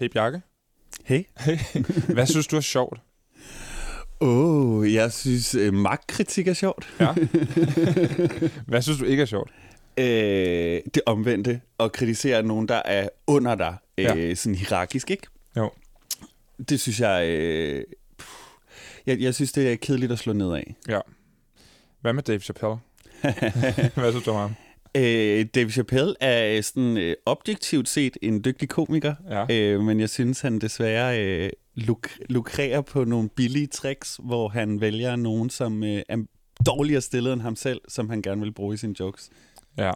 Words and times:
Hey 0.00 0.06
Bjarke. 0.08 0.40
Hey. 1.04 1.22
Hey. 1.40 1.58
Hvad 2.14 2.26
synes 2.26 2.46
du 2.46 2.56
er 2.56 2.60
sjovt? 2.60 3.00
Åh, 4.20 4.78
oh, 4.78 4.94
jeg 4.94 5.12
synes, 5.12 5.54
øh, 5.54 5.74
magtkritik 5.74 6.48
er 6.48 6.52
sjovt. 6.52 6.94
Ja. 7.00 7.12
Hvad 8.66 8.82
synes 8.82 8.98
du 8.98 9.04
ikke 9.04 9.20
er 9.22 9.26
sjovt? 9.26 9.50
Øh, 9.98 10.80
det 10.94 11.02
omvendte, 11.06 11.60
at 11.80 11.92
kritisere 11.92 12.42
nogen, 12.42 12.68
der 12.68 12.82
er 12.84 13.08
under 13.26 13.54
dig, 13.54 13.76
øh, 13.98 14.04
Ja. 14.04 14.34
sådan 14.34 14.54
hierarkisk, 14.54 15.10
ikke? 15.10 15.26
Jo. 15.56 15.70
Det 16.68 16.80
synes 16.80 17.00
jeg, 17.00 17.26
øh, 17.28 17.84
jeg... 19.06 19.20
Jeg 19.20 19.34
synes, 19.34 19.52
det 19.52 19.72
er 19.72 19.76
kedeligt 19.76 20.12
at 20.12 20.18
slå 20.18 20.32
ned 20.32 20.52
af. 20.52 20.74
Ja. 20.88 21.00
Hvad 22.00 22.12
med 22.12 22.22
Dave 22.22 22.40
Chappelle? 22.40 22.76
Hvad 24.00 24.10
synes 24.12 24.24
du 24.24 24.30
om 24.30 24.36
ham? 24.36 24.54
Øh, 24.96 25.46
Dave 25.54 25.70
Chappelle 25.70 26.14
er 26.20 26.60
sådan 26.62 26.96
øh, 26.96 27.14
objektivt 27.26 27.88
set 27.88 28.16
en 28.22 28.44
dygtig 28.44 28.68
komiker, 28.68 29.14
Ja. 29.30 29.46
øh, 29.50 29.80
men 29.80 30.00
jeg 30.00 30.10
synes, 30.10 30.40
han 30.40 30.58
desværre 30.58 31.24
øh, 31.24 31.50
luk- 31.76 32.18
lukrerer 32.30 32.80
på 32.80 33.04
nogle 33.04 33.28
billige 33.28 33.66
tricks, 33.66 34.20
hvor 34.22 34.48
han 34.48 34.80
vælger 34.80 35.16
nogen, 35.16 35.50
som 35.50 35.84
øh, 35.84 36.02
er 36.08 36.16
dårligere 36.66 37.00
stillet 37.00 37.32
end 37.32 37.40
ham 37.40 37.56
selv, 37.56 37.80
som 37.88 38.10
han 38.10 38.22
gerne 38.22 38.40
vil 38.42 38.52
bruge 38.52 38.74
i 38.74 38.76
sine 38.76 38.94
jokes. 39.00 39.30
Ja. 39.78 39.92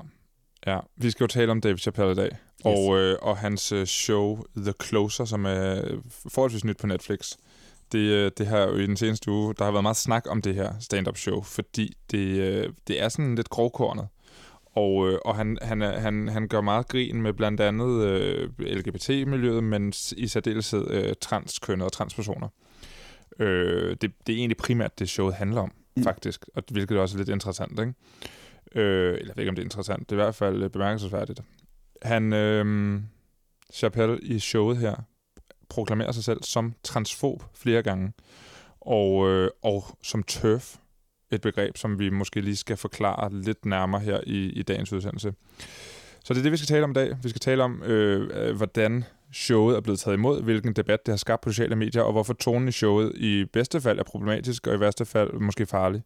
ja. 0.66 0.78
Vi 0.96 1.10
skal 1.10 1.24
jo 1.24 1.28
tale 1.28 1.50
om 1.50 1.60
Dave 1.60 1.78
Chappelle 1.78 2.12
i 2.12 2.16
dag. 2.16 2.30
Og, 2.64 2.98
øh, 2.98 3.16
og 3.22 3.36
hans 3.36 3.72
øh, 3.72 3.86
show 3.86 4.42
The 4.56 4.72
Closer, 4.84 5.24
som 5.24 5.44
er 5.44 5.84
øh, 5.84 5.98
forholdsvis 6.28 6.64
nyt 6.64 6.76
på 6.76 6.86
Netflix. 6.86 7.32
Det, 7.92 7.98
øh, 7.98 8.30
det 8.38 8.46
har 8.46 8.58
jo 8.58 8.76
i 8.76 8.86
den 8.86 8.96
seneste 8.96 9.30
uge, 9.30 9.54
der 9.58 9.64
har 9.64 9.70
været 9.72 9.82
meget 9.84 9.96
snak 9.96 10.24
om 10.28 10.42
det 10.42 10.54
her 10.54 10.72
stand-up 10.80 11.16
show, 11.16 11.42
fordi 11.42 11.92
det, 12.10 12.18
øh, 12.18 12.68
det 12.88 13.02
er 13.02 13.08
sådan 13.08 13.34
lidt 13.34 13.48
grovkornet. 13.48 14.06
Og, 14.72 15.08
øh, 15.08 15.18
og 15.24 15.36
han, 15.36 15.58
han, 15.62 15.80
han, 15.80 16.28
han 16.28 16.48
gør 16.48 16.60
meget 16.60 16.88
grin 16.88 17.22
med 17.22 17.32
blandt 17.32 17.60
andet 17.60 18.04
øh, 18.04 18.50
LGBT-miljøet, 18.58 19.64
men 19.64 19.92
i 20.16 20.26
særdeleshed 20.26 20.90
øh, 20.90 21.14
transkønnede 21.20 21.86
og 21.86 21.92
transpersoner. 21.92 22.48
Øh, 23.38 23.96
det, 24.00 24.12
det 24.26 24.32
er 24.32 24.36
egentlig 24.38 24.56
primært 24.56 24.98
det, 24.98 25.08
showet 25.08 25.34
handler 25.34 25.60
om, 25.60 25.72
Mm. 25.96 26.00
mm. 26.00 26.04
faktisk, 26.04 26.44
og 26.54 26.62
hvilket 26.70 26.98
også 26.98 27.16
er 27.16 27.18
lidt 27.18 27.28
interessant, 27.28 27.80
ikke? 27.80 27.94
Øh, 28.74 29.14
eller 29.14 29.26
jeg 29.26 29.36
ved 29.36 29.42
ikke, 29.42 29.48
om 29.48 29.54
det 29.54 29.62
er 29.62 29.66
interessant. 29.66 30.10
Det 30.10 30.16
er 30.16 30.20
i 30.20 30.24
hvert 30.24 30.34
fald 30.34 30.62
øh, 30.62 30.70
bemærkelsesværdigt. 30.70 31.40
Han, 32.02 32.32
øh, 32.32 33.00
Chappelle 33.72 34.18
i 34.22 34.38
showet 34.38 34.76
her, 34.76 34.94
proklamerer 35.68 36.12
sig 36.12 36.24
selv 36.24 36.42
som 36.42 36.74
transfob 36.82 37.42
flere 37.54 37.82
gange, 37.82 38.12
og, 38.80 39.28
øh, 39.28 39.50
og 39.62 39.84
som 40.02 40.22
turf, 40.22 40.76
et 41.32 41.40
begreb, 41.40 41.76
som 41.76 41.98
vi 41.98 42.10
måske 42.10 42.40
lige 42.40 42.56
skal 42.56 42.76
forklare 42.76 43.32
lidt 43.32 43.66
nærmere 43.66 44.00
her 44.00 44.20
i, 44.26 44.46
i 44.46 44.62
dagens 44.62 44.92
udsendelse. 44.92 45.32
Så 46.24 46.34
det 46.34 46.38
er 46.38 46.42
det, 46.42 46.52
vi 46.52 46.56
skal 46.56 46.66
tale 46.66 46.84
om 46.84 46.90
i 46.90 46.94
dag. 46.94 47.16
Vi 47.22 47.28
skal 47.28 47.40
tale 47.40 47.62
om, 47.62 47.82
øh, 47.82 48.56
hvordan 48.56 49.04
showet 49.32 49.76
er 49.76 49.80
blevet 49.80 50.00
taget 50.00 50.16
imod, 50.16 50.42
hvilken 50.42 50.72
debat 50.72 51.06
det 51.06 51.12
har 51.12 51.16
skabt 51.16 51.42
på 51.42 51.50
sociale 51.50 51.76
medier, 51.76 52.02
og 52.02 52.12
hvorfor 52.12 52.32
tonen 52.32 52.68
i 52.68 52.72
showet 52.72 53.12
i 53.16 53.44
bedste 53.52 53.80
fald 53.80 53.98
er 53.98 54.02
problematisk, 54.02 54.66
og 54.66 54.74
i 54.74 54.80
værste 54.80 55.04
fald 55.04 55.32
måske 55.32 55.66
farlig. 55.66 56.02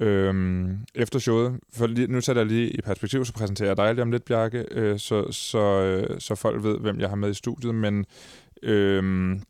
Øhm, 0.00 0.78
efter 0.94 1.18
showet, 1.18 1.60
for 1.72 1.86
lige, 1.86 2.06
nu 2.06 2.20
sætter 2.20 2.42
jeg 2.42 2.50
lige 2.50 2.70
i 2.70 2.80
perspektiv, 2.80 3.24
så 3.24 3.32
præsenterer 3.32 3.68
jeg 3.68 3.76
dig 3.76 3.94
lige 3.94 4.02
om 4.02 4.10
lidt, 4.10 4.24
Bjarke, 4.24 4.64
øh, 4.70 4.98
så, 4.98 5.32
så, 5.32 5.58
øh, 5.58 6.20
så 6.20 6.34
folk 6.34 6.64
ved, 6.64 6.78
hvem 6.78 7.00
jeg 7.00 7.08
har 7.08 7.16
med 7.16 7.30
i 7.30 7.34
studiet, 7.34 7.74
men 7.74 8.06
øhm, 8.62 9.42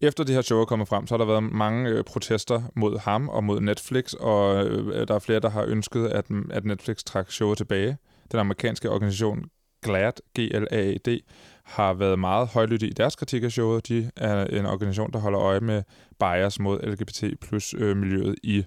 efter 0.00 0.24
det 0.24 0.34
her 0.34 0.42
show 0.42 0.60
er 0.60 0.64
kommet 0.64 0.88
frem, 0.88 1.06
så 1.06 1.14
har 1.14 1.18
der 1.18 1.24
været 1.24 1.42
mange 1.42 1.90
øh, 1.90 2.04
protester 2.04 2.62
mod 2.76 2.98
ham 2.98 3.28
og 3.28 3.44
mod 3.44 3.60
Netflix, 3.60 4.12
og 4.12 4.66
øh, 4.66 5.08
der 5.08 5.14
er 5.14 5.18
flere, 5.18 5.40
der 5.40 5.50
har 5.50 5.64
ønsket, 5.64 6.06
at, 6.06 6.26
at 6.50 6.64
Netflix 6.64 6.96
trak 6.96 7.30
showet 7.30 7.58
tilbage. 7.58 7.96
Den 8.32 8.40
amerikanske 8.40 8.90
organisation 8.90 9.44
GLAAD, 9.82 10.12
G-L-A-A-D, 10.38 11.20
har 11.64 11.94
været 11.94 12.18
meget 12.18 12.48
højlyttige 12.48 12.90
i 12.90 12.92
deres 12.92 13.16
kritik 13.16 13.42
af 13.42 13.52
showet. 13.52 13.88
De 13.88 14.10
er 14.16 14.44
en 14.44 14.66
organisation, 14.66 15.12
der 15.12 15.18
holder 15.18 15.40
øje 15.40 15.60
med 15.60 15.82
bias 16.20 16.60
mod 16.60 16.80
LGBT 16.82 17.24
plus 17.40 17.74
øh, 17.78 17.96
miljøet 17.96 18.34
i 18.42 18.64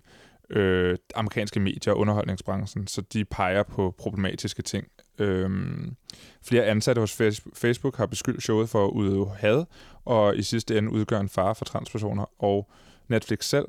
øh, 0.49 0.97
amerikanske 1.15 1.59
medier 1.59 1.93
og 1.93 1.99
underholdningsbranchen, 1.99 2.87
så 2.87 3.01
de 3.01 3.25
peger 3.25 3.63
på 3.63 3.95
problematiske 3.97 4.61
ting. 4.61 4.87
Øhm, 5.19 5.95
flere 6.41 6.65
ansatte 6.65 6.99
hos 6.99 7.21
Facebook 7.55 7.97
har 7.97 8.05
beskyldt 8.05 8.43
showet 8.43 8.69
for 8.69 8.85
at 8.85 8.91
udøve 8.91 9.29
had, 9.35 9.65
og 10.05 10.37
i 10.37 10.43
sidste 10.43 10.77
ende 10.77 10.91
udgør 10.91 11.19
en 11.19 11.29
fare 11.29 11.55
for 11.55 11.65
transpersoner, 11.65 12.25
og 12.43 12.69
Netflix 13.07 13.45
selv, 13.45 13.65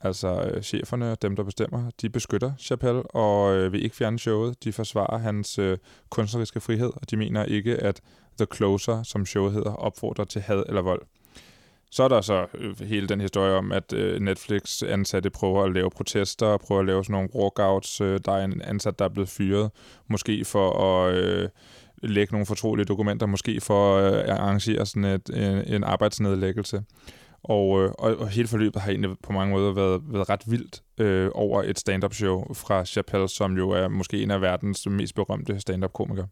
altså 0.00 0.58
cheferne 0.62 0.62
cheferne, 0.62 1.14
dem 1.22 1.36
der 1.36 1.42
bestemmer, 1.42 1.90
de 2.00 2.10
beskytter 2.10 2.52
Chappelle 2.58 3.02
og 3.02 3.56
øh, 3.56 3.72
vil 3.72 3.84
ikke 3.84 3.96
fjerne 3.96 4.18
showet. 4.18 4.64
De 4.64 4.72
forsvarer 4.72 5.18
hans 5.18 5.58
øh, 5.58 5.78
kunstneriske 6.10 6.60
frihed, 6.60 6.90
og 6.96 7.10
de 7.10 7.16
mener 7.16 7.44
ikke, 7.44 7.76
at 7.76 8.00
The 8.38 8.46
Closer, 8.54 9.02
som 9.02 9.26
showet 9.26 9.52
hedder, 9.52 9.72
opfordrer 9.72 10.24
til 10.24 10.42
had 10.42 10.62
eller 10.68 10.82
vold. 10.82 11.02
Så 11.90 12.02
er 12.02 12.08
der 12.08 12.20
så 12.20 12.46
øh, 12.54 12.80
hele 12.80 13.08
den 13.08 13.20
historie 13.20 13.54
om, 13.54 13.72
at 13.72 13.92
øh, 13.92 14.20
Netflix 14.20 14.82
ansatte 14.82 15.30
prøver 15.30 15.64
at 15.64 15.72
lave 15.72 15.90
protester, 15.90 16.56
prøver 16.56 16.80
at 16.80 16.86
lave 16.86 17.04
sådan 17.04 17.12
nogle 17.12 17.28
walkouts. 17.34 18.00
Øh, 18.00 18.20
der 18.24 18.32
er 18.32 18.44
en 18.44 18.62
ansat, 18.62 18.98
der 18.98 19.04
er 19.04 19.08
blevet 19.08 19.28
fyret, 19.28 19.70
måske 20.08 20.44
for 20.44 20.70
at 20.84 21.14
øh, 21.14 21.48
lægge 22.02 22.32
nogle 22.32 22.46
fortrolige 22.46 22.84
dokumenter, 22.84 23.26
måske 23.26 23.60
for 23.60 23.96
at 23.96 24.28
arrangere 24.30 24.86
sådan 24.86 25.04
et, 25.04 25.30
en, 25.34 25.74
en 25.74 25.84
arbejdsnedlæggelse. 25.84 26.82
Og, 27.42 27.82
øh, 27.82 27.90
og, 27.98 28.16
og 28.16 28.28
hele 28.28 28.48
forløbet 28.48 28.82
har 28.82 28.90
egentlig 28.90 29.16
på 29.22 29.32
mange 29.32 29.52
måder 29.52 29.72
været, 29.72 30.02
været 30.08 30.28
ret 30.28 30.42
vildt 30.46 30.82
øh, 30.98 31.30
over 31.34 31.62
et 31.62 31.78
stand-up 31.78 32.14
show 32.14 32.54
fra 32.54 32.84
Chappelle, 32.84 33.28
som 33.28 33.56
jo 33.56 33.70
er 33.70 33.88
måske 33.88 34.22
en 34.22 34.30
af 34.30 34.40
verdens 34.40 34.86
mest 34.86 35.14
berømte 35.14 35.60
stand-up-komikere. 35.60 36.28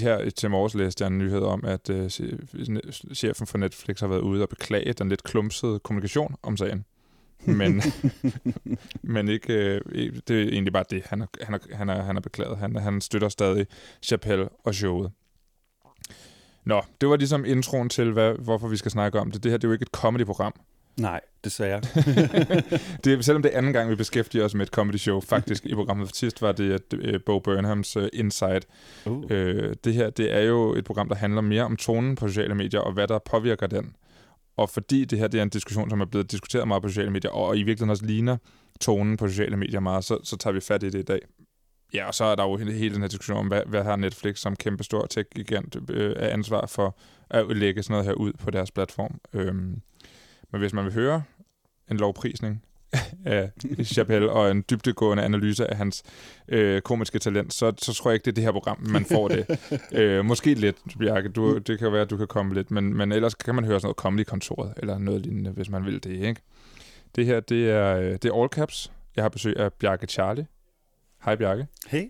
Her 0.00 0.30
til 0.30 0.50
morges 0.50 0.74
læste 0.74 1.04
jeg 1.04 1.10
en 1.12 1.18
nyhed 1.18 1.40
om, 1.40 1.64
at 1.64 1.90
øh, 1.90 2.06
che- 2.06 3.14
chefen 3.14 3.46
for 3.46 3.58
Netflix 3.58 4.00
har 4.00 4.06
været 4.08 4.20
ude 4.20 4.42
og 4.42 4.48
beklage 4.48 4.92
den 4.92 5.08
lidt 5.08 5.22
klumsede 5.22 5.78
kommunikation 5.78 6.34
om 6.42 6.56
sagen. 6.56 6.84
Men, 7.46 7.82
men 9.14 9.28
ikke, 9.28 9.52
øh, 9.52 9.80
ikke- 9.92 10.22
det 10.28 10.42
er 10.42 10.48
egentlig 10.48 10.72
bare 10.72 10.84
det, 10.90 11.02
han 11.06 11.20
har, 11.20 11.28
han 11.42 11.52
har, 11.52 11.76
han 11.76 11.88
har, 11.88 12.02
han 12.02 12.16
har 12.16 12.20
beklaget. 12.20 12.58
Han, 12.58 12.76
han 12.76 13.00
støtter 13.00 13.28
stadig 13.28 13.66
Chappelle 14.02 14.48
og 14.64 14.74
showet. 14.74 15.10
Nå, 16.64 16.82
det 17.00 17.08
var 17.08 17.16
ligesom 17.16 17.44
introen 17.44 17.88
til, 17.88 18.12
hvad, 18.12 18.34
hvorfor 18.34 18.68
vi 18.68 18.76
skal 18.76 18.90
snakke 18.90 19.20
om 19.20 19.30
det. 19.30 19.42
Det 19.42 19.50
her 19.52 19.56
det 19.58 19.64
er 19.64 19.68
jo 19.68 19.72
ikke 19.72 19.82
et 19.82 19.88
comedy-program. 19.88 20.52
Nej, 21.00 21.20
desværre. 21.44 21.80
det, 23.04 23.12
er- 23.12 23.20
selvom 23.20 23.42
det 23.42 23.54
er 23.54 23.58
anden 23.58 23.72
gang, 23.72 23.90
vi 23.90 23.94
beskæftiger 23.94 24.44
os 24.44 24.54
med 24.54 24.66
et 24.66 24.72
comedy 24.72 24.96
show, 24.96 25.20
faktisk 25.20 25.66
i 25.66 25.74
programmet. 25.74 26.16
Sidst 26.16 26.42
var 26.42 26.52
det 26.52 26.80
øh, 26.94 27.20
Bo 27.26 27.38
Burnhams 27.38 27.96
øh, 27.96 28.08
Inside. 28.12 28.60
Uh. 29.06 29.24
Øh, 29.30 29.74
det 29.84 29.94
her 29.94 30.10
det 30.10 30.34
er 30.34 30.40
jo 30.40 30.74
et 30.74 30.84
program, 30.84 31.08
der 31.08 31.14
handler 31.16 31.40
mere 31.40 31.62
om 31.62 31.76
tonen 31.76 32.16
på 32.16 32.28
sociale 32.28 32.54
medier, 32.54 32.80
og 32.80 32.92
hvad 32.92 33.08
der 33.08 33.18
påvirker 33.18 33.66
den. 33.66 33.96
Og 34.56 34.70
fordi 34.70 35.04
det 35.04 35.18
her 35.18 35.28
det 35.28 35.38
er 35.38 35.42
en 35.42 35.48
diskussion, 35.48 35.90
som 35.90 36.00
er 36.00 36.04
blevet 36.04 36.30
diskuteret 36.30 36.68
meget 36.68 36.82
på 36.82 36.88
sociale 36.88 37.10
medier, 37.10 37.30
og 37.30 37.56
i 37.56 37.62
virkeligheden 37.62 37.90
også 37.90 38.06
ligner 38.06 38.36
tonen 38.80 39.16
på 39.16 39.28
sociale 39.28 39.56
medier 39.56 39.80
meget, 39.80 40.04
så, 40.04 40.18
så 40.24 40.36
tager 40.36 40.54
vi 40.54 40.60
fat 40.60 40.82
i 40.82 40.90
det 40.90 40.98
i 40.98 41.02
dag. 41.02 41.18
Ja, 41.94 42.06
og 42.06 42.14
så 42.14 42.24
er 42.24 42.34
der 42.34 42.44
jo 42.44 42.56
hele 42.56 42.72
hele 42.72 42.94
den 42.94 43.02
her 43.02 43.08
diskussion 43.08 43.36
om, 43.36 43.46
hvad, 43.46 43.62
hvad 43.66 43.82
har 43.84 43.96
Netflix 43.96 44.38
som 44.38 44.56
kæmpe 44.56 44.84
stor 44.84 45.06
tech-gigant 45.10 45.76
øh, 45.90 46.14
af 46.16 46.32
ansvar 46.32 46.66
for 46.66 46.96
at 47.30 47.56
lægge 47.56 47.82
sådan 47.82 47.92
noget 47.94 48.06
her 48.06 48.12
ud 48.14 48.32
på 48.32 48.50
deres 48.50 48.70
platform. 48.70 49.20
Øhm, 49.32 49.80
men 50.52 50.60
hvis 50.60 50.72
man 50.72 50.84
vil 50.84 50.92
høre 50.92 51.22
en 51.90 51.96
lovprisning 51.96 52.62
af 53.24 53.50
Chappelle 53.84 54.30
og 54.30 54.50
en 54.50 54.64
dybdegående 54.70 55.22
analyse 55.22 55.70
af 55.70 55.76
hans 55.76 56.02
øh, 56.48 56.80
komiske 56.80 57.18
talent, 57.18 57.54
så, 57.54 57.72
så 57.78 57.94
tror 57.94 58.10
jeg 58.10 58.14
ikke, 58.14 58.24
det 58.24 58.30
er 58.30 58.34
det 58.34 58.44
her 58.44 58.52
program, 58.52 58.78
man 58.90 59.04
får 59.04 59.28
det. 59.28 59.46
øh, 60.00 60.24
måske 60.24 60.54
lidt, 60.54 60.76
Bjarke. 60.98 61.28
Du, 61.28 61.58
det 61.58 61.78
kan 61.78 61.92
være, 61.92 62.02
at 62.02 62.10
du 62.10 62.16
kan 62.16 62.26
komme 62.26 62.54
lidt, 62.54 62.70
men, 62.70 62.96
men 62.96 63.12
ellers 63.12 63.34
kan 63.34 63.54
man 63.54 63.64
høre 63.64 63.80
sådan 63.80 63.86
noget 63.86 63.96
comedy-kontoret, 63.96 64.72
eller 64.76 64.98
noget 64.98 65.20
lignende, 65.20 65.50
hvis 65.50 65.70
man 65.70 65.84
vil 65.84 66.04
det, 66.04 66.10
ikke? 66.10 66.40
Det 67.16 67.26
her, 67.26 67.40
det 67.40 67.70
er, 67.70 67.96
øh, 67.96 68.12
det 68.12 68.24
er 68.24 68.40
All 68.40 68.48
Caps. 68.48 68.92
Jeg 69.16 69.24
har 69.24 69.28
besøg 69.28 69.56
af 69.56 69.72
Bjarke 69.72 70.06
Charlie. 70.06 70.46
Hej 71.24 71.36
Bjarke. 71.36 71.66
Hey. 71.86 72.04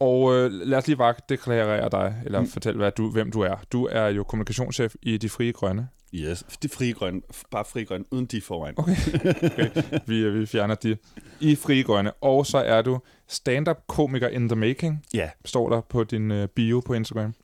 Og 0.00 0.34
øh, 0.34 0.52
lad 0.52 0.78
os 0.78 0.86
lige 0.86 0.96
bare 0.96 1.14
deklarere 1.28 1.88
dig, 1.92 2.22
eller 2.24 2.40
mm. 2.40 2.46
fortælle, 2.46 2.76
hvad 2.76 2.92
du, 2.92 3.10
hvem 3.10 3.32
du 3.32 3.40
er. 3.40 3.56
Du 3.72 3.88
er 3.92 4.06
jo 4.06 4.24
kommunikationschef 4.24 4.94
i 5.02 5.16
De 5.16 5.28
Frie 5.28 5.52
Grønne. 5.52 5.88
Yes, 6.14 6.44
det 6.62 6.70
frie 6.70 6.92
grøn. 6.92 7.22
Bare 7.50 7.64
frie 7.64 7.84
grøn, 7.84 8.04
uden 8.10 8.26
de 8.26 8.40
foran. 8.40 8.74
Okay. 8.76 8.96
okay. 9.52 9.82
Vi, 10.06 10.18
øh, 10.18 10.40
vi 10.40 10.46
fjerner 10.46 10.74
de 10.74 10.96
i 11.40 11.56
Frie 11.56 11.82
Grønne. 11.82 12.12
Og 12.12 12.46
så 12.46 12.58
er 12.58 12.82
du 12.82 12.98
stand-up-komiker 13.28 14.28
in 14.28 14.48
the 14.48 14.56
making, 14.56 15.04
Ja, 15.14 15.30
står 15.44 15.68
der 15.70 15.80
på 15.80 16.04
din 16.04 16.30
øh, 16.30 16.48
bio 16.48 16.80
på 16.80 16.94
Instagram. 16.94 17.34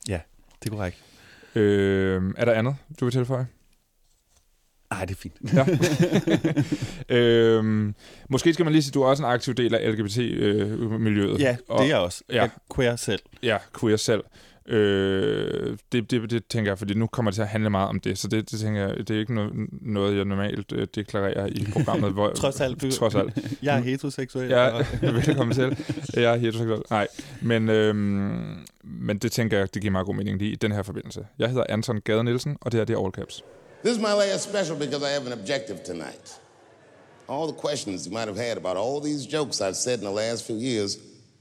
det 0.63 0.67
er 0.67 0.71
korrekt. 0.71 0.97
Øh, 1.55 2.23
er 2.37 2.45
der 2.45 2.53
andet, 2.53 2.77
du 3.01 3.05
vil 3.05 3.13
tilføje? 3.13 3.47
Ej, 4.91 5.05
det 5.05 5.15
er 5.15 5.19
fint. 5.19 5.35
Ja. 7.09 7.17
øhm, 7.17 7.95
måske 8.29 8.53
skal 8.53 8.65
man 8.65 8.73
lige 8.73 8.83
sige, 8.83 8.91
at 8.91 8.95
du 8.95 9.03
er 9.03 9.07
også 9.07 9.23
en 9.23 9.29
aktiv 9.31 9.55
del 9.55 9.75
af 9.75 9.93
LGBT-miljøet. 9.93 11.41
Ja, 11.41 11.57
og, 11.69 11.79
det 11.79 11.85
er 11.85 11.89
jeg 11.89 11.99
også. 11.99 12.25
ja. 12.29 12.35
Jeg 12.35 12.45
er 12.45 12.75
queer 12.75 12.97
selv. 12.97 13.21
Ja, 13.43 13.59
queer 13.81 13.97
selv. 13.97 14.25
Øh, 14.69 15.79
det, 15.93 16.11
det, 16.11 16.31
det 16.31 16.47
tænker 16.47 16.71
jeg, 16.71 16.79
fordi 16.79 16.95
nu 16.95 17.07
kommer 17.07 17.31
det 17.31 17.35
til 17.35 17.43
at 17.43 17.49
handle 17.49 17.71
meget 17.71 17.89
om 17.89 18.01
det, 18.01 18.19
så 18.19 18.29
det, 18.29 18.51
det 18.51 18.61
tænker 18.61 18.81
jeg, 18.81 18.99
det 18.99 19.11
er 19.11 19.21
ikke 19.21 19.35
noget, 19.35 19.53
noget 19.71 20.17
jeg 20.17 20.25
normalt 20.25 20.73
øh, 20.73 20.87
deklarerer 20.95 21.47
i 21.47 21.67
programmet. 21.73 22.13
Hvor, 22.13 22.31
trods 22.43 22.61
alt. 22.61 22.83
Du, 22.83 22.91
trods 22.91 23.15
alt. 23.15 23.39
jeg 23.63 23.79
er 23.79 23.83
heteroseksuel. 23.83 24.49
Ja, 24.49 24.85
velkommen 25.03 25.55
til. 25.55 25.85
Jeg 26.15 26.33
er 26.33 26.37
heteroseksuel. 26.37 26.83
Nej, 26.91 27.09
men, 27.43 27.69
øhm, 27.69 28.57
men 28.85 29.19
det 29.19 29.33
tænker 29.33 29.59
jeg, 29.59 29.75
det 29.75 29.83
giver 29.83 29.93
meget 29.93 30.07
god 30.07 30.15
mening 30.15 30.39
lige 30.39 30.53
i 30.53 30.57
den 30.57 30.73
her 30.73 30.83
forbindelse. 30.83 31.27
Jeg 31.39 31.49
hedder 31.49 31.65
Anton 31.69 32.01
Gade 32.01 32.25
Nielsen, 32.25 32.57
og 32.61 32.73
det 32.73 32.81
her 32.81 32.85
det 32.85 32.95
er 32.97 33.05
All 33.05 33.13
Caps. 33.13 33.45
This 33.85 33.97
is 33.97 34.03
my 34.03 34.15
last 34.19 34.43
special 34.51 34.79
because 34.79 35.03
I 35.03 35.13
have 35.19 35.27
an 35.33 35.39
objective 35.41 35.79
tonight. 35.85 36.41
All 37.29 37.47
the 37.53 37.57
questions 37.57 38.07
you 38.07 38.13
might 38.13 38.29
have 38.29 38.49
had 38.49 38.57
about 38.57 38.77
all 38.77 39.01
these 39.11 39.37
jokes 39.37 39.61
I've 39.61 39.77
said 39.77 39.99
in 39.99 40.05
the 40.05 40.15
last 40.15 40.47
few 40.47 40.57
years, 40.57 40.99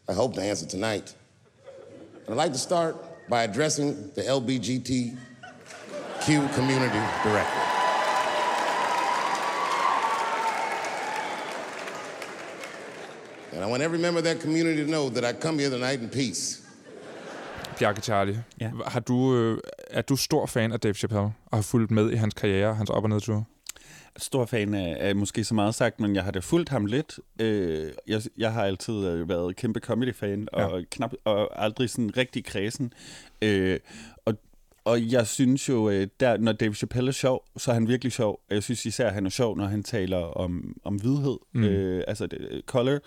I 0.09 0.13
hope 0.13 0.35
to 0.35 0.41
answer 0.41 0.67
tonight. 0.67 1.15
And 2.27 2.33
I'd 2.33 2.43
like 2.43 2.53
to 2.53 2.59
start 2.59 2.95
by 3.29 3.43
addressing 3.43 4.11
the 4.15 4.21
LBGTQ 4.21 5.17
community 6.55 6.99
directly. 7.23 7.61
And 13.53 13.63
I 13.63 13.67
want 13.67 13.81
every 13.83 13.99
member 13.99 14.17
of 14.19 14.23
that 14.25 14.39
community 14.41 14.83
to 14.85 14.91
know 14.91 15.09
that 15.09 15.23
I 15.23 15.33
come 15.33 15.59
here 15.59 15.69
tonight 15.69 16.01
in 16.01 16.09
peace. 16.09 16.61
Bjarke 17.79 18.01
Charlie, 18.01 18.43
Ja. 18.61 18.69
har 18.87 18.99
du, 18.99 19.35
øh, 19.35 19.57
er 19.89 20.01
du 20.01 20.15
stor 20.15 20.45
fan 20.45 20.71
af 20.71 20.79
Dave 20.79 20.93
Chappelle, 20.93 21.23
og 21.45 21.57
har 21.57 21.61
fulgt 21.61 21.91
med 21.91 22.11
i 22.11 22.15
hans 22.15 22.33
karriere, 22.33 22.75
hans 22.75 22.89
op- 22.89 23.03
og 23.03 23.09
nedture? 23.09 23.43
Stor 24.17 24.45
fan 24.45 24.73
af, 24.73 24.97
af 24.99 25.15
måske 25.15 25.43
så 25.43 25.53
meget 25.53 25.75
sagt, 25.75 25.99
men 25.99 26.15
jeg 26.15 26.23
har 26.23 26.31
da 26.31 26.39
fulgt 26.39 26.69
ham 26.69 26.85
lidt. 26.85 27.19
Øh, 27.39 27.91
jeg, 28.07 28.21
jeg 28.37 28.53
har 28.53 28.63
altid 28.63 29.07
øh, 29.07 29.29
været 29.29 29.55
kæmpe 29.55 29.79
comedy-fan, 29.79 30.47
og, 30.53 30.83
knap, 30.91 31.13
og 31.23 31.63
aldrig 31.63 31.89
sådan 31.89 32.17
rigtig 32.17 32.45
kredsen. 32.45 32.93
Øh, 33.41 33.79
og, 34.85 35.11
jeg 35.11 35.27
synes 35.27 35.69
jo, 35.69 35.89
øh, 35.89 36.07
der, 36.19 36.37
når 36.37 36.51
Dave 36.51 36.73
Chappelle 36.73 37.07
er 37.07 37.11
sjov, 37.11 37.45
så 37.57 37.71
er 37.71 37.73
han 37.73 37.87
virkelig 37.87 38.11
sjov. 38.11 38.41
Jeg 38.49 38.63
synes 38.63 38.85
især, 38.85 39.07
at 39.07 39.13
han 39.13 39.25
er 39.25 39.29
sjov, 39.29 39.57
når 39.57 39.65
han 39.65 39.83
taler 39.83 40.17
om, 40.17 40.77
om 40.83 40.95
hvidhed, 40.95 41.37
Mm. 41.53 41.61
mm. 41.61 41.67
øh, 41.67 42.03
altså 42.07 42.27
det, 42.27 42.47
øh, 42.51 42.61
color, 42.63 42.99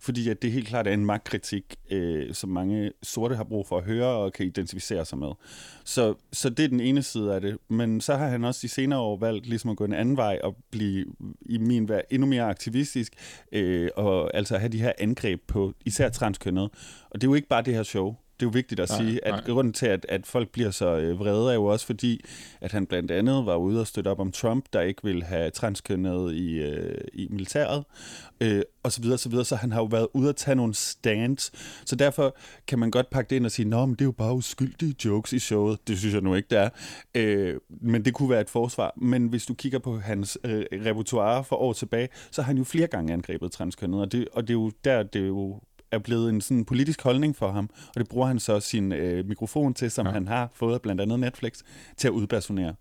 fordi 0.00 0.28
at 0.28 0.42
det 0.42 0.52
helt 0.52 0.68
klart 0.68 0.86
er 0.86 0.92
en 0.92 1.06
magtkritik, 1.06 1.76
øh, 1.90 2.34
som 2.34 2.50
mange 2.50 2.92
sorte 3.02 3.36
har 3.36 3.44
brug 3.44 3.66
for 3.66 3.78
at 3.78 3.84
høre 3.84 4.06
og 4.06 4.32
kan 4.32 4.46
identificere 4.46 5.04
sig 5.04 5.18
med. 5.18 5.30
Så, 5.84 6.14
så 6.32 6.50
det 6.50 6.64
er 6.64 6.68
den 6.68 6.80
ene 6.80 7.02
side 7.02 7.34
af 7.34 7.40
det. 7.40 7.58
Men 7.68 8.00
så 8.00 8.16
har 8.16 8.28
han 8.28 8.44
også 8.44 8.60
de 8.62 8.68
senere 8.68 8.98
år 9.00 9.18
valgt 9.18 9.46
ligesom 9.46 9.70
at 9.70 9.76
gå 9.76 9.84
en 9.84 9.92
anden 9.94 10.16
vej 10.16 10.38
og 10.42 10.56
blive 10.70 11.04
i 11.40 11.58
min 11.58 11.88
vær 11.88 12.00
endnu 12.10 12.26
mere 12.28 12.42
aktivistisk, 12.42 13.12
øh, 13.52 13.88
og 13.96 14.36
altså 14.36 14.58
have 14.58 14.68
de 14.72 14.80
her 14.80 14.92
angreb 14.98 15.40
på 15.46 15.72
især 15.84 16.08
transkønnet. 16.08 16.70
Og 17.10 17.20
det 17.20 17.24
er 17.24 17.30
jo 17.30 17.34
ikke 17.34 17.48
bare 17.48 17.62
det 17.62 17.74
her 17.74 17.82
show. 17.82 18.14
Det 18.40 18.46
er 18.46 18.46
jo 18.46 18.50
vigtigt 18.54 18.80
at 18.80 18.88
Nej, 18.88 18.98
sige, 18.98 19.26
at 19.26 19.32
nej. 19.32 19.44
grunden 19.46 19.72
til, 19.72 19.86
at, 19.86 20.06
at 20.08 20.26
folk 20.26 20.48
bliver 20.48 20.70
så 20.70 20.96
øh, 20.96 21.18
vrede, 21.18 21.50
er 21.50 21.54
jo 21.54 21.64
også 21.64 21.86
fordi, 21.86 22.24
at 22.60 22.72
han 22.72 22.86
blandt 22.86 23.10
andet 23.10 23.46
var 23.46 23.56
ude 23.56 23.80
og 23.80 23.86
støtte 23.86 24.08
op 24.08 24.18
om 24.20 24.32
Trump, 24.32 24.64
der 24.72 24.80
ikke 24.80 25.04
vil 25.04 25.22
have 25.22 25.50
transkønnet 25.50 26.34
i, 26.34 26.58
øh, 26.58 27.00
i 27.12 27.28
militæret, 27.30 27.84
øh, 28.40 28.62
og 28.82 28.92
så 28.92 29.02
videre, 29.02 29.18
så 29.18 29.28
videre. 29.28 29.44
Så 29.44 29.56
han 29.56 29.72
har 29.72 29.80
jo 29.80 29.84
været 29.84 30.08
ude 30.14 30.28
at 30.28 30.36
tage 30.36 30.54
nogle 30.54 30.74
stands. 30.74 31.52
Så 31.84 31.96
derfor 31.96 32.36
kan 32.66 32.78
man 32.78 32.90
godt 32.90 33.10
pakke 33.10 33.30
det 33.30 33.36
ind 33.36 33.44
og 33.44 33.50
sige, 33.50 33.68
Nå, 33.68 33.86
men 33.86 33.94
det 33.94 34.00
er 34.00 34.04
jo 34.04 34.12
bare 34.12 34.34
uskyldige 34.34 34.94
jokes 35.04 35.32
i 35.32 35.38
showet. 35.38 35.88
Det 35.88 35.98
synes 35.98 36.14
jeg 36.14 36.22
nu 36.22 36.34
ikke, 36.34 36.48
det 36.50 36.58
er. 36.58 36.68
Øh, 37.14 37.54
men 37.68 38.04
det 38.04 38.14
kunne 38.14 38.30
være 38.30 38.40
et 38.40 38.50
forsvar. 38.50 38.92
Men 38.96 39.26
hvis 39.26 39.46
du 39.46 39.54
kigger 39.54 39.78
på 39.78 39.98
hans 39.98 40.38
øh, 40.44 40.64
repertoire 40.72 41.44
for 41.44 41.56
år 41.56 41.72
tilbage, 41.72 42.08
så 42.30 42.42
har 42.42 42.46
han 42.46 42.58
jo 42.58 42.64
flere 42.64 42.86
gange 42.86 43.12
angrebet 43.12 43.52
transkønnet, 43.52 44.00
og 44.00 44.12
det, 44.12 44.28
og 44.32 44.42
det 44.42 44.50
er 44.50 44.58
jo 44.58 44.70
der, 44.84 45.02
det 45.02 45.22
er 45.22 45.26
jo 45.26 45.60
er 45.92 45.98
blevet 45.98 46.28
en 46.30 46.40
sådan 46.40 46.64
politisk 46.64 47.02
holdning 47.02 47.36
for 47.36 47.52
ham, 47.52 47.70
og 47.88 47.94
det 48.00 48.08
bruger 48.08 48.26
han 48.26 48.38
så 48.38 48.60
sin 48.60 48.92
øh, 48.92 49.26
mikrofon 49.28 49.74
til, 49.74 49.90
som 49.90 50.06
Ja. 50.06 50.12
han 50.12 50.28
har 50.28 50.50
fået 50.54 50.82
blandt 50.82 51.00
andet 51.00 51.20
Netflix, 51.20 51.58
til 51.96 52.08
at 52.08 52.12
udpersonere. 52.12 52.74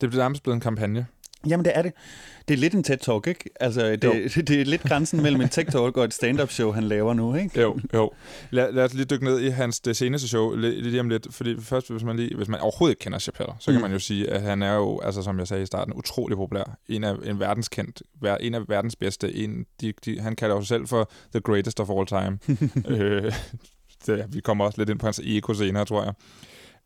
Det 0.00 0.14
er 0.14 0.18
nærmest 0.18 0.42
blevet 0.42 0.54
en 0.54 0.60
kampagne. 0.60 1.06
Jamen, 1.48 1.64
det 1.64 1.72
er 1.74 1.82
det. 1.82 1.92
Det 2.48 2.54
er 2.54 2.58
lidt 2.58 2.74
en 2.74 2.84
TED-talk, 2.90 3.26
ikke? 3.28 3.44
Altså, 3.60 3.90
det, 3.96 4.02
det 4.48 4.60
er 4.60 4.64
lidt 4.64 4.82
grænsen 4.82 5.22
mellem 5.22 5.40
en 5.40 5.48
TED-talk 5.48 5.96
og 5.96 6.04
et 6.04 6.14
stand-up-show, 6.14 6.72
han 6.72 6.84
laver 6.84 7.14
nu, 7.14 7.34
ikke? 7.34 7.60
Jo, 7.60 7.78
jo. 7.94 8.10
Lad, 8.50 8.72
lad 8.72 8.84
os 8.84 8.94
lige 8.94 9.04
dykke 9.04 9.24
ned 9.24 9.40
i 9.40 9.48
hans 9.48 9.80
det 9.80 9.96
seneste 9.96 10.28
show 10.28 10.54
li- 10.54 10.58
lige 10.82 11.00
om 11.00 11.08
lidt, 11.08 11.26
fordi 11.34 11.56
først, 11.60 11.90
hvis 11.90 12.02
man, 12.04 12.16
lige, 12.16 12.36
hvis 12.36 12.48
man 12.48 12.60
overhovedet 12.60 12.92
ikke 12.92 13.00
kender 13.00 13.18
Chappelle, 13.18 13.52
så 13.60 13.66
kan 13.72 13.74
Mm. 13.74 13.82
man 13.82 13.92
jo 13.92 13.98
sige, 13.98 14.30
at 14.30 14.42
han 14.42 14.62
er 14.62 14.74
jo, 14.74 15.00
altså 15.00 15.22
som 15.22 15.38
jeg 15.38 15.48
sagde 15.48 15.62
i 15.62 15.66
starten, 15.66 15.94
utrolig 15.94 16.36
populær. 16.36 16.78
En 16.88 17.04
af 17.04 17.14
en 17.24 17.40
verdenskendt, 17.40 18.02
ver- 18.24 18.36
en 18.40 18.54
af 18.54 18.60
verdens 18.68 18.96
bedste. 18.96 19.34
En, 19.34 19.64
de, 19.80 19.92
de, 20.04 20.20
han 20.20 20.36
kalder 20.36 20.54
jo 20.54 20.60
sig 20.60 20.68
selv 20.68 20.86
for 20.86 21.10
the 21.32 21.40
greatest 21.40 21.80
of 21.80 21.90
all 21.90 22.06
time. 22.06 22.38
øh, 22.98 23.32
det, 24.06 24.24
vi 24.28 24.40
kommer 24.40 24.64
også 24.64 24.80
lidt 24.80 24.90
ind 24.90 24.98
på 24.98 25.06
hans 25.06 25.20
ego 25.24 25.54
senere, 25.54 25.84
tror 25.84 26.04
jeg. 26.04 26.12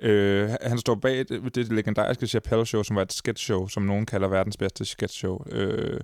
Øh, 0.00 0.50
han 0.62 0.78
står 0.78 0.94
bag 0.94 1.18
det, 1.28 1.54
det 1.54 1.72
legendariske 1.72 2.26
Chappelle-show, 2.26 2.82
som 2.82 2.96
var 2.96 3.02
et 3.02 3.12
sketch-show, 3.12 3.68
som 3.68 3.82
nogen 3.82 4.06
kalder 4.06 4.28
verdens 4.28 4.56
bedste 4.56 4.84
sketch-show. 4.84 5.44
Øh, 5.50 6.00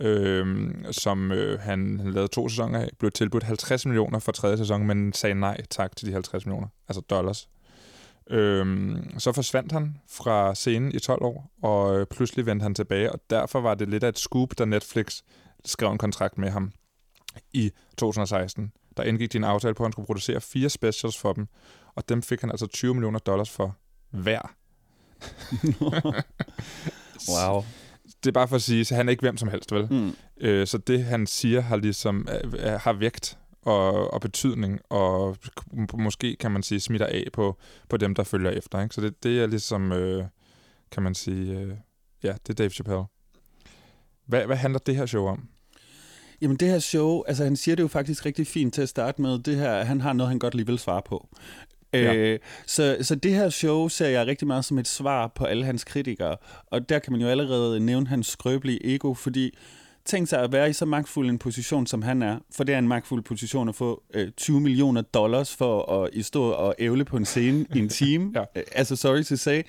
øh, 0.00 0.74
som 0.90 1.32
øh, 1.32 1.60
han, 1.60 2.00
han 2.00 2.12
lavede 2.12 2.28
to 2.28 2.48
sæsoner 2.48 2.78
af, 2.78 2.90
blev 2.98 3.10
tilbudt 3.10 3.42
50 3.42 3.86
millioner 3.86 4.18
for 4.18 4.32
tredje 4.32 4.58
sæson, 4.58 4.86
men 4.86 5.12
sagde 5.12 5.34
nej 5.34 5.60
tak 5.70 5.96
til 5.96 6.08
de 6.08 6.12
50 6.12 6.46
millioner, 6.46 6.68
altså 6.88 7.00
dollars. 7.00 7.48
Øh, 8.30 8.96
så 9.18 9.32
forsvandt 9.32 9.72
han 9.72 9.96
fra 10.10 10.54
scenen 10.54 10.92
i 10.92 10.98
12 10.98 11.22
år, 11.22 11.50
og 11.62 11.98
øh, 11.98 12.06
pludselig 12.06 12.46
vendte 12.46 12.62
han 12.62 12.74
tilbage, 12.74 13.12
og 13.12 13.20
derfor 13.30 13.60
var 13.60 13.74
det 13.74 13.88
lidt 13.88 14.04
af 14.04 14.08
et 14.08 14.18
scoop, 14.18 14.58
da 14.58 14.64
Netflix 14.64 15.22
skrev 15.64 15.90
en 15.90 15.98
kontrakt 15.98 16.38
med 16.38 16.50
ham 16.50 16.72
i 17.52 17.70
2016. 17.98 18.72
Der 18.96 19.02
indgik 19.02 19.32
de 19.32 19.38
en 19.38 19.44
aftale 19.44 19.74
på, 19.74 19.82
at 19.82 19.86
han 19.86 19.92
skulle 19.92 20.06
producere 20.06 20.40
fire 20.40 20.68
specials 20.68 21.18
for 21.18 21.32
dem, 21.32 21.48
og 21.96 22.08
dem 22.08 22.22
fik 22.22 22.40
han 22.40 22.50
altså 22.50 22.66
20 22.66 22.94
millioner 22.94 23.18
dollars 23.18 23.50
for 23.50 23.76
hver. 24.10 24.54
wow. 27.32 27.64
Det 28.24 28.30
er 28.30 28.32
bare 28.32 28.48
for 28.48 28.56
at 28.56 28.62
sige, 28.62 28.84
så 28.84 28.94
han 28.94 29.08
er 29.08 29.10
ikke 29.10 29.20
hvem 29.20 29.36
som 29.36 29.48
helst, 29.48 29.72
vel? 29.72 29.86
Mm. 29.90 30.12
Øh, 30.40 30.66
så 30.66 30.78
det, 30.78 31.04
han 31.04 31.26
siger, 31.26 31.60
har 31.60 31.76
ligesom 31.76 32.28
øh, 32.44 32.52
øh, 32.52 32.80
har 32.80 32.92
vægt 32.92 33.38
og, 33.62 34.14
og 34.14 34.20
betydning, 34.20 34.80
og 34.90 35.36
måske 35.94 36.36
kan 36.36 36.50
man 36.50 36.62
sige, 36.62 36.80
smitter 36.80 37.06
af 37.06 37.24
på, 37.32 37.58
på 37.88 37.96
dem, 37.96 38.14
der 38.14 38.24
følger 38.24 38.50
efter. 38.50 38.82
Ikke? 38.82 38.94
Så 38.94 39.00
det, 39.00 39.22
det 39.22 39.42
er 39.42 39.46
ligesom, 39.46 39.92
øh, 39.92 40.24
kan 40.90 41.02
man 41.02 41.14
sige, 41.14 41.58
øh, 41.58 41.74
ja, 42.22 42.32
det 42.32 42.50
er 42.50 42.54
Dave 42.54 42.70
Chappelle. 42.70 43.04
Hvad, 44.26 44.46
hvad 44.46 44.56
handler 44.56 44.78
det 44.78 44.96
her 44.96 45.06
show 45.06 45.26
om? 45.26 45.48
Jamen 46.40 46.56
det 46.56 46.68
her 46.68 46.78
show, 46.78 47.22
altså 47.26 47.44
han 47.44 47.56
siger 47.56 47.74
det 47.74 47.82
jo 47.82 47.88
faktisk 47.88 48.26
rigtig 48.26 48.46
fint 48.46 48.74
til 48.74 48.82
at 48.82 48.88
starte 48.88 49.22
med. 49.22 49.38
Det 49.38 49.56
her, 49.56 49.84
han 49.84 50.00
har 50.00 50.12
noget, 50.12 50.28
han 50.28 50.38
godt 50.38 50.54
lige 50.54 50.66
vil 50.66 50.78
svare 50.78 51.02
på. 51.06 51.28
Ja. 51.98 52.14
Øh, 52.14 52.38
så, 52.66 52.96
så 53.00 53.14
det 53.14 53.34
her 53.34 53.48
show 53.48 53.88
ser 53.88 54.08
jeg 54.08 54.26
rigtig 54.26 54.46
meget 54.46 54.64
som 54.64 54.78
et 54.78 54.88
svar 54.88 55.32
på 55.34 55.44
alle 55.44 55.64
hans 55.64 55.84
kritikere. 55.84 56.36
Og 56.66 56.88
der 56.88 56.98
kan 56.98 57.12
man 57.12 57.20
jo 57.20 57.28
allerede 57.28 57.80
nævne 57.80 58.06
hans 58.06 58.26
skrøbelige 58.26 58.94
ego, 58.94 59.14
fordi 59.14 59.54
tænk 60.04 60.28
sig 60.28 60.42
at 60.42 60.52
være 60.52 60.70
i 60.70 60.72
så 60.72 60.84
magtfuld 60.84 61.30
en 61.30 61.38
position, 61.38 61.86
som 61.86 62.02
han 62.02 62.22
er. 62.22 62.38
For 62.56 62.64
det 62.64 62.74
er 62.74 62.78
en 62.78 62.88
magtfuld 62.88 63.22
position 63.22 63.68
at 63.68 63.74
få 63.74 64.02
øh, 64.14 64.30
20 64.36 64.60
millioner 64.60 65.02
dollars 65.02 65.56
for 65.56 66.02
at 66.02 66.10
i 66.12 66.22
stå 66.22 66.50
og 66.50 66.74
ævle 66.78 67.04
på 67.04 67.16
en 67.16 67.24
scene 67.24 67.66
i 67.74 67.78
en 67.78 67.88
time. 67.88 68.32
Ja. 68.34 68.44
Øh, 68.56 68.62
Altså 68.72 68.96
sorry 68.96 69.22
to 69.22 69.36
say. 69.36 69.62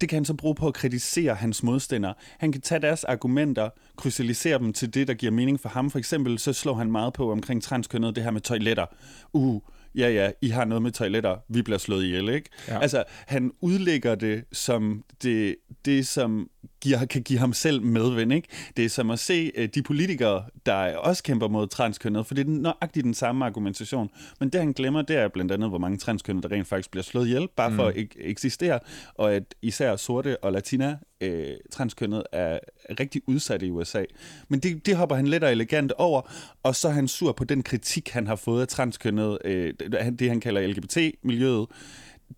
Det 0.00 0.08
kan 0.08 0.16
han 0.16 0.24
så 0.24 0.34
bruge 0.34 0.54
på 0.54 0.66
at 0.66 0.74
kritisere 0.74 1.34
hans 1.34 1.62
modstandere. 1.62 2.14
Han 2.38 2.52
kan 2.52 2.60
tage 2.60 2.80
deres 2.80 3.04
argumenter, 3.04 3.68
krystallisere 3.96 4.58
dem 4.58 4.72
til 4.72 4.94
det, 4.94 5.08
der 5.08 5.14
giver 5.14 5.32
mening 5.32 5.60
for 5.60 5.68
ham. 5.68 5.90
For 5.90 5.98
eksempel 5.98 6.38
så 6.38 6.52
slår 6.52 6.74
han 6.74 6.92
meget 6.92 7.12
på 7.12 7.32
omkring 7.32 7.62
transkønnet, 7.62 8.16
det 8.16 8.24
her 8.24 8.30
med 8.30 8.40
toiletter. 8.40 8.86
Uh, 9.32 9.62
ja 9.94 10.08
ja, 10.08 10.30
I 10.42 10.48
har 10.48 10.64
noget 10.64 10.82
med 10.82 10.90
toiletter, 10.90 11.36
vi 11.48 11.62
bliver 11.62 11.78
slået 11.78 12.04
ihjel, 12.04 12.28
ikke? 12.28 12.50
Ja. 12.68 12.80
Altså, 12.80 13.04
han 13.26 13.52
udlægger 13.60 14.14
det 14.14 14.44
som 14.52 15.04
det, 15.22 15.56
det 15.84 16.06
som 16.06 16.50
giver, 16.80 17.04
kan 17.04 17.22
give 17.22 17.38
ham 17.38 17.52
selv 17.52 17.82
medvind, 17.82 18.32
ikke? 18.32 18.48
Det 18.76 18.84
er 18.84 18.88
som 18.88 19.10
at 19.10 19.18
se 19.18 19.52
uh, 19.58 19.64
de 19.74 19.82
politikere, 19.82 20.44
der 20.66 20.96
også 20.96 21.22
kæmper 21.22 21.48
mod 21.48 21.66
transkønnet, 21.66 22.26
for 22.26 22.34
det 22.34 22.46
er 22.46 22.50
nøjagtigt 22.50 23.04
den 23.04 23.14
samme 23.14 23.44
argumentation. 23.46 24.10
Men 24.40 24.48
det, 24.48 24.60
han 24.60 24.72
glemmer, 24.72 25.02
det 25.02 25.16
er 25.16 25.28
blandt 25.28 25.52
andet, 25.52 25.68
hvor 25.68 25.78
mange 25.78 25.98
transkønnede, 25.98 26.48
der 26.48 26.54
rent 26.56 26.66
faktisk 26.68 26.90
bliver 26.90 27.04
slået 27.04 27.26
ihjel, 27.26 27.48
bare 27.56 27.72
for 27.74 27.82
Mm. 27.82 27.88
at 27.88 27.96
ek- 27.96 28.16
eksistere, 28.28 28.78
og 29.14 29.34
at 29.34 29.54
især 29.62 29.96
sorte 29.96 30.44
og 30.44 30.52
latina 30.52 30.98
øh, 31.20 31.48
transkønnet 31.72 32.22
er 32.32 32.58
rigtig 33.00 33.22
udsatte 33.26 33.66
i 33.66 33.70
USA. 33.70 34.04
Men 34.48 34.60
det, 34.60 34.86
det 34.86 34.96
hopper 34.96 35.16
han 35.16 35.26
let 35.28 35.44
og 35.44 35.52
elegant 35.52 35.92
over, 35.92 36.32
og 36.62 36.76
så 36.76 36.88
er 36.88 36.92
han 36.92 37.08
sur 37.08 37.32
på 37.32 37.44
den 37.44 37.62
kritik, 37.62 38.08
han 38.10 38.26
har 38.26 38.36
fået 38.36 38.60
af 38.62 38.68
transkønnet, 38.68 39.38
øh, 39.44 39.74
det, 40.18 40.28
han 40.28 40.40
kalder 40.40 40.66
LGBT-miljøet. 40.66 41.66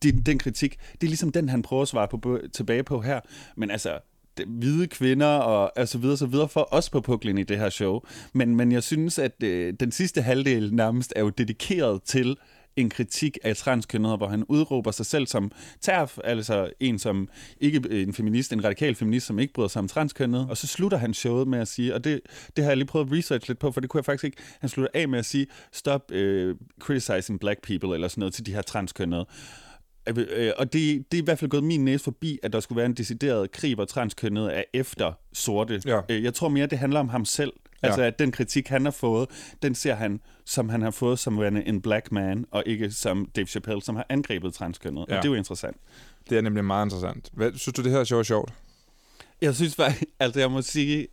Det, 0.03 0.27
den 0.27 0.39
kritik, 0.39 0.77
det 0.93 1.03
er 1.03 1.09
ligesom 1.09 1.33
den, 1.33 1.49
han 1.49 1.63
prøver 1.63 1.83
at 1.83 1.89
svare 1.89 2.09
på, 2.09 2.39
tilbage 2.53 2.83
på 2.83 3.01
her. 3.01 3.21
Men 3.57 3.71
altså, 3.71 3.99
hvide 4.47 4.87
kvinder 4.87 5.27
og, 5.27 5.73
og 5.77 5.89
så 5.89 5.99
videre, 5.99 6.17
så 6.17 6.27
videre 6.27 6.49
for 6.49 6.69
os 6.71 6.91
på 6.91 7.01
puklen 7.01 7.39
i 7.39 7.43
det 7.43 7.59
her 7.59 7.71
show. 7.71 8.01
Men, 8.33 8.57
men 8.57 8.73
jeg 8.73 8.83
synes, 8.83 9.19
at 9.19 9.43
øh, 9.43 9.75
den 9.81 9.93
sidste 9.93 10.23
halvdel 10.23 10.75
nærmest 10.75 11.13
er 11.17 11.21
jo 11.21 11.29
dedikeret 11.29 12.03
til 12.03 12.37
en 12.77 12.91
kritik 12.91 13.39
af 13.45 13.57
transkønnet, 13.57 14.17
hvor 14.17 14.29
han 14.29 14.45
udråber 14.45 14.91
sig 14.91 15.07
selv 15.07 15.27
som 15.27 15.53
TERF, 15.81 16.19
altså 16.25 16.71
en 16.81 16.99
som 16.99 17.29
ikke 17.61 17.83
øh, 17.89 18.03
en 18.03 18.15
feminist, 18.15 18.53
en 18.53 18.65
radikal 18.65 18.95
feminist, 18.95 19.27
som 19.27 19.39
ikke 19.39 19.53
bryder 19.53 19.69
sig 19.69 19.81
om 19.81 19.89
transkønnet. 19.89 20.47
Og 20.51 20.57
så 20.57 20.67
slutter 20.67 20.99
han 20.99 21.15
showet 21.15 21.49
med 21.49 21.59
at 21.59 21.69
sige, 21.69 21.95
og 21.95 22.05
det, 22.05 22.21
det 22.57 22.65
har 22.65 22.71
jeg 22.71 22.77
lige 22.77 22.87
prøvet 22.87 23.07
at 23.07 23.13
research 23.19 23.49
lidt 23.49 23.59
på, 23.59 23.73
for 23.73 23.81
det 23.81 23.91
kunne 23.91 23.99
jeg 23.99 24.05
faktisk 24.05 24.25
ikke. 24.25 24.37
Han 24.61 24.69
slutter 24.69 24.91
af 24.95 25.09
med 25.09 25.19
at 25.19 25.25
sige, 25.25 25.47
stop 25.73 26.11
øh, 26.11 26.57
criticizing 26.81 27.41
black 27.41 27.63
people, 27.63 27.95
eller 27.95 28.09
sådan 28.09 28.21
noget 28.21 28.35
til 28.35 28.47
de 28.47 28.55
her 28.55 28.63
transkønnede. 28.63 29.27
Øh, 30.07 30.53
og 30.57 30.73
det, 30.73 31.13
det 31.13 31.19
er 31.19 31.23
i 31.23 31.25
hvert 31.25 31.39
fald 31.39 31.51
gået 31.51 31.65
min 31.65 31.85
næse 31.85 32.05
forbi, 32.05 32.39
at 32.43 32.53
der 32.53 32.61
skulle 32.61 32.77
være 32.77 32.87
en 32.87 32.95
decideret 32.95 33.53
krig, 33.53 33.75
hvor 33.75 33.85
transkønnet 33.85 34.57
er 34.59 34.63
efter 34.73 35.13
sorte. 35.33 35.83
Ja. 35.87 36.01
Øh, 36.09 36.25
jeg 36.25 36.35
tror 36.35 36.49
mere, 36.49 36.67
det 36.67 36.79
handler 36.79 37.01
om 37.01 37.09
ham 37.09 37.25
selv. 37.25 37.53
Ja. 37.83 37.87
Altså, 37.87 38.03
at 38.03 38.19
den 38.19 38.33
kritik, 38.33 38.69
han 38.69 38.85
har 38.85 38.93
fået, 38.93 39.29
den 39.63 39.75
ser 39.75 39.95
han, 39.95 40.21
som 40.45 40.69
han 40.69 40.83
har 40.83 40.91
fået 40.91 41.19
som 41.19 41.41
værende 41.41 41.67
en 41.67 41.83
black 41.83 42.13
man, 42.13 42.45
og 42.51 42.63
ikke 42.67 42.91
som 42.91 43.29
Dave 43.37 43.47
Chappelle, 43.47 43.83
som 43.83 43.97
har 43.97 44.07
angrebet 44.09 44.55
transkønnet. 44.55 45.05
Ja. 45.09 45.17
Og 45.17 45.23
det 45.23 45.29
er 45.29 45.33
jo 45.33 45.39
interessant. 45.39 45.77
Det 46.31 46.39
er 46.39 46.43
nemlig 46.43 46.65
meget 46.65 46.87
interessant. 46.87 47.31
Hvad, 47.33 47.53
synes 47.55 47.75
du, 47.75 47.83
det 47.83 47.93
her 47.93 48.05
show 48.05 48.19
er 48.19 48.23
sjovt? 48.23 48.53
Jeg 49.41 49.55
synes 49.55 49.75
faktisk, 49.75 50.05
altså 50.21 50.41
jeg 50.41 50.51
må 50.51 50.63
sige, 50.63 51.09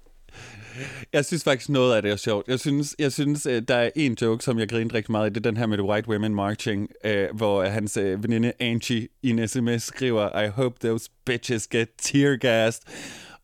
jeg 1.14 1.26
synes 1.26 1.44
faktisk 1.44 1.70
noget 1.70 1.96
af 1.96 2.02
det 2.02 2.12
er 2.12 2.16
sjovt. 2.16 2.48
Jeg 2.48 2.60
synes, 2.60 2.96
jeg 3.00 3.12
synes 3.12 3.46
øh, 3.46 3.62
der 3.68 3.76
er 3.76 3.90
en 3.96 4.18
joke, 4.22 4.44
som 4.44 4.60
jeg 4.60 4.70
griner 4.70 4.94
rigtig 4.94 5.12
meget 5.12 5.30
i, 5.30 5.34
det 5.34 5.38
er 5.38 5.50
den 5.52 5.58
her 5.58 5.66
med 5.66 5.78
The 5.78 5.88
White 5.88 6.10
Women 6.10 6.36
Marching, 6.36 6.90
øh, 7.06 7.28
hvor 7.36 7.64
hans 7.64 7.98
øh, 7.98 8.24
veninde 8.24 8.54
Angie 8.60 9.08
i 9.24 9.30
en 9.30 9.48
sms 9.48 9.84
skriver, 9.84 10.42
I 10.42 10.50
hope 10.50 10.88
those 10.88 11.10
bitches 11.26 11.68
get 11.68 11.90
tear 12.02 12.36
gassed. 12.36 12.84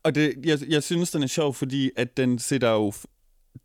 Og 0.02 0.14
det, 0.14 0.34
jeg, 0.44 0.58
jeg 0.68 0.82
synes, 0.82 1.10
den 1.10 1.22
er 1.22 1.26
sjov, 1.26 1.54
fordi 1.54 1.90
at 1.96 2.16
den 2.16 2.38
sætter 2.38 2.70
jo 2.70 2.92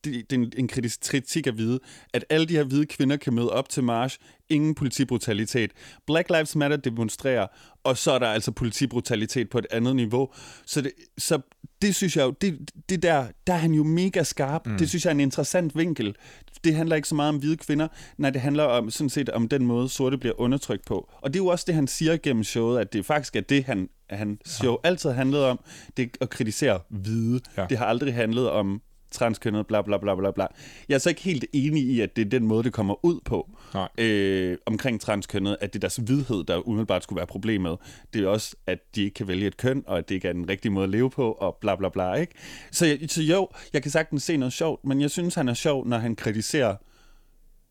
det, 0.04 0.30
det 0.30 0.36
er 0.38 0.42
en, 0.42 0.54
en 0.58 0.68
kritisk 0.68 1.00
kritik 1.02 1.48
at 1.48 1.58
vide, 1.58 1.80
at 2.14 2.26
alle 2.30 2.46
de 2.46 2.56
her 2.56 2.64
hvide 2.64 2.86
kvinder 2.86 3.18
kan 3.18 3.34
møde 3.34 3.50
op 3.50 3.70
til 3.70 3.84
march, 3.84 4.20
ingen 4.52 4.76
politibrutalitet. 4.76 5.72
Black 6.08 6.30
Lives 6.30 6.56
Matter 6.56 6.78
demonstrerer, 6.78 7.48
og 7.84 7.98
så 7.98 8.12
er 8.12 8.20
der 8.20 8.28
altså 8.28 8.52
politibrutalitet 8.52 9.50
på 9.50 9.58
et 9.58 9.68
andet 9.72 9.96
niveau. 9.96 10.30
Så 10.66 10.82
det, 10.82 10.92
så 11.18 11.42
det 11.82 11.96
synes 11.96 12.18
jeg 12.18 12.24
jo, 12.24 12.34
det, 12.42 12.72
det 12.90 13.04
der, 13.04 13.28
der 13.48 13.54
er 13.54 13.58
han 13.58 13.74
jo 13.74 13.84
mega 13.84 14.24
skarp. 14.24 14.68
Mm. 14.68 14.78
Det 14.78 14.90
synes 14.90 15.06
jeg 15.06 15.10
er 15.10 15.16
en 15.16 15.20
interessant 15.20 15.78
vinkel. 15.78 16.16
Det 16.64 16.76
handler 16.76 16.96
ikke 16.96 17.08
så 17.08 17.16
meget 17.16 17.30
om 17.30 17.38
hvide 17.38 17.58
kvinder, 17.58 17.88
nej, 18.18 18.30
det 18.30 18.42
handler 18.42 18.64
om 18.64 18.92
sådan 18.92 19.10
set 19.10 19.30
om 19.30 19.48
den 19.48 19.66
måde, 19.66 19.90
sorte 19.90 20.18
bliver 20.18 20.42
undertrykt 20.42 20.86
på. 20.86 21.10
Og 21.22 21.34
det 21.34 21.40
er 21.40 21.44
jo 21.44 21.48
også 21.48 21.64
det, 21.68 21.76
han 21.76 21.88
siger 21.88 22.18
gennem 22.18 22.44
showet, 22.44 22.80
at 22.80 22.94
det 22.94 23.06
faktisk 23.06 23.36
er 23.36 23.42
det, 23.42 23.64
han, 23.64 23.90
han 24.10 24.40
show 24.46 24.78
altid 24.84 25.10
har 25.10 25.16
handlet 25.16 25.44
om, 25.44 25.60
det 25.98 26.18
at 26.22 26.30
kritisere 26.30 26.80
hvide. 26.90 27.40
Ja. 27.58 27.66
Det 27.70 27.78
har 27.78 27.86
aldrig 27.86 28.14
handlet 28.14 28.50
om 28.50 28.82
transkønnet, 29.12 29.68
bla 29.68 29.82
bla 29.82 29.98
bla 29.98 30.16
bla 30.16 30.32
bla. 30.32 30.48
Jeg 30.90 30.96
er 30.96 31.00
så 31.00 31.10
ikke 31.10 31.22
helt 31.22 31.46
enig 31.54 31.84
i, 31.84 32.02
at 32.02 32.16
det 32.16 32.26
er 32.26 32.30
den 32.30 32.48
måde, 32.48 32.64
det 32.64 32.74
kommer 32.74 33.06
ud 33.06 33.20
på 33.26 33.50
Nej. 33.74 33.88
øh, 33.98 34.58
omkring 34.66 35.02
transkønnet, 35.02 35.58
at 35.62 35.74
det 35.74 35.80
er 35.80 35.80
deres 35.80 35.96
hvidhed, 35.96 36.44
der 36.44 36.68
umiddelbart 36.68 37.04
skulle 37.04 37.18
være 37.18 37.28
problemet. 37.28 37.78
Det 38.14 38.24
er 38.24 38.28
også, 38.28 38.56
at 38.68 38.80
de 38.96 39.04
ikke 39.04 39.14
kan 39.14 39.28
vælge 39.28 39.48
et 39.48 39.58
køn, 39.58 39.84
og 39.88 39.98
at 39.98 40.10
det 40.10 40.16
ikke 40.16 40.28
er 40.28 40.34
den 40.34 40.50
rigtige 40.50 40.72
måde 40.72 40.84
at 40.84 40.90
leve 40.90 41.10
på, 41.10 41.32
og 41.32 41.58
bla 41.62 41.76
bla 41.76 41.90
bla, 41.90 42.14
ikke? 42.14 42.34
Så, 42.72 42.86
jeg, 42.86 43.00
så 43.08 43.22
jo, 43.22 43.50
jeg 43.74 43.82
kan 43.82 43.92
sagtens 43.92 44.24
se 44.24 44.38
noget 44.38 44.54
sjovt, 44.54 44.86
men 44.86 45.02
jeg 45.02 45.12
synes, 45.12 45.36
han 45.36 45.50
er 45.50 45.54
sjov, 45.54 45.88
når 45.88 45.98
han 45.98 46.16
kritiserer 46.16 46.76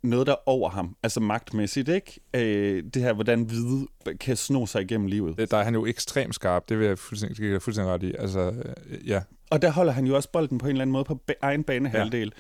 noget, 0.02 0.26
der 0.26 0.32
er 0.32 0.48
over 0.48 0.70
ham, 0.70 0.96
altså 1.02 1.20
magtmæssigt, 1.20 1.88
ikke? 1.88 2.20
Øh, 2.34 2.84
det 2.94 3.02
her, 3.02 3.12
hvordan 3.12 3.42
hvide 3.42 3.86
kan 4.20 4.36
sno 4.36 4.66
sig 4.66 4.82
igennem 4.82 5.06
livet. 5.06 5.38
Det- 5.38 5.50
Der 5.50 5.56
er 5.56 5.64
han 5.64 5.74
jo 5.74 5.86
ekstremt 5.86 6.34
skarp. 6.34 6.68
Det 6.68 6.78
vil 6.78 6.86
jeg 6.86 6.98
fuldstændig, 6.98 7.50
jeg 7.52 7.62
fuldstændig 7.62 7.92
ret 7.94 8.02
i. 8.02 8.12
Altså, 8.18 8.40
øh, 8.90 9.08
ja. 9.08 9.20
Og 9.50 9.62
der 9.62 9.70
holder 9.70 9.92
han 9.92 10.06
jo 10.06 10.16
også 10.16 10.30
bolden 10.32 10.58
på 10.58 10.66
en 10.66 10.70
eller 10.70 10.82
anden 10.82 10.92
måde 10.92 11.04
på 11.04 11.20
egen 11.42 11.62
banehalvdel. 11.64 12.32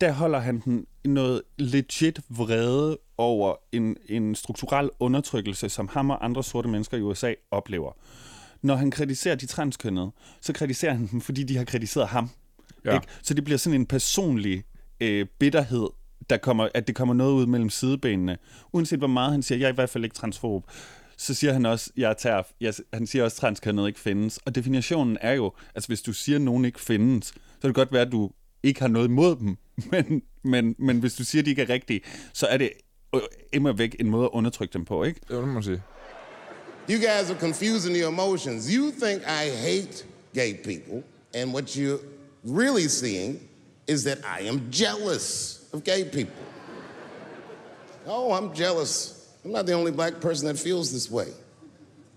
Ja. 0.00 0.06
Der 0.06 0.12
holder 0.12 0.38
han 0.38 0.60
den 0.64 0.86
noget 1.04 1.42
legit 1.58 2.20
vrede 2.28 2.98
over 3.18 3.54
en, 3.72 3.96
en 4.08 4.34
strukturel 4.34 4.90
undertrykkelse, 5.00 5.68
som 5.68 5.88
ham 5.88 6.10
og 6.10 6.24
andre 6.24 6.44
sorte 6.44 6.68
mennesker 6.68 6.96
i 6.96 7.00
USA 7.00 7.34
oplever. 7.50 7.92
Når 8.62 8.74
han 8.76 8.90
kritiserer 8.90 9.34
de 9.34 9.46
transkønnede, 9.46 10.10
så 10.40 10.52
kritiserer 10.52 10.92
han 10.92 11.06
dem, 11.06 11.20
fordi 11.20 11.42
de 11.42 11.56
har 11.56 11.64
kritiseret 11.64 12.08
ham. 12.08 12.30
Ja. 12.84 12.94
Ikke? 12.94 13.06
Så 13.22 13.34
det 13.34 13.44
bliver 13.44 13.58
sådan 13.58 13.80
en 13.80 13.86
personlig 13.86 14.64
øh, 15.00 15.26
bitterhed, 15.38 15.86
der 16.30 16.36
kommer, 16.36 16.68
at 16.74 16.86
det 16.86 16.94
kommer 16.94 17.14
noget 17.14 17.32
ud 17.32 17.46
mellem 17.46 17.70
sidebenene. 17.70 18.38
Uanset 18.72 18.98
hvor 18.98 19.06
meget 19.06 19.32
han 19.32 19.42
siger, 19.42 19.58
jeg 19.58 19.66
er 19.66 19.72
i 19.72 19.74
hvert 19.74 19.90
fald 19.90 20.04
ikke 20.04 20.16
transfob, 20.16 20.64
så 21.16 21.34
siger 21.34 21.52
han 21.52 21.66
også, 21.66 21.90
jeg 21.96 22.16
tager, 22.16 22.42
jeg, 22.60 22.74
han 22.92 23.06
siger 23.06 23.24
også, 23.24 23.36
transkønnet 23.36 23.86
ikke 23.86 24.00
findes. 24.00 24.38
Og 24.44 24.54
definitionen 24.54 25.18
er 25.20 25.32
jo, 25.32 25.52
altså 25.74 25.88
hvis 25.88 26.02
du 26.02 26.12
siger, 26.12 26.36
at 26.36 26.42
nogen 26.42 26.64
ikke 26.64 26.80
findes, 26.80 27.26
så 27.26 27.60
kan 27.60 27.68
det 27.68 27.74
godt 27.74 27.92
være, 27.92 28.02
at 28.02 28.12
du 28.12 28.30
ikke 28.62 28.80
har 28.80 28.88
noget 28.88 29.08
imod 29.08 29.36
dem. 29.36 29.56
Men, 29.92 30.22
men, 30.44 30.74
men 30.78 30.98
hvis 31.00 31.14
du 31.14 31.24
siger, 31.24 31.42
at 31.42 31.46
de 31.46 31.50
ikke 31.50 31.62
er 31.62 31.68
rigtige, 31.68 32.00
så 32.32 32.46
er 32.46 32.56
det 32.56 32.70
immer 33.52 33.72
væk 33.72 33.96
en 34.00 34.10
måde 34.10 34.24
at 34.24 34.30
undertrykke 34.32 34.72
dem 34.72 34.84
på, 34.84 35.04
ikke? 35.04 35.20
Det 35.28 35.40
må 35.40 35.46
man 35.46 35.62
sige. 35.62 35.82
You 36.90 36.96
guys 36.96 37.30
are 37.30 37.40
confusing 37.40 37.96
your 37.96 38.08
emotions. 38.08 38.74
You 38.74 38.90
think 39.02 39.22
I 39.22 39.48
hate 39.48 40.04
gay 40.34 40.54
people, 40.64 41.02
and 41.34 41.54
what 41.54 41.64
you're 41.64 42.00
really 42.44 42.88
seeing 42.88 43.40
is 43.86 44.04
that 44.04 44.24
I 44.24 44.40
am 44.40 44.70
jealous 44.70 45.68
of 45.72 45.84
gay 45.84 46.04
people. 46.04 46.34
Oh, 48.06 48.32
I'm 48.32 48.54
jealous. 48.54 49.32
I'm 49.44 49.52
not 49.52 49.66
the 49.66 49.72
only 49.72 49.90
black 49.90 50.20
person 50.20 50.48
that 50.48 50.58
feels 50.58 50.92
this 50.92 51.10
way. 51.10 51.28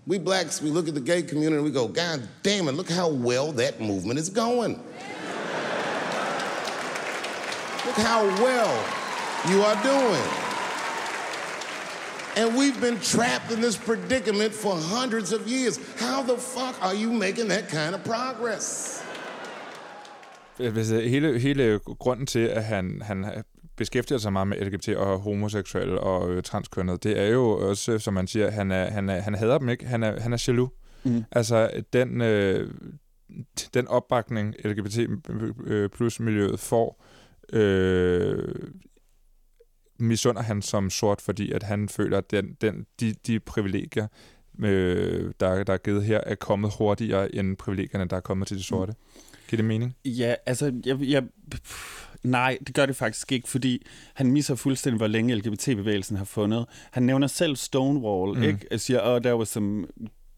We 0.06 0.18
blacks, 0.18 0.62
we 0.62 0.70
look 0.70 0.88
at 0.88 0.94
the 0.94 1.00
gay 1.00 1.22
community 1.22 1.56
and 1.56 1.64
we 1.64 1.70
go, 1.70 1.86
God 1.86 2.26
damn 2.42 2.68
it, 2.68 2.72
look 2.72 2.88
how 2.88 3.10
well 3.10 3.52
that 3.52 3.80
movement 3.80 4.18
is 4.18 4.30
going. 4.30 4.76
Look 7.84 7.96
how 7.96 8.24
well 8.42 8.84
you 9.48 9.62
are 9.62 9.82
doing. 9.82 10.22
And 12.36 12.56
we've 12.56 12.80
been 12.80 13.00
trapped 13.00 13.50
in 13.50 13.60
this 13.60 13.76
predicament 13.76 14.54
for 14.54 14.76
hundreds 14.76 15.32
of 15.32 15.48
years. 15.48 15.78
How 15.98 16.22
the 16.22 16.36
fuck 16.36 16.80
are 16.82 16.94
you 16.94 17.12
making 17.12 17.48
that 17.48 17.68
kind 17.68 17.94
of 17.94 18.04
progress? 18.04 19.02
Hvis 20.58 20.90
øh, 20.90 21.02
hele, 21.04 21.38
hele 21.38 21.78
grunden 21.78 22.26
til, 22.26 22.38
at 22.38 22.64
han, 22.64 23.02
han 23.02 23.26
beskæftiger 23.76 24.18
sig 24.18 24.32
meget 24.32 24.48
med 24.48 24.56
LGBT 24.60 24.88
og 24.88 25.18
homoseksuelle 25.18 26.00
og 26.00 26.30
øh, 26.30 26.42
transkønnet, 26.42 27.04
det 27.04 27.18
er 27.20 27.26
jo 27.26 27.50
også, 27.50 27.98
som 27.98 28.14
man 28.14 28.26
siger, 28.26 28.50
han, 28.50 28.70
er, 28.70 28.90
han, 28.90 29.08
er, 29.08 29.20
han 29.20 29.34
hader 29.34 29.58
dem 29.58 29.68
ikke. 29.68 29.86
Han 29.86 30.02
er, 30.02 30.20
han 30.20 30.32
er 30.32 30.44
jaloux. 30.48 30.70
Mm. 31.04 31.24
Altså, 31.32 31.70
den, 31.92 32.20
øh, 32.20 32.70
den 33.74 33.88
opbakning, 33.88 34.54
LGBT 34.64 34.98
øh, 35.66 35.90
plus 35.90 36.20
miljøet 36.20 36.60
får, 36.60 37.04
øh, 37.52 38.54
misunder 39.98 40.42
han 40.42 40.62
som 40.62 40.90
sort, 40.90 41.20
fordi 41.20 41.52
at 41.52 41.62
han 41.62 41.88
føler, 41.88 42.18
at 42.18 42.30
den, 42.30 42.56
den, 42.60 42.86
de, 43.00 43.14
de 43.26 43.40
privilegier, 43.40 44.06
øh, 44.64 45.32
der, 45.40 45.64
der 45.64 45.72
er 45.72 45.78
givet 45.78 46.04
her, 46.04 46.20
er 46.26 46.34
kommet 46.34 46.72
hurtigere 46.78 47.34
end 47.34 47.56
privilegierne, 47.56 48.04
der 48.04 48.16
er 48.16 48.20
kommet 48.20 48.48
til 48.48 48.56
de 48.56 48.62
sorte. 48.62 48.94
Giver 49.48 49.56
det 49.56 49.64
mening? 49.64 49.96
Ja, 50.04 50.34
altså, 50.46 50.72
jeg, 50.86 51.00
jeg, 51.00 51.22
pff, 51.50 52.04
nej, 52.22 52.58
det 52.66 52.74
gør 52.74 52.86
det 52.86 52.96
faktisk 52.96 53.32
ikke, 53.32 53.48
fordi 53.48 53.86
han 54.14 54.32
misser 54.32 54.54
fuldstændig, 54.54 54.96
hvor 54.96 55.06
længe 55.06 55.34
LGBT-bevægelsen 55.34 56.16
har 56.16 56.24
fundet. 56.24 56.66
Han 56.90 57.02
nævner 57.02 57.26
selv 57.26 57.56
Stonewall, 57.56 58.36
Mm. 58.38 58.42
ikke? 58.42 58.66
Jeg 58.70 58.80
siger, 58.80 59.00
oh, 59.14 59.22
der 59.22 59.32
var 59.32 59.44
some 59.44 59.86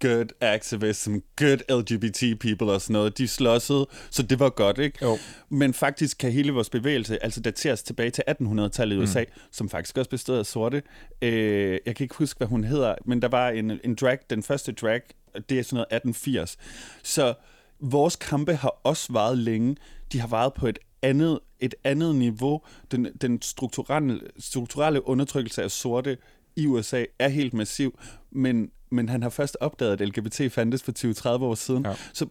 good 0.03 0.27
activists, 0.41 1.03
some 1.03 1.21
good 1.37 1.79
LGBT 1.81 2.41
people 2.41 2.73
og 2.73 2.81
sådan 2.81 2.93
noget. 2.93 3.19
De 3.19 3.29
slåssede, 3.29 3.87
så 4.11 4.23
det 4.23 4.39
var 4.39 4.51
godt, 4.51 4.79
ikke? 4.79 4.99
Jo. 5.03 5.19
Men 5.49 5.75
faktisk 5.75 6.19
kan 6.19 6.33
hele 6.33 6.53
vores 6.53 6.71
bevægelse 6.71 7.23
altså 7.25 7.41
dateres 7.41 7.83
tilbage 7.83 8.11
til 8.11 8.25
1800-tallet 8.29 8.97
i 8.97 8.99
USA, 8.99 9.21
mm. 9.21 9.41
som 9.53 9.69
faktisk 9.69 9.99
også 9.99 10.11
bestod 10.11 10.39
af 10.39 10.47
sorte. 10.47 10.83
Øh, 11.23 11.79
jeg 11.87 11.97
kan 11.97 12.05
ikke 12.05 12.15
huske, 12.15 12.39
hvad 12.39 12.49
hun 12.49 12.65
hedder, 12.65 12.95
men 13.07 13.23
der 13.23 13.29
var 13.29 13.49
en, 13.49 13.81
en 13.85 13.95
drag, 13.95 14.19
den 14.31 14.43
første 14.43 14.73
drag, 14.73 15.01
det 15.49 15.59
er 15.59 15.63
sådan 15.63 15.75
noget 15.77 15.87
1880. 15.93 16.57
Så 17.03 17.35
vores 17.81 18.17
kampe 18.17 18.55
har 18.55 18.81
også 18.85 19.13
varet 19.13 19.39
længe. 19.39 19.77
De 20.13 20.21
har 20.21 20.29
varet 20.29 20.55
på 20.55 20.67
et 20.67 20.79
andet, 21.03 21.39
et 21.61 21.75
andet 21.85 22.17
niveau. 22.17 22.61
Den, 22.91 23.09
den 23.21 23.43
strukturelle, 23.43 24.21
strukturelle 24.39 25.09
undertrykkelse 25.09 25.63
af 25.63 25.71
sorte 25.71 26.17
i 26.57 26.67
USA 26.67 27.05
er 27.19 27.29
helt 27.29 27.55
massiv, 27.55 27.99
men, 28.31 28.71
men 28.91 29.09
han 29.09 29.23
har 29.23 29.31
først 29.31 29.57
opdaget, 29.61 30.01
at 30.01 30.09
LGBT 30.09 30.53
fandtes 30.53 30.83
for 30.83 30.93
20-30 31.39 31.43
år 31.43 31.55
siden. 31.55 31.85
Ja. 31.85 31.95
Så 32.13 32.27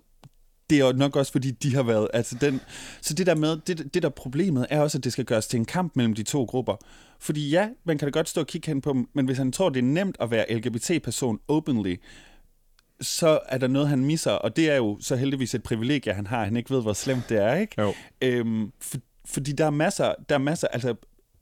det 0.70 0.80
er 0.80 0.86
jo 0.86 0.92
nok 0.92 1.16
også, 1.16 1.32
fordi 1.32 1.52
de 1.52 1.76
har 1.76 1.84
været... 1.84 2.08
Altså 2.14 2.38
den, 2.42 2.62
så 3.02 3.14
det 3.14 3.26
der 3.26 3.36
med, 3.36 3.58
det, 3.68 3.94
det 3.94 4.04
der 4.04 4.10
problemet 4.10 4.68
er 4.70 4.82
også, 4.82 4.98
at 4.98 5.04
det 5.04 5.14
skal 5.14 5.26
gøres 5.26 5.48
til 5.48 5.58
en 5.58 5.66
kamp 5.66 5.96
mellem 5.96 6.14
de 6.14 6.24
to 6.24 6.44
grupper. 6.44 6.76
Fordi 7.20 7.50
ja, 7.50 7.70
man 7.84 7.98
kan 7.98 8.06
da 8.06 8.12
godt 8.12 8.30
stå 8.30 8.42
og 8.42 8.48
kigge 8.48 8.68
hen 8.68 8.82
på 8.82 8.94
dem, 8.94 9.10
men 9.14 9.26
hvis 9.26 9.38
han 9.38 9.52
tror, 9.52 9.70
det 9.70 9.80
er 9.80 9.84
nemt 9.84 10.18
at 10.20 10.32
være 10.32 10.54
LGBT-person 10.54 11.40
openly, 11.48 11.96
så 13.02 13.40
er 13.46 13.58
der 13.58 13.68
noget, 13.68 13.88
han 13.90 14.06
misser, 14.06 14.32
og 14.32 14.56
det 14.56 14.70
er 14.70 14.76
jo 14.76 14.98
så 15.02 15.16
heldigvis 15.16 15.56
et 15.56 15.64
privilegie, 15.64 16.14
han 16.14 16.28
har, 16.28 16.44
han 16.44 16.58
ikke 16.58 16.70
ved, 16.70 16.82
hvor 16.82 16.94
slemt 16.94 17.30
det 17.30 17.38
er, 17.38 17.56
ikke? 17.56 17.82
Jo. 17.82 17.94
Øhm, 18.22 18.72
for, 18.82 18.98
fordi 19.26 19.52
der 19.52 19.66
er 19.66 19.70
masser, 19.70 20.14
der 20.30 20.36
er 20.36 20.40
masser, 20.40 20.68
altså 20.68 20.96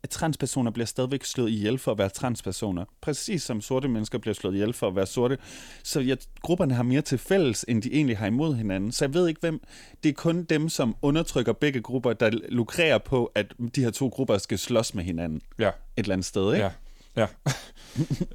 transpersoner 0.10 0.72
bliver 0.72 0.86
stadigvæk 0.86 1.24
slået 1.24 1.50
ihjel 1.50 1.78
for 1.78 1.92
at 1.92 1.98
være 1.98 2.10
transpersoner. 2.10 2.86
Præcis 3.02 3.44
som 3.44 3.62
sorte 3.62 3.88
mennesker 3.88 4.18
bliver 4.18 4.34
slået 4.34 4.54
ihjel 4.54 4.74
for 4.74 4.88
at 4.88 4.96
være 4.96 5.06
sorte. 5.06 5.38
Så 5.84 6.00
jeg, 6.00 6.18
grupperne 6.42 6.74
har 6.74 6.84
mere 6.84 7.02
til 7.02 7.18
fælles, 7.18 7.66
end 7.68 7.82
de 7.82 7.94
egentlig 7.94 8.18
har 8.18 8.28
imod 8.28 8.56
hinanden. 8.56 8.92
Så 8.92 9.06
jeg 9.06 9.14
ved 9.14 9.28
ikke, 9.28 9.40
hvem... 9.42 9.62
Det 10.04 10.10
er 10.10 10.14
kun 10.14 10.44
dem, 10.44 10.70
som 10.70 10.96
undertrykker 11.02 11.54
begge 11.54 11.82
grupper, 11.82 12.14
der 12.14 12.30
lukrerer 12.50 12.98
på, 12.98 13.32
at 13.36 13.54
de 13.76 13.84
her 13.84 13.92
to 13.92 14.08
grupper 14.08 14.38
skal 14.38 14.58
slås 14.60 14.94
med 14.96 15.04
hinanden 15.04 15.42
Ja, 15.60 15.68
et 15.68 15.74
eller 15.98 16.14
andet 16.14 16.26
sted, 16.26 16.54
ikke? 16.54 16.66
ja, 16.66 16.72
ja. 17.18 17.28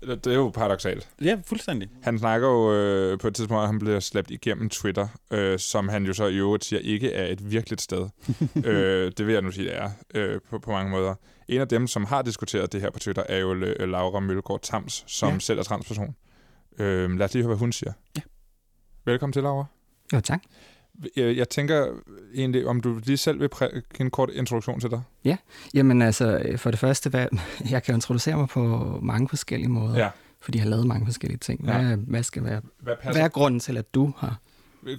det 0.15 0.27
er 0.27 0.35
jo 0.35 0.49
paradoxalt. 0.49 1.09
ja 1.21 1.39
fuldstændig. 1.47 1.89
Han 2.03 2.19
snakker 2.19 2.49
jo 2.49 2.75
øh, 2.75 3.19
på 3.19 3.29
et 3.29 3.35
tidspunkt, 3.35 3.63
at 3.63 3.67
han 3.67 3.79
bliver 3.79 4.01
slæbt 4.01 4.31
igennem 4.31 4.69
Twitter, 4.69 5.09
øh, 5.31 5.59
som 5.59 5.89
han 5.89 6.05
jo 6.05 6.13
så 6.13 6.27
i 6.27 6.37
øvrigt 6.37 6.65
siger 6.65 6.81
ikke 6.81 7.13
er 7.13 7.27
et 7.33 7.51
virkeligt 7.51 7.81
sted. 7.81 8.09
øh, 8.67 9.13
det 9.17 9.27
vil 9.27 9.33
jeg 9.33 9.43
nu 9.43 9.51
sige, 9.51 9.69
det 9.69 9.77
er 9.77 9.91
øh, 10.15 10.41
på, 10.51 10.59
på 10.59 10.71
mange 10.71 10.91
måder. 10.91 11.15
En 11.49 11.61
af 11.61 11.69
dem, 11.69 11.87
som 11.87 12.05
har 12.05 12.23
diskuteret 12.23 12.73
det 12.73 12.81
her 12.81 12.91
på 12.91 12.99
Twitter, 12.99 13.23
er 13.29 13.39
jo 13.39 13.55
øh, 13.55 13.89
Laura 13.89 14.21
Mølgaard 14.21 14.61
Tams, 14.63 15.05
som 15.07 15.29
ja. 15.29 15.33
Ja. 15.35 15.39
selv 15.39 15.59
er 15.59 15.63
transperson. 15.63 16.17
Øh, 16.79 17.11
lad 17.11 17.27
os 17.27 17.35
lige 17.35 17.43
høre, 17.43 17.49
hvad 17.49 17.59
hun 17.59 17.73
siger. 17.73 17.93
Ja. 18.17 18.21
Velkommen 19.05 19.33
til, 19.33 19.43
Laura. 19.43 19.65
Jo, 20.13 20.21
tak. 20.21 20.43
Jeg, 21.17 21.37
jeg 21.37 21.49
tænker 21.49 21.87
egentlig, 22.35 22.67
om 22.67 22.81
du 22.81 23.01
lige 23.05 23.17
selv 23.17 23.41
vil 23.41 23.49
give 23.59 23.83
en 24.01 24.11
kort 24.11 24.31
introduktion 24.31 24.81
til 24.81 24.91
dig. 24.91 25.03
Jamen 25.75 26.03
altså, 26.03 26.43
for 26.57 26.71
det 26.71 26.81
første, 26.81 27.11
hvad, 27.11 27.27
jeg 27.71 27.83
kan 27.83 27.95
introducere 27.95 28.37
mig 28.37 28.49
på 28.49 28.61
mange 29.03 29.29
forskellige 29.29 29.71
måder, 29.71 29.99
Ja. 29.99 30.09
fordi 30.41 30.59
jeg 30.59 30.63
har 30.65 30.71
lavet 30.71 30.87
mange 30.87 31.07
forskellige 31.07 31.39
ting. 31.39 31.65
Hvad, 31.65 31.75
Ja. 31.75 31.97
hvad 31.97 32.23
skal 32.23 32.45
være, 32.45 32.61
Hvad 32.81 32.95
hvad 33.03 33.17
er 33.17 33.29
grunden 33.29 33.61
til, 33.61 33.77
at 33.77 33.95
du 33.95 34.13
har... 34.17 34.39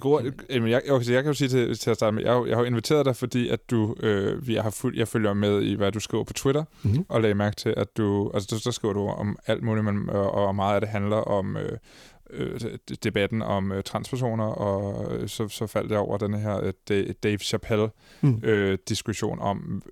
God, 0.00 0.32
jamen, 0.50 0.70
jeg, 0.70 0.82
okay, 0.90 1.10
jeg 1.10 1.22
kan 1.22 1.30
jo 1.30 1.34
sige 1.34 1.48
til, 1.48 1.78
til 1.78 1.90
at 1.90 1.96
starte 1.96 2.14
med, 2.14 2.22
jeg, 2.22 2.44
jeg 2.48 2.56
har 2.56 2.60
jo 2.62 2.64
inviteret 2.66 3.06
dig, 3.06 3.16
fordi 3.16 3.48
at 3.48 3.70
du, 3.70 3.94
øh, 4.00 4.52
jeg, 4.52 4.62
har 4.62 4.70
fuld, 4.70 4.96
jeg 4.96 5.08
følger 5.08 5.32
med 5.34 5.62
i, 5.62 5.74
hvad 5.74 5.92
du 5.92 6.00
skriver 6.00 6.24
på 6.24 6.32
Twitter, 6.32 6.64
Mm-hmm. 6.82 7.04
og 7.08 7.20
lagde 7.20 7.34
mærke 7.34 7.56
til, 7.56 7.74
at 7.76 7.96
du, 7.96 8.30
altså 8.34 8.48
der, 8.50 8.60
der 8.64 8.70
skriver 8.70 8.94
du 8.94 9.00
om 9.08 9.36
alt 9.46 9.62
muligt, 9.62 9.84
men, 9.84 10.10
og, 10.10 10.30
og 10.32 10.54
meget 10.54 10.74
af 10.74 10.80
det 10.80 10.90
handler 10.90 11.16
om 11.16 11.56
øh, 11.56 11.78
øh, 12.34 12.60
debatten 13.04 13.42
om 13.42 13.72
øh, 13.72 13.82
transpersoner, 13.82 14.44
og 14.44 15.12
øh, 15.16 15.28
så, 15.28 15.48
så 15.48 15.66
faldt 15.66 15.90
jeg 15.90 15.98
over 15.98 16.18
den 16.18 16.34
her 16.34 16.60
øh, 16.64 16.72
Da- 16.88 17.12
Dave 17.22 17.38
Chappelle 17.38 17.88
Mm. 18.20 18.40
øh, 18.42 18.78
diskussion 18.88 19.38
om, 19.38 19.82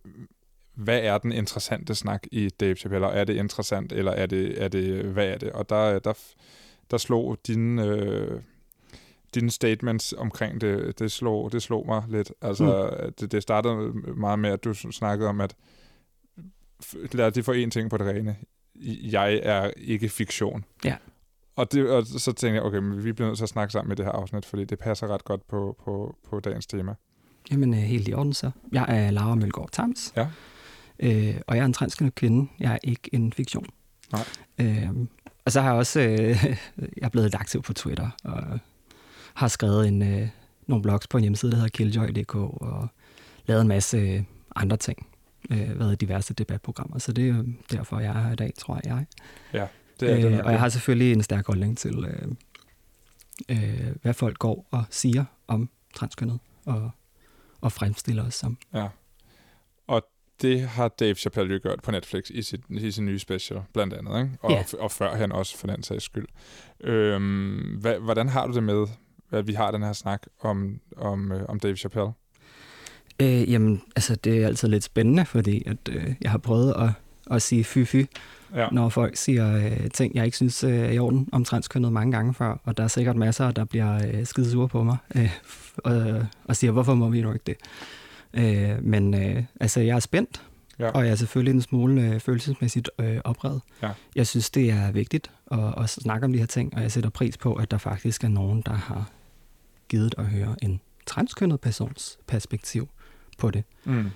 hvad 0.75 1.01
er 1.03 1.19
den 1.19 1.33
interessante 1.33 1.95
snak 1.95 2.23
i 2.33 2.49
Dave 2.49 2.75
Chappelle, 2.77 3.07
og 3.07 3.17
er 3.19 3.25
det 3.25 3.37
interessant, 3.37 3.93
eller 3.93 4.13
er 4.13 4.27
det, 4.27 4.63
er 4.63 4.69
det 4.69 5.05
hvad 5.05 5.27
er 5.29 5.39
det? 5.39 5.51
Og 5.53 5.69
der, 5.69 5.99
der, 5.99 6.13
der 6.91 6.97
slog 6.99 7.39
dine, 7.47 7.87
øh, 7.87 8.41
dine 9.35 9.51
statements 9.51 10.15
omkring 10.19 10.61
det, 10.61 10.99
det 10.99 11.13
slog, 11.13 11.53
det 11.53 11.63
slog 11.63 11.87
mig 11.87 12.03
lidt. 12.09 12.33
Altså, 12.43 12.91
mm. 13.05 13.13
det, 13.13 13.33
det 13.33 13.43
startede 13.43 13.93
meget 14.17 14.39
med, 14.39 14.51
at 14.51 14.65
du 14.65 14.75
snakkede 14.75 15.29
om, 15.29 15.41
at 15.41 15.57
lad 17.13 17.33
lige 17.33 17.45
få 17.45 17.53
en 17.53 17.71
ting 17.71 17.91
på 17.91 17.97
det 17.97 18.07
rene. 18.07 18.37
Jeg 19.03 19.41
er 19.43 19.71
ikke 19.77 20.09
fiktion. 20.09 20.65
Ja. 20.85 20.97
Og, 21.56 21.73
det, 21.73 21.90
og 21.90 22.06
så 22.06 22.32
tænkte 22.32 22.54
jeg, 22.54 22.62
okay, 22.62 22.78
men 22.78 23.04
vi 23.04 23.12
bliver 23.12 23.28
nødt 23.28 23.37
til 23.38 23.44
at 23.44 23.49
snakke 23.49 23.73
sammen 23.73 23.92
i 23.92 23.94
det 23.94 24.04
her 24.04 24.12
afsnit, 24.12 24.44
fordi 24.47 24.64
det 24.64 24.78
passer 24.78 25.06
ret 25.06 25.25
godt 25.25 25.49
på, 25.49 25.76
på, 25.85 26.16
på 26.30 26.40
dagens 26.40 26.66
tema. 26.66 26.94
Jamen, 27.50 27.75
øh, 27.75 27.80
helt 27.80 28.09
i 28.09 28.14
orden 28.14 28.32
så. 28.32 28.50
Jeg 28.73 28.85
er 28.88 29.11
Laura 29.11 29.35
Mølgaard 29.35 29.71
Tams, 29.73 30.12
Ja. 30.16 30.26
øh, 30.99 31.35
og 31.47 31.56
jeg 31.56 31.62
er 31.62 31.66
en 31.66 31.73
transkønnet 31.73 32.14
kvinde. 32.14 32.50
Jeg 32.61 32.73
er 32.73 32.78
ikke 32.82 33.11
en 33.12 33.32
fiktion. 33.32 33.66
Nej. 34.12 34.25
Øh, 34.61 34.88
og 35.44 35.52
så 35.52 35.61
har 35.61 35.68
jeg 35.68 35.78
også... 35.78 36.00
Øh, 36.00 36.44
jeg 36.78 37.02
er 37.02 37.09
blevet 37.09 37.25
lidt 37.26 37.35
aktiv 37.35 37.62
på 37.62 37.73
Twitter, 37.73 38.11
og 38.25 38.59
har 39.35 39.49
skrevet 39.49 39.88
en, 39.88 40.02
øh, 40.02 40.28
nogle 40.66 40.82
blogs 40.82 41.09
på 41.09 41.16
en 41.18 41.23
hjemmeside, 41.23 41.52
der 41.52 41.56
hedder 41.56 41.71
killjoy.dk, 41.71 42.35
og 42.35 42.88
lavet 43.47 43.62
en 43.62 43.68
masse 43.68 43.97
øh, 43.97 44.23
andre 44.56 44.76
ting. 44.76 45.06
Øh, 45.50 45.78
været 45.78 45.92
i 45.92 45.97
diverse 45.97 46.35
debatprogrammer, 46.35 46.99
så 46.99 47.12
det 47.12 47.25
er 47.25 47.28
jo 47.37 47.44
derfor, 47.73 48.00
jeg 48.00 48.16
er 48.16 48.23
her 48.23 48.32
i 48.32 48.37
dag, 48.37 48.52
tror 48.59 48.80
jeg. 48.85 49.06
Det 50.02 50.11
er, 50.25 50.26
Øh, 50.30 50.32
er 50.32 50.42
og 50.42 50.52
jeg 50.52 50.61
har 50.61 50.68
selvfølgelig 50.68 51.12
en 51.12 51.23
stærk 51.23 51.47
holdning 51.47 51.78
til, 51.78 52.04
øh, 52.04 52.28
øh, 53.49 53.97
hvad 54.02 54.14
folk 54.14 54.38
går 54.38 54.66
og 54.71 54.85
siger 54.90 55.25
om 55.49 55.71
transkønnet, 55.94 56.38
og, 56.66 56.90
og 57.61 57.73
fremstiller 57.73 58.26
os 58.26 58.35
som. 58.35 58.59
Ja. 58.75 58.88
Og 59.87 60.02
det 60.42 60.61
har 60.61 60.88
Dave 60.88 61.14
Chappelle 61.14 61.52
jo 61.54 61.61
gjort 61.62 61.82
på 61.82 61.90
Netflix 61.90 62.30
i, 62.30 62.42
sit, 62.42 62.61
i 62.71 62.90
sin 62.90 63.06
nye 63.06 63.18
special, 63.18 63.61
blandt 63.73 63.94
andet. 63.94 64.23
Ikke? 64.23 64.38
Og, 64.40 64.50
Ja. 64.50 64.64
og 64.78 64.90
før 64.90 65.14
han 65.16 65.32
også, 65.32 65.59
for 65.59 65.66
den 65.66 65.82
sags 65.82 66.04
skyld. 66.04 66.26
Øhm, 66.80 67.76
hvad, 67.80 67.99
hvordan 67.99 68.28
har 68.28 68.47
du 68.47 68.54
det 68.54 68.62
med, 68.62 68.87
at 69.30 69.47
vi 69.47 69.52
har 69.52 69.71
den 69.71 69.82
her 69.82 69.92
snak 69.92 70.23
om, 70.40 70.80
om, 70.97 71.32
øh, 71.32 71.42
om 71.49 71.61
Dave 71.61 71.76
Chappelle? 71.76 72.12
Øh, 73.21 73.50
jamen, 73.52 73.82
altså, 73.97 74.16
det 74.16 74.42
er 74.42 74.47
altid 74.47 74.68
lidt 74.68 74.85
spændende, 74.85 75.25
fordi 75.25 75.62
at, 75.66 75.76
øh, 75.90 76.14
jeg 76.21 76.30
har 76.30 76.38
prøvet 76.38 76.75
at, 76.78 76.90
at 77.31 77.43
sige 77.43 77.64
fy-fy, 77.64 78.05
Ja. 78.55 78.69
når 78.73 78.88
folk 78.88 79.17
siger 79.17 79.57
øh, 79.57 79.91
ting, 79.91 80.14
jeg 80.14 80.25
ikke 80.25 80.37
synes 80.37 80.64
øh, 80.64 80.71
er 80.79 80.91
i 80.91 80.99
orden 80.99 81.29
om 81.33 81.45
transkønnet 81.45 81.93
mange 81.93 82.12
gange 82.12 82.35
før, 82.35 82.61
og 82.64 82.76
der 82.76 82.83
er 82.85 82.88
sikkert 82.88 83.17
masser, 83.17 83.50
der 83.50 83.64
bliver 83.64 84.07
øh, 84.07 84.26
skide 84.26 84.50
sure 84.50 84.69
på 84.69 84.83
mig, 84.83 84.97
øh, 85.14 85.31
og, 85.76 86.26
og 86.45 86.57
siger, 86.57 86.71
hvorfor 86.71 86.95
må 86.95 87.09
vi 87.09 87.21
nu 87.23 87.33
ikke 87.33 87.45
det? 87.47 87.57
Øh, 88.35 88.85
men 88.85 89.14
øh, 89.14 89.43
altså, 89.61 89.81
jeg 89.81 89.97
er 89.97 90.00
spændt, 90.00 90.43
Ja. 90.79 90.88
og 90.91 91.05
jeg 91.05 91.11
er 91.11 91.14
selvfølgelig 91.17 91.55
en 91.55 91.62
smule 91.62 92.02
øh, 92.02 92.21
følelsesmæssigt 92.21 92.91
øh, 92.99 93.19
oprevet. 93.25 93.61
Ja. 93.83 93.91
Jeg 94.17 94.26
synes, 94.26 94.50
det 94.50 94.71
er 94.71 94.93
vigtigt 94.93 95.31
at, 95.50 95.59
at 95.79 95.91
snakke 95.91 96.25
om 96.25 96.33
de 96.33 96.38
her 96.38 96.47
ting, 96.47 96.75
og 96.75 96.83
jeg 96.83 96.93
sætter 96.93 97.11
pris 97.11 97.37
på, 97.37 97.55
at 97.55 97.71
der 97.71 97.79
faktisk 97.79 98.25
er 98.25 98.29
nogen, 98.29 98.62
der 98.67 98.73
har 98.73 99.11
givet 99.88 100.14
at 100.19 100.25
høre 100.26 100.57
en 100.62 100.81
transkønnet 101.07 101.61
persons 101.61 102.19
perspektiv 102.26 102.89
på 103.39 103.50
det. 103.50 103.65
Mm. 103.85 104.11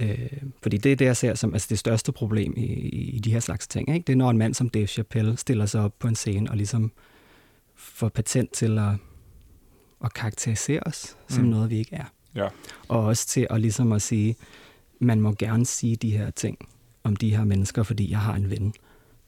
Øh, 0.00 0.28
fordi 0.62 0.76
det 0.76 0.92
er 0.92 0.96
det, 0.96 1.04
jeg 1.04 1.16
ser 1.16 1.34
som 1.34 1.52
altså 1.54 1.66
det 1.70 1.78
største 1.78 2.12
problem 2.12 2.54
i, 2.56 2.64
i 2.88 3.18
de 3.18 3.32
her 3.32 3.40
slags 3.40 3.66
ting. 3.68 3.94
Ikke? 3.94 4.06
Det 4.06 4.12
er, 4.12 4.16
når 4.16 4.30
en 4.30 4.38
mand 4.38 4.54
som 4.54 4.68
Dave 4.68 4.86
Chappelle 4.86 5.36
stiller 5.36 5.66
sig 5.66 5.80
op 5.80 5.94
på 5.98 6.08
en 6.08 6.14
scene 6.14 6.50
og 6.50 6.56
ligesom 6.56 6.92
får 7.76 8.08
patent 8.08 8.52
til 8.52 8.78
at, 8.78 8.92
at 10.04 10.14
karakterisere 10.14 10.80
os 10.86 11.16
som 11.28 11.44
Mm. 11.44 11.50
noget, 11.50 11.70
vi 11.70 11.78
ikke 11.78 11.94
er. 11.96 12.04
Ja. 12.34 12.48
Og 12.88 13.04
også 13.04 13.26
til 13.26 13.46
at 13.50 13.60
ligesom 13.60 13.92
at 13.92 14.02
sige, 14.02 14.36
man 14.98 15.20
må 15.20 15.34
gerne 15.38 15.66
sige 15.66 15.96
de 15.96 16.10
her 16.10 16.30
ting 16.30 16.58
om 17.04 17.16
de 17.16 17.36
her 17.36 17.44
mennesker, 17.44 17.82
fordi 17.82 18.10
jeg 18.10 18.18
har 18.20 18.34
en 18.34 18.50
ven, 18.50 18.74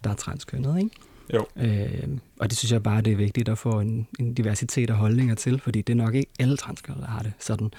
der 0.04 0.10
er 0.10 0.14
transkønnet. 0.14 0.78
Ikke? 0.78 0.90
Jo. 1.34 1.46
Øh, 1.56 2.08
og 2.40 2.50
det 2.50 2.58
synes 2.58 2.72
jeg 2.72 2.82
bare, 2.82 3.00
det 3.00 3.12
er 3.12 3.16
vigtigt 3.16 3.48
at 3.48 3.58
få 3.58 3.80
en, 3.80 4.06
en 4.18 4.34
diversitet 4.34 4.90
af 4.90 4.96
holdninger 4.96 5.34
til, 5.34 5.58
fordi 5.60 5.82
det 5.82 5.92
er 5.92 5.96
nok 5.96 6.14
ikke 6.14 6.30
alle 6.38 6.56
transkønnede, 6.56 7.04
der 7.04 7.10
har 7.10 7.22
det 7.22 7.32
sådan 7.38 7.70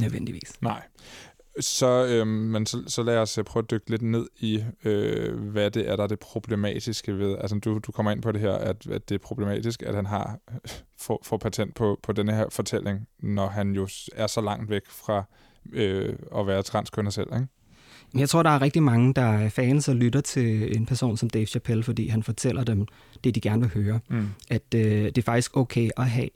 nødvendigvis. 0.00 0.52
Nej. 0.60 0.82
Så, 1.60 2.06
øhm, 2.06 2.28
men 2.28 2.66
så, 2.66 2.82
så 2.86 3.02
lad 3.02 3.18
os 3.18 3.38
øh, 3.38 3.44
prøve 3.44 3.62
at 3.62 3.70
dykke 3.70 3.90
lidt 3.90 4.02
ned 4.02 4.26
i, 4.40 4.64
øh, 4.84 5.38
hvad 5.38 5.70
det 5.70 5.90
er, 5.90 5.96
der 5.96 6.02
er 6.02 6.06
det 6.08 6.18
problematiske 6.18 7.18
ved. 7.18 7.36
Altså, 7.40 7.58
du, 7.58 7.78
du 7.78 7.92
kommer 7.92 8.12
ind 8.12 8.22
på 8.22 8.32
det 8.32 8.40
her, 8.40 8.52
at, 8.52 8.86
at 8.86 9.08
det 9.08 9.14
er 9.14 9.18
problematisk, 9.18 9.82
at 9.82 9.94
han 9.94 10.06
har 10.06 10.38
får, 11.04 11.20
får 11.24 11.36
patent 11.36 11.74
på, 11.74 11.98
på 12.02 12.12
denne 12.12 12.32
her 12.32 12.46
fortælling, 12.50 13.08
når 13.18 13.48
han 13.48 13.72
jo 13.72 13.88
er 14.14 14.26
så 14.26 14.40
langt 14.40 14.70
væk 14.70 14.82
fra 14.88 15.24
øh, 15.72 16.16
at 16.36 16.46
være 16.46 16.62
transkønnet 16.62 17.14
selv, 17.14 17.28
ikke? 17.34 17.46
Jeg 18.14 18.28
tror, 18.28 18.42
der 18.42 18.50
er 18.50 18.62
rigtig 18.62 18.82
mange, 18.82 19.14
der 19.14 19.22
er 19.22 19.48
fans 19.48 19.88
og 19.88 19.96
lytter 19.96 20.20
til 20.20 20.76
en 20.76 20.86
person 20.86 21.16
som 21.16 21.30
Dave 21.30 21.46
Chappelle, 21.46 21.82
fordi 21.82 22.08
han 22.08 22.22
fortæller 22.22 22.64
dem 22.64 22.86
det, 23.24 23.34
de 23.34 23.40
gerne 23.40 23.60
vil 23.60 23.70
høre. 23.70 24.00
Mm. 24.08 24.28
At 24.50 24.62
øh, 24.74 25.04
det 25.04 25.18
er 25.18 25.22
faktisk 25.22 25.56
okay 25.56 25.90
at 25.96 26.06
have 26.06 26.28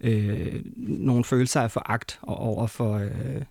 øh, 0.00 0.62
nogle 0.76 1.24
følelser 1.24 1.60
af 1.60 1.70
foragt 1.70 2.18
og 2.22 2.36
over 2.36 2.66
for, 2.66 2.94
øh, 2.94 3.42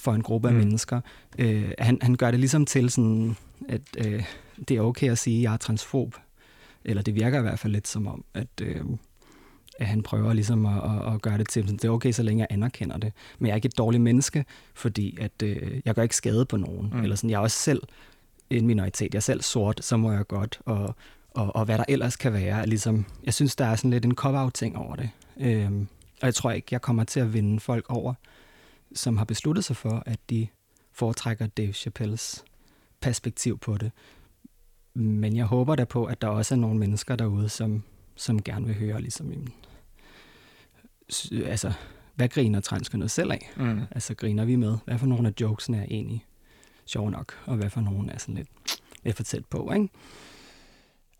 for 0.00 0.12
en 0.14 0.22
gruppe 0.22 0.48
af 0.48 0.54
Mm. 0.54 0.60
mennesker. 0.60 1.00
Øh, 1.38 1.70
han, 1.78 1.98
han 2.02 2.14
gør 2.14 2.30
det 2.30 2.40
ligesom 2.40 2.66
til 2.66 2.90
sådan, 2.90 3.36
at 3.68 3.80
øh, 3.98 4.24
det 4.68 4.76
er 4.76 4.80
okay 4.80 5.10
at 5.10 5.18
sige, 5.18 5.36
at 5.36 5.42
jeg 5.42 5.52
er 5.52 5.56
transfob. 5.56 6.14
Eller 6.84 7.02
det 7.02 7.14
virker 7.14 7.38
i 7.38 7.42
hvert 7.42 7.58
fald 7.58 7.72
lidt 7.72 7.88
som 7.88 8.06
om, 8.06 8.24
at, 8.34 8.48
øh, 8.62 8.80
at 9.78 9.86
han 9.86 10.02
prøver 10.02 10.32
ligesom 10.32 10.66
at, 10.66 10.84
at, 10.84 11.14
at 11.14 11.22
gøre 11.22 11.38
det 11.38 11.48
til, 11.48 11.62
sådan, 11.62 11.76
det 11.76 11.84
er 11.84 11.90
okay, 11.90 12.12
så 12.12 12.22
længe 12.22 12.40
jeg 12.40 12.46
anerkender 12.50 12.98
det. 12.98 13.12
Men 13.38 13.46
jeg 13.46 13.52
er 13.52 13.56
ikke 13.56 13.66
et 13.66 13.78
dårligt 13.78 14.02
menneske, 14.02 14.44
fordi 14.74 15.16
at, 15.20 15.42
øh, 15.42 15.80
jeg 15.84 15.94
gør 15.94 16.02
ikke 16.02 16.16
skade 16.16 16.44
på 16.44 16.56
nogen. 16.56 16.90
Mm. 16.92 17.02
Eller 17.02 17.16
sådan, 17.16 17.30
jeg 17.30 17.36
er 17.36 17.40
også 17.40 17.56
selv 17.58 17.82
en 18.50 18.66
minoritet. 18.66 19.14
Jeg 19.14 19.18
er 19.18 19.20
selv 19.22 19.42
sort, 19.42 19.84
så 19.84 19.96
må 19.96 20.12
jeg 20.12 20.26
godt. 20.26 20.60
Og, 20.64 20.94
og, 21.30 21.56
og 21.56 21.64
hvad 21.64 21.78
der 21.78 21.84
ellers 21.88 22.16
kan 22.16 22.32
være. 22.32 22.60
er 22.60 22.66
Ligesom, 22.66 23.04
jeg 23.24 23.34
synes, 23.34 23.56
der 23.56 23.64
er 23.64 23.76
sådan 23.76 23.90
lidt 23.90 24.04
en 24.04 24.14
cop-out-ting 24.14 24.76
over 24.78 24.96
det. 24.96 25.10
Øhm, 25.40 25.88
og 26.20 26.26
jeg 26.26 26.34
tror 26.34 26.50
ikke, 26.50 26.68
jeg 26.70 26.82
kommer 26.82 27.04
til 27.04 27.20
at 27.20 27.32
vinde 27.34 27.60
folk 27.60 27.84
over, 27.88 28.14
som 28.94 29.16
har 29.16 29.24
besluttet 29.24 29.64
sig 29.64 29.76
for, 29.76 30.02
at 30.06 30.18
de 30.30 30.48
foretrækker 30.92 31.46
Dave 31.46 31.72
Chappelles 31.72 32.44
perspektiv 33.00 33.58
på 33.58 33.76
det. 33.76 33.92
Men 34.94 35.36
jeg 35.36 35.44
håber 35.44 35.76
da 35.76 35.84
på, 35.84 36.04
at 36.04 36.22
der 36.22 36.28
også 36.28 36.54
er 36.54 36.58
nogle 36.58 36.78
mennesker 36.78 37.16
derude, 37.16 37.48
som, 37.48 37.82
som 38.14 38.42
gerne 38.42 38.66
vil 38.66 38.74
høre, 38.74 39.00
ligesom, 39.00 39.32
jamen, 39.32 39.54
altså, 41.44 41.72
hvad 42.14 42.28
griner 42.28 42.60
transkønnet 42.60 43.10
selv 43.10 43.32
af? 43.32 43.50
Mm. 43.56 43.80
Altså, 43.90 44.14
griner 44.14 44.44
vi 44.44 44.56
med? 44.56 44.78
Hvad 44.84 44.98
for 44.98 45.06
nogle 45.06 45.28
af 45.28 45.32
jokesene 45.40 45.78
er 45.78 45.84
egentlig 45.84 46.26
sjove 46.86 47.10
nok, 47.10 47.38
og 47.46 47.56
hvad 47.56 47.70
for 47.70 47.80
nogle 47.80 48.12
er 48.12 48.18
sådan 48.18 48.34
lidt, 48.34 48.48
lidt 49.02 49.16
for 49.16 49.22
tæt 49.22 49.44
på, 49.46 49.72
ikke? 49.72 49.88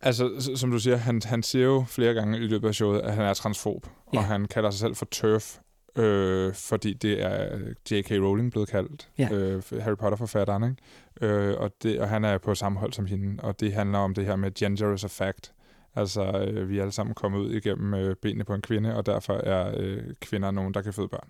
Altså, 0.00 0.52
som 0.56 0.70
du 0.70 0.78
siger, 0.78 0.96
han, 0.96 1.20
han 1.24 1.42
siger 1.42 1.64
jo 1.64 1.84
flere 1.88 2.14
gange 2.14 2.38
i 2.38 2.40
løbet 2.40 2.68
af 2.68 2.74
showet, 2.74 3.00
at 3.00 3.14
han 3.14 3.24
er 3.24 3.34
transfob, 3.34 3.86
ja. 4.12 4.18
Og 4.18 4.24
han 4.24 4.46
kalder 4.46 4.70
sig 4.70 4.80
selv 4.80 4.96
for 4.96 5.06
TERF, 5.10 5.58
øh, 5.96 6.54
fordi 6.54 6.92
det 6.94 7.22
er 7.22 7.58
J.K. 7.90 8.10
Rowling 8.10 8.50
blevet 8.50 8.68
kaldt, 8.68 9.08
Ja. 9.18 9.28
øh, 9.32 9.62
Harry 9.80 9.96
Potter-forfatteren, 9.96 10.62
ikke? 10.62 11.34
Øh, 11.34 11.60
og, 11.60 11.70
det, 11.82 12.00
og 12.00 12.08
han 12.08 12.24
er 12.24 12.38
på 12.38 12.54
samme 12.54 12.78
hold 12.78 12.92
som 12.92 13.06
hende, 13.06 13.42
og 13.42 13.60
det 13.60 13.72
handler 13.72 13.98
om 13.98 14.14
det 14.14 14.24
her 14.26 14.36
med 14.36 14.54
gender 14.54 14.94
is 14.94 15.04
a 15.04 15.06
fact. 15.06 15.52
Altså, 15.94 16.22
øh, 16.22 16.68
vi 16.68 16.78
er 16.78 16.82
alle 16.82 16.92
sammen 16.92 17.14
kommet 17.14 17.38
ud 17.38 17.52
igennem 17.52 17.94
øh, 17.94 18.16
benene 18.16 18.44
på 18.44 18.54
en 18.54 18.62
kvinde, 18.62 18.96
og 18.96 19.06
derfor 19.06 19.34
er 19.34 19.74
øh, 19.76 20.02
kvinder 20.20 20.50
nogen, 20.50 20.74
der 20.74 20.82
kan 20.82 20.92
føde 20.92 21.08
børn. 21.08 21.28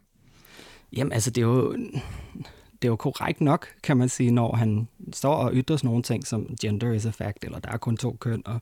Jamen, 0.96 1.12
altså, 1.12 1.30
det 1.30 1.42
er 1.42 1.46
jo, 1.46 1.72
det 2.72 2.84
er 2.84 2.88
jo 2.88 2.96
korrekt 2.96 3.40
nok, 3.40 3.66
kan 3.82 3.96
man 3.96 4.08
sige, 4.08 4.30
når 4.30 4.56
han 4.56 4.88
står 5.12 5.34
og 5.34 5.50
ytrer 5.54 5.76
sådan 5.76 5.88
nogle 5.88 6.02
ting 6.02 6.26
som 6.26 6.56
gender 6.60 6.92
is 6.92 7.06
a 7.06 7.10
fact, 7.10 7.44
eller 7.44 7.58
der 7.58 7.70
er 7.70 7.76
kun 7.76 7.96
to 7.96 8.16
køn, 8.20 8.42
og, 8.46 8.60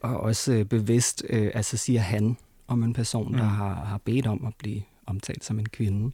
og 0.00 0.20
også 0.20 0.52
øh, 0.52 0.64
bevidst 0.64 1.24
øh, 1.30 1.50
altså 1.54 1.76
siger 1.76 2.00
han 2.00 2.36
om 2.66 2.82
en 2.82 2.92
person, 2.92 3.32
mm. 3.32 3.38
der 3.38 3.44
har, 3.44 3.74
har 3.74 3.98
bedt 3.98 4.26
om 4.26 4.46
at 4.46 4.52
blive 4.58 4.82
omtalt 5.06 5.44
som 5.44 5.58
en 5.58 5.68
kvinde, 5.68 6.12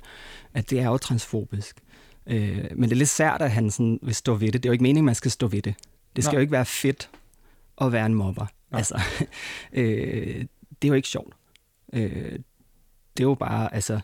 at 0.54 0.70
det 0.70 0.80
er 0.80 0.86
jo 0.86 0.98
transfobisk. 0.98 1.76
Øh, 2.26 2.64
men 2.74 2.82
det 2.82 2.92
er 2.92 2.96
lidt 2.96 3.08
sært, 3.08 3.42
at 3.42 3.50
han 3.50 3.70
sådan 3.70 3.98
vil 4.02 4.14
stå 4.14 4.34
ved 4.34 4.52
det. 4.52 4.62
Det 4.62 4.68
er 4.68 4.70
jo 4.70 4.72
ikke 4.72 4.82
meningen, 4.82 5.06
man 5.06 5.14
skal 5.14 5.30
stå 5.30 5.46
ved 5.46 5.62
det. 5.62 5.74
Det 6.16 6.24
skal 6.24 6.34
Nej. 6.34 6.38
jo 6.38 6.40
ikke 6.40 6.52
være 6.52 6.64
fedt 6.64 7.10
at 7.80 7.92
være 7.92 8.06
en 8.06 8.14
mobber. 8.14 8.46
Ja. 8.72 8.76
Altså, 8.76 9.00
øh, 9.72 10.44
det 10.82 10.88
er 10.88 10.88
jo 10.88 10.94
ikke 10.94 11.08
sjovt. 11.08 11.34
Øh, 11.92 12.38
det 13.16 13.24
er 13.24 13.28
jo 13.28 13.34
bare, 13.34 13.74
altså... 13.74 14.00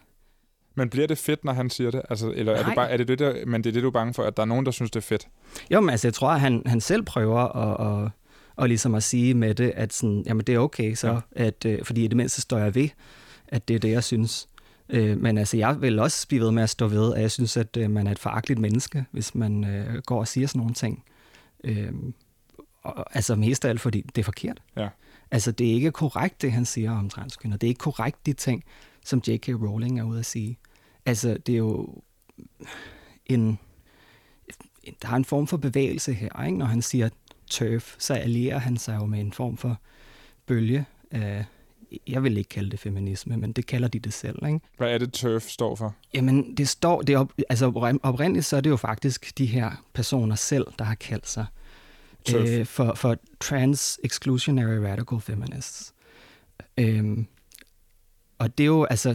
Men 0.75 0.91
bliver 0.91 1.07
det 1.07 1.19
fedt, 1.19 1.45
når 1.45 1.53
han 1.53 1.71
siger 1.71 1.91
det? 1.91 2.03
Altså, 2.11 2.33
eller 2.37 2.53
er 2.53 2.67
det, 2.67 2.75
bare, 2.75 2.91
er 2.91 2.97
det 2.97 3.09
det, 3.09 3.19
der, 3.19 3.47
men 3.47 3.65
det 3.65 3.71
er 3.71 3.73
det, 3.73 3.83
du 3.83 3.87
er 3.87 3.93
bange 3.93 4.15
for, 4.15 4.23
at 4.23 4.37
der 4.37 4.43
er 4.43 4.47
nogen, 4.47 4.67
der 4.67 4.73
synes, 4.73 4.91
det 4.91 5.01
er 5.01 5.07
fedt? 5.07 5.29
Jo, 5.71 5.81
men 5.81 5.91
altså, 5.91 6.09
jeg 6.09 6.15
tror, 6.15 6.31
at 6.31 6.41
han, 6.41 6.63
han 6.67 6.81
selv 6.81 7.03
prøver 7.03 7.39
at, 7.39 8.05
at, 8.05 8.11
at 8.59 8.69
ligesom 8.69 8.95
at 8.95 9.03
sige 9.03 9.35
med 9.35 9.55
det, 9.55 9.73
at 9.77 9.93
sådan, 9.93 10.23
jamen, 10.27 10.47
det 10.47 10.55
er 10.55 10.59
okay, 10.59 10.95
så, 10.95 11.09
ja. 11.09 11.45
at, 11.45 11.65
øh, 11.65 11.85
fordi 11.85 12.05
i 12.05 12.09
det 12.09 12.17
mindste 12.17 12.41
står 12.41 12.59
jeg 12.59 12.75
ved, 12.75 12.89
at 13.49 13.69
det 13.69 13.77
er 13.77 13.81
det, 13.81 13.91
jeg 13.91 14.05
synes. 14.05 14.49
Øh, 14.91 15.21
men 15.21 15.39
altså, 15.39 15.57
jeg 15.57 15.81
vil 15.81 15.99
også 15.99 16.29
blive 16.29 16.43
ved 16.43 16.51
med 16.51 16.63
at 16.63 16.71
stå 16.71 16.87
ved, 16.89 17.15
at 17.15 17.23
jeg 17.23 17.31
synes, 17.31 17.57
at 17.57 17.77
øh, 17.77 17.91
man 17.91 18.07
er 18.07 18.11
et 18.11 18.19
foragteligt 18.19 18.61
menneske, 18.61 19.05
hvis 19.11 19.35
man 19.35 19.65
øh, 19.65 20.03
går 20.03 20.19
og 20.19 20.29
siger 20.29 20.47
sådan 20.47 20.59
nogle 20.59 20.75
ting. 20.75 21.05
Øh, 21.65 21.93
og, 22.83 23.17
altså 23.17 23.37
mest 23.37 23.65
af 23.65 23.69
alt, 23.69 23.81
fordi 23.81 24.01
det 24.01 24.23
er 24.23 24.25
forkert. 24.25 24.63
Ja. 24.77 24.89
Altså, 25.31 25.53
det 25.53 25.71
er 25.71 25.73
ikke 25.73 25.93
korrekt, 25.93 26.43
det 26.43 26.53
han 26.53 26.65
siger 26.65 26.93
om 26.93 27.09
transkønner. 27.09 27.57
Det 27.57 27.67
er 27.67 27.69
ikke 27.69 27.79
korrekt, 27.79 28.27
de 28.27 28.33
ting, 28.33 28.65
som 29.05 29.23
J.K. 29.27 29.49
Rowling 29.49 30.01
er 30.01 30.05
ude 30.05 30.19
at 30.19 30.27
sige. 30.27 30.59
Altså, 31.07 31.39
det 31.47 31.53
er 31.53 31.59
jo 31.59 32.03
en... 33.27 33.59
Der 35.03 35.09
er 35.09 35.15
en 35.15 35.25
form 35.25 35.47
for 35.47 35.57
bevægelse 35.57 36.13
her, 36.13 36.45
ikke? 36.47 36.59
Når 36.59 36.67
han 36.67 36.83
siger 36.83 37.09
turf, 37.47 37.95
så 37.99 38.15
allierer 38.15 38.59
han 38.59 38.77
sig 38.77 38.97
jo 38.97 39.07
med 39.07 39.21
en 39.21 39.33
form 39.33 39.57
for 39.57 39.81
bølge 40.47 40.85
af 41.11 41.45
jeg 42.07 42.23
vil 42.23 42.39
ikke 42.39 42.49
kalde 42.49 42.71
det 42.71 42.81
feminisme, 42.81 43.37
men 43.37 43.53
det 43.53 43.67
kalder 43.67 43.89
de 43.89 43.99
det 43.99 44.13
selv. 44.13 44.47
Ikke? 44.47 44.61
Hvad 44.77 44.95
er 44.95 44.99
det, 44.99 45.13
TERF 45.13 45.43
står 45.43 45.77
for? 45.77 45.95
Jamen, 46.15 46.57
det 46.57 46.69
står, 46.69 47.03
det 47.03 47.17
op, 47.17 47.33
altså 47.49 47.99
oprindeligt 48.03 48.47
så 48.47 48.57
er 48.57 48.61
det 48.61 48.71
jo 48.71 48.77
faktisk 48.77 49.39
de 49.39 49.47
her 49.47 49.85
personer 49.93 50.35
selv, 50.37 50.67
der 50.79 50.85
har 50.85 50.95
kaldt 50.95 51.29
sig 51.29 51.47
øh, 52.35 52.67
for, 52.67 52.95
for 52.95 53.17
Trans 53.41 54.01
Exclusionary 54.05 54.77
Radical 54.77 55.21
Feminists. 55.21 55.95
Øhm, 56.79 57.27
og 58.39 58.59
det 58.59 58.65
er 58.65 58.69
jo 58.69 58.85
altså, 58.85 59.09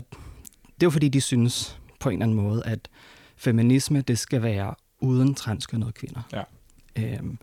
det 0.66 0.84
er 0.84 0.86
jo 0.86 0.90
fordi, 0.90 1.10
de 1.10 1.22
synes 1.22 1.80
på 2.00 2.10
en 2.10 2.14
eller 2.14 2.26
anden 2.26 2.38
måde, 2.38 2.66
at 2.66 2.90
feminisme, 3.36 4.02
det 4.02 4.20
skal 4.20 4.42
være 4.42 4.76
uden 5.00 5.36
transkønnede 5.36 5.92
kvinder. 5.92 6.22
Ja. 6.34 6.44
Øhm, 6.96 7.38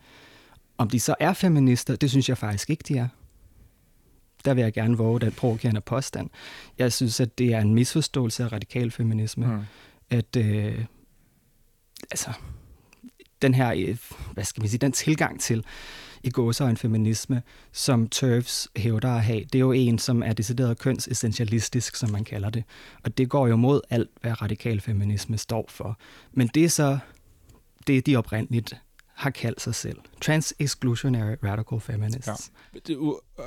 om 0.78 0.90
de 0.90 1.00
så 1.00 1.14
er 1.20 1.32
feminister, 1.32 1.96
det 1.96 2.10
synes 2.10 2.28
jeg 2.28 2.38
faktisk 2.38 2.70
ikke, 2.70 2.84
de 2.88 2.98
er 2.98 3.08
der 4.44 4.54
vil 4.54 4.62
jeg 4.62 4.72
gerne 4.72 4.96
våge 4.96 5.20
den 5.20 5.32
provokerende 5.32 5.80
påstand. 5.80 6.30
Jeg 6.78 6.92
synes, 6.92 7.20
at 7.20 7.38
det 7.38 7.54
er 7.54 7.60
en 7.60 7.74
misforståelse 7.74 8.44
af 8.44 8.52
radikal 8.52 8.90
feminisme. 8.90 9.46
Mm. 9.46 9.60
At, 10.10 10.36
øh, 10.36 10.84
altså, 12.10 12.32
den 13.42 13.54
her, 13.54 13.72
øh, 13.76 13.96
hvad 14.32 14.44
skal 14.44 14.60
man 14.60 14.68
sige, 14.68 14.78
den 14.78 14.92
tilgang 14.92 15.40
til 15.40 15.64
i 16.22 16.30
gåser 16.30 16.66
en 16.66 16.76
feminisme, 16.76 17.42
som 17.72 18.08
TERFs 18.08 18.68
hævder 18.76 19.10
at 19.14 19.22
have, 19.22 19.44
det 19.44 19.54
er 19.54 19.58
jo 19.60 19.72
en, 19.72 19.98
som 19.98 20.22
er 20.22 20.32
decideret 20.32 20.78
kønsessentialistisk, 20.78 21.96
som 21.96 22.10
man 22.10 22.24
kalder 22.24 22.50
det. 22.50 22.64
Og 23.02 23.18
det 23.18 23.28
går 23.28 23.46
jo 23.46 23.56
mod 23.56 23.80
alt, 23.90 24.10
hvad 24.20 24.42
radikal 24.42 24.80
feminisme 24.80 25.38
står 25.38 25.64
for. 25.68 25.98
Men 26.32 26.46
det 26.54 26.64
er 26.64 26.68
så 26.68 26.98
det, 27.86 28.06
de 28.06 28.16
oprindeligt 28.16 28.76
har 29.20 29.30
kaldt 29.30 29.60
sig 29.60 29.74
selv. 29.74 29.98
Trans-exclusionary 30.20 31.36
radical 31.44 31.80
feminists. 31.80 32.52
Ja. 32.74 32.78
Det, 32.86 32.96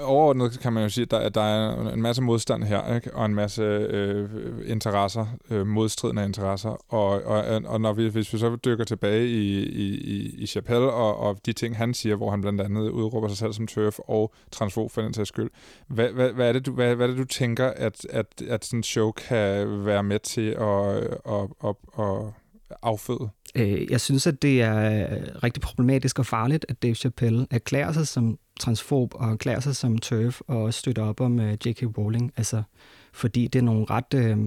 overordnet 0.01 0.59
kan 0.59 0.73
man 0.73 0.83
jo 0.83 0.89
sige, 0.89 1.03
at 1.03 1.12
der, 1.12 1.29
der 1.29 1.41
er 1.41 1.93
en 1.93 2.01
masse 2.01 2.21
modstand 2.21 2.63
her, 2.63 2.95
ikke? 2.95 3.15
og 3.15 3.25
en 3.25 3.36
masse 3.36 3.62
øh, 3.62 4.29
interesser, 4.65 5.25
øh, 5.49 5.67
modstridende 5.67 6.25
interesser. 6.25 6.93
Og, 6.93 7.23
og, 7.23 7.62
og 7.65 7.81
når 7.81 7.93
vi, 7.93 8.07
hvis 8.07 8.33
vi 8.33 8.38
så 8.38 8.55
dykker 8.65 8.86
tilbage 8.86 9.27
i, 9.27 9.63
i, 9.63 10.36
i 10.38 10.47
Chappelle 10.47 10.91
og, 10.91 11.17
og 11.17 11.45
de 11.45 11.53
ting, 11.53 11.77
han 11.77 11.93
siger, 11.93 12.15
hvor 12.15 12.31
han 12.31 12.41
blandt 12.41 12.62
andet 12.62 12.89
udråber 12.89 13.27
sig 13.27 13.38
selv 13.38 13.53
som 13.53 13.67
turf 13.67 13.99
og 13.99 14.33
transfob 14.51 14.91
for 14.91 15.01
den 15.01 15.13
sags 15.13 15.29
skyld, 15.29 15.49
hvad, 15.88 16.09
hvad, 16.09 16.31
hvad, 16.31 16.49
er 16.49 16.53
det, 16.53 16.65
du, 16.65 16.71
hvad, 16.71 16.95
hvad 16.95 17.05
er 17.05 17.12
det, 17.12 17.19
du 17.19 17.25
tænker, 17.25 17.67
at, 17.67 18.05
at, 18.09 18.41
at 18.47 18.65
sådan 18.65 18.79
en 18.79 18.83
show 18.83 19.12
kan 19.12 19.86
være 19.86 20.03
med 20.03 20.19
til 20.19 20.49
at, 20.49 20.97
at, 21.33 21.49
at, 21.63 21.75
at 21.99 22.33
afføde? 22.81 23.29
Øh, 23.56 23.92
jeg 23.92 24.02
synes, 24.02 24.28
at 24.28 24.42
det 24.42 24.62
er 24.62 25.44
rigtig 25.44 25.62
problematisk 25.62 26.20
og 26.20 26.26
farligt, 26.26 26.66
at 26.70 26.84
Dave 26.84 26.96
Chappelle 26.96 27.48
erklærer 27.52 27.92
sig 27.92 28.08
som 28.08 28.38
transfob 28.60 29.13
og 29.16 29.32
erklærer 29.32 29.60
sig 29.60 29.76
som 29.76 29.98
turf 29.98 30.42
og 30.48 30.74
støtter 30.74 31.04
op 31.04 31.22
om 31.22 31.39
uh, 31.39 31.52
J.K. 31.68 31.98
Rowling. 31.98 32.32
Altså, 32.38 32.63
fordi 33.13 33.48
det 33.48 33.60
er 33.60 33.63
nogle 33.63 33.86
ret 33.89 34.13
øh, 34.16 34.38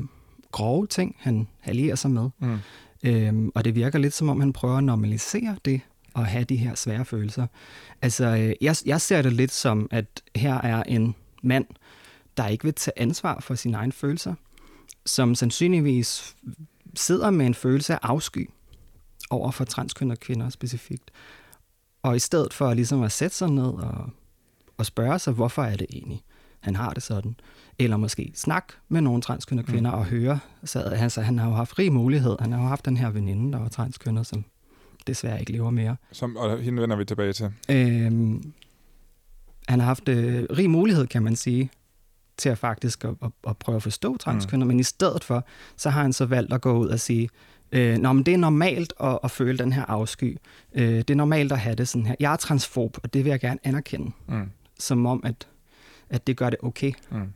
grove 0.53 0.87
ting, 0.87 1.17
han 1.19 1.49
allierer 1.65 1.97
sig 1.97 2.11
med. 2.11 2.29
Mm. 2.39 2.59
Øhm, 3.05 3.53
og 3.55 3.65
det 3.65 3.75
virker 3.75 3.99
lidt 3.99 4.15
som 4.15 4.29
om, 4.29 4.41
han 4.41 4.53
prøver 4.53 4.77
at 4.77 4.85
normalisere 4.85 5.57
det 5.65 5.81
og 6.15 6.27
have 6.27 6.45
de 6.45 6.57
her 6.57 6.75
svære 6.75 7.05
følelser. 7.05 7.47
Altså, 8.03 8.25
øh, 8.25 8.55
jeg, 8.61 8.77
jeg 8.87 9.01
ser 9.01 9.23
det 9.23 9.33
lidt 9.33 9.53
som, 9.53 9.89
at 9.91 10.23
her 10.37 10.55
er 10.55 10.83
en 10.83 11.15
mand, 11.43 11.67
der 12.37 12.47
ikke 12.47 12.65
vil 12.65 12.75
tage 12.75 12.99
ansvar 12.99 13.41
for 13.41 13.55
sine 13.55 13.77
egne 13.77 13.93
følelser, 13.93 14.35
som 15.07 15.35
sandsynligvis 15.35 16.37
sidder 16.95 17.31
med 17.31 17.47
en 17.47 17.55
følelse 17.55 17.95
af 17.95 17.99
afsky 18.03 18.51
over 19.31 19.51
for 19.51 19.65
transkønnede 19.65 20.17
kvinder 20.17 20.49
specifikt. 20.49 21.11
Og 22.03 22.17
i 22.17 22.19
stedet 22.19 22.53
for 22.55 22.75
ligesom 22.75 23.03
at 23.03 23.13
sætte 23.13 23.37
sig 23.37 23.51
ned 23.51 23.73
og, 23.73 24.11
og 24.79 24.87
spørge 24.87 25.19
sig, 25.19 25.33
hvorfor 25.33 25.63
er 25.63 25.77
det 25.77 25.87
egentlig, 25.93 26.23
han 26.61 26.77
har 26.77 26.93
det 26.93 27.03
sådan, 27.03 27.37
eller 27.79 27.97
måske 27.97 28.33
snakke 28.35 28.73
med 28.89 29.01
nogle 29.01 29.23
transkønnede 29.23 29.67
mm. 29.67 29.73
kvinder 29.73 29.91
mm. 29.91 29.99
og 29.99 30.05
høre, 30.05 30.39
så 30.65 30.81
altså, 30.81 31.23
han 31.23 31.39
har 31.39 31.49
jo 31.49 31.55
haft 31.55 31.71
fri 31.71 31.89
mulighed. 31.89 32.37
Han 32.41 32.53
har 32.53 32.61
jo 32.61 32.67
haft 32.67 32.85
den 32.85 32.97
her 32.97 33.11
veninde, 33.11 33.53
der 33.53 33.59
var 33.59 33.69
transkønnet, 33.69 34.27
som 34.27 34.45
desværre 35.07 35.41
ikke 35.41 35.53
lever 35.53 35.71
mere. 35.71 35.97
Som, 36.13 36.37
og 36.37 36.59
hende 36.59 36.83
vender 36.83 36.97
vi 36.97 37.05
tilbage 37.05 37.33
til. 37.33 37.53
Øhm, 37.69 38.53
han 39.69 39.81
har 39.81 39.87
haft 39.87 40.09
øh, 40.09 40.47
rig 40.51 40.71
mulighed, 40.71 41.07
kan 41.07 41.23
man 41.23 41.37
sige, 41.37 41.71
til 42.37 42.49
at 42.49 42.59
faktisk 42.59 43.05
at, 43.05 43.15
at, 43.23 43.31
at 43.49 43.57
prøve 43.57 43.77
at 43.77 43.83
forstå 43.83 44.17
transkønnet, 44.17 44.67
mm. 44.67 44.69
men 44.69 44.81
i 44.81 44.83
stedet 44.83 45.25
for, 45.25 45.47
så 45.77 45.91
har 45.91 46.03
han 46.03 46.13
så 46.13 46.27
valgt 46.27 46.53
at 46.53 46.61
gå 46.61 46.79
ud 46.79 46.89
og 46.89 47.01
sige, 47.01 47.29
øh, 47.73 47.99
Nå, 47.99 48.13
men 48.13 48.23
det 48.23 48.35
er 48.35 48.39
normalt 48.39 48.93
at, 49.01 49.19
at 49.25 49.31
føle 49.31 49.59
den 49.59 49.73
her 49.73 49.85
afsky. 49.85 50.37
Øh, 50.75 50.95
det 50.99 51.11
er 51.11 51.15
normalt 51.15 51.53
at 51.53 51.59
have 51.59 51.75
det 51.75 51.89
sådan 51.89 52.07
her. 52.07 52.15
Jeg 52.21 52.33
er 52.33 52.37
transfob, 52.37 52.99
og 53.03 53.15
det 53.15 53.25
vil 53.25 53.31
jeg 53.31 53.41
gerne 53.41 53.59
anerkende. 53.65 54.11
Mm. 54.29 54.51
Som 54.79 55.07
om, 55.07 55.21
at, 55.25 55.49
at 56.11 56.27
det 56.27 56.37
gør 56.37 56.51
det 56.51 56.59
okay. 56.63 56.93
Mm. 57.11 57.33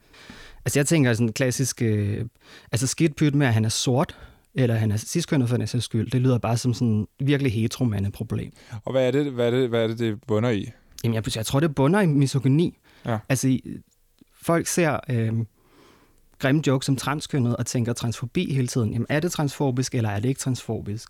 Altså 0.64 0.78
jeg 0.78 0.86
tænker 0.86 1.12
sådan 1.12 1.32
klassisk, 1.32 1.82
øh, 1.82 2.24
altså 2.72 2.86
skidt 2.86 3.16
pyt 3.16 3.34
med, 3.34 3.46
at 3.46 3.54
han 3.54 3.64
er 3.64 3.68
sort, 3.68 4.16
eller 4.54 4.74
han 4.74 4.92
er 4.92 4.96
ciskønnet 4.96 5.48
for 5.48 5.56
den 5.56 5.66
sags 5.66 5.84
skyld, 5.84 6.10
det 6.10 6.20
lyder 6.20 6.38
bare 6.38 6.56
som 6.56 6.74
sådan 6.74 7.06
virkelig 7.20 7.52
heteromande 7.52 8.10
problem. 8.10 8.52
Og 8.84 8.92
hvad 8.92 9.06
er 9.06 9.10
det, 9.10 9.32
hvad 9.32 9.46
er 9.46 9.50
det, 9.50 9.68
hvad 9.68 9.82
er 9.82 9.86
det, 9.86 9.98
det 9.98 10.20
bunder 10.26 10.50
i? 10.50 10.70
Jamen 11.04 11.14
jeg, 11.14 11.36
jeg 11.36 11.46
tror, 11.46 11.60
det 11.60 11.74
bunder 11.74 12.00
i 12.00 12.06
misogyni. 12.06 12.78
Ja. 13.06 13.18
Altså 13.28 13.58
folk 14.42 14.66
ser 14.66 14.98
øh, 15.10 15.32
grimme 16.40 16.62
jokes 16.66 16.86
som 16.86 16.96
transkønnet 16.96 17.56
og 17.56 17.66
tænker 17.66 17.92
transfobi 17.92 18.54
hele 18.54 18.66
tiden. 18.66 18.92
Jamen, 18.92 19.06
er 19.08 19.20
det 19.20 19.32
transfobisk, 19.32 19.94
eller 19.94 20.10
er 20.10 20.20
det 20.20 20.28
ikke 20.28 20.38
transfobisk? 20.38 21.08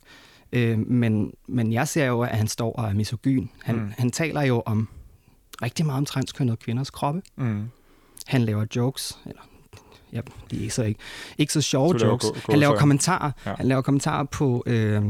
Øh, 0.52 0.78
men, 0.78 1.32
men 1.48 1.72
jeg 1.72 1.88
ser 1.88 2.06
jo, 2.06 2.20
at 2.20 2.36
han 2.36 2.48
står 2.48 2.72
og 2.72 2.88
er 2.88 2.94
misogyn. 2.94 3.46
Han, 3.62 3.76
mm. 3.76 3.92
han 3.98 4.10
taler 4.10 4.42
jo 4.42 4.62
om 4.66 4.88
rigtig 5.62 5.86
meget 5.86 5.98
om 5.98 6.04
transkønnede 6.04 6.56
kvinders 6.56 6.90
kroppe. 6.90 7.22
Mm. 7.36 7.64
Han 8.26 8.42
laver 8.42 8.66
jokes, 8.76 9.18
eller 9.26 9.42
ja, 10.12 10.20
de 10.50 10.56
er 10.56 10.60
ikke 10.60 10.74
så, 10.74 10.82
ikke, 10.82 11.00
ikke 11.38 11.52
så 11.52 11.60
sjove 11.60 11.98
så 11.98 12.06
jokes. 12.06 12.26
Gå, 12.26 12.32
gå, 12.32 12.52
han 12.52 12.58
laver 12.58 12.76
kommentarer. 12.76 13.32
Ja. 13.46 13.54
Han 13.56 13.68
laver 13.68 13.82
kommentarer 13.82 14.24
på 14.24 14.62
øh, 14.66 15.02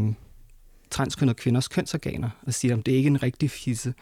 transkønnede 0.91 1.35
kvinders 1.35 1.69
kønsorganer 1.69 2.31
og 2.47 2.55
siger, 2.55 2.77
at 2.77 2.87
det 2.87 2.95
er 2.95 2.97
ikke 2.97 3.07
en 3.07 3.23
rigtig 3.23 3.51
fisse. 3.51 3.95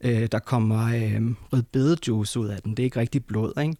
Øh, 0.00 0.28
der 0.32 0.38
kommer 0.38 0.86
øh, 0.86 1.34
rødbedejuice 1.52 2.40
ud 2.40 2.48
af 2.48 2.62
den. 2.62 2.70
Det 2.70 2.82
er 2.82 2.84
ikke 2.84 3.00
rigtig 3.00 3.24
blod, 3.24 3.60
ikke? 3.60 3.76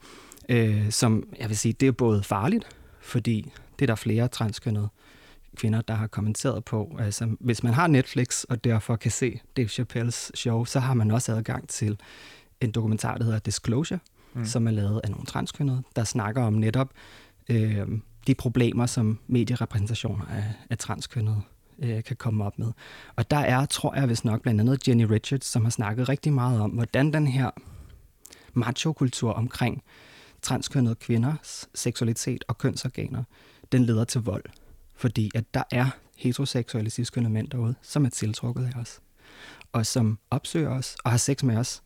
Øh, 0.49 0.91
som 0.91 1.29
jeg 1.41 1.49
vil 1.49 1.59
sige, 1.59 1.73
det 1.73 1.89
er 1.89 1.93
både 1.93 2.23
farligt, 2.23 2.77
fordi 3.01 3.53
det 3.79 3.85
er 3.85 3.87
der 3.87 3.95
flere 3.95 4.29
transkønnede 4.29 4.89
kvinder, 5.57 5.81
der 5.81 5.95
har 5.95 6.07
kommenteret 6.07 6.65
på. 6.65 6.97
Altså, 7.01 7.37
hvis 7.41 7.63
man 7.63 7.75
har 7.75 7.87
Netflix 7.87 8.43
og 8.45 8.65
derfor 8.65 8.97
kan 8.97 9.11
se 9.11 9.41
Dave 9.57 9.69
Chappelles 9.69 10.33
show, 10.35 10.65
så 10.65 10.81
har 10.81 10.95
man 10.95 11.11
også 11.11 11.33
adgang 11.33 11.69
til 11.69 11.99
en 12.61 12.71
dokumentar, 12.71 13.17
der 13.19 13.25
hedder 13.25 13.39
Disclosure, 13.39 13.99
mm. 14.35 14.45
som 14.45 14.67
er 14.67 14.71
lavet 14.71 15.01
af 15.05 15.11
nogle 15.11 15.27
transkønnede, 15.27 15.83
der 15.97 16.05
snakker 16.05 16.43
om 16.43 16.53
netop 16.53 16.91
øh, 17.49 17.89
de 18.27 18.35
problemer, 18.35 18.87
som 18.87 19.19
medierepræsentationer 19.27 20.27
af, 20.27 20.45
af 20.71 20.79
transkønnede 20.79 21.41
øh, 21.79 22.05
kan 22.05 22.17
komme 22.17 22.45
op 22.45 22.59
med. 22.59 22.73
Og 23.17 23.31
der 23.31 23.37
er, 23.37 23.67
tror 23.67 23.95
jeg, 23.95 24.07
hvis 24.07 24.25
nok 24.25 24.43
blandt 24.43 24.61
andet 24.61 24.89
Jenny 24.89 25.05
Richards, 25.05 25.47
som 25.47 25.65
har 25.65 25.71
snakket 25.71 26.09
rigtig 26.09 26.33
meget 26.33 26.61
om, 26.61 26.71
hvordan 26.71 27.13
den 27.13 27.27
her 27.27 27.51
machokultur 28.53 29.33
omkring 29.33 29.83
transkønnede 30.42 30.94
kvinders 30.94 31.68
seksualitet 31.74 32.44
og 32.48 32.59
kønsorganer, 32.59 33.24
den 33.72 33.85
leder 33.85 34.05
til 34.05 34.20
vold. 34.20 34.44
Fordi 34.96 35.31
at 35.35 35.55
der 35.55 35.62
er 35.70 35.87
heteroseksuelle 36.16 36.90
ciskønnede 36.90 37.33
mænd 37.33 37.48
derude, 37.48 37.74
som 37.83 38.05
er 38.05 38.09
tiltrukket 38.09 38.70
af 38.74 38.81
os, 38.81 39.01
og 39.72 39.87
som 39.87 40.18
opsøger 40.31 40.70
os 40.70 40.96
og 41.05 41.11
har 41.11 41.18
sex 41.18 41.42
med 41.42 41.57
os. 41.57 41.83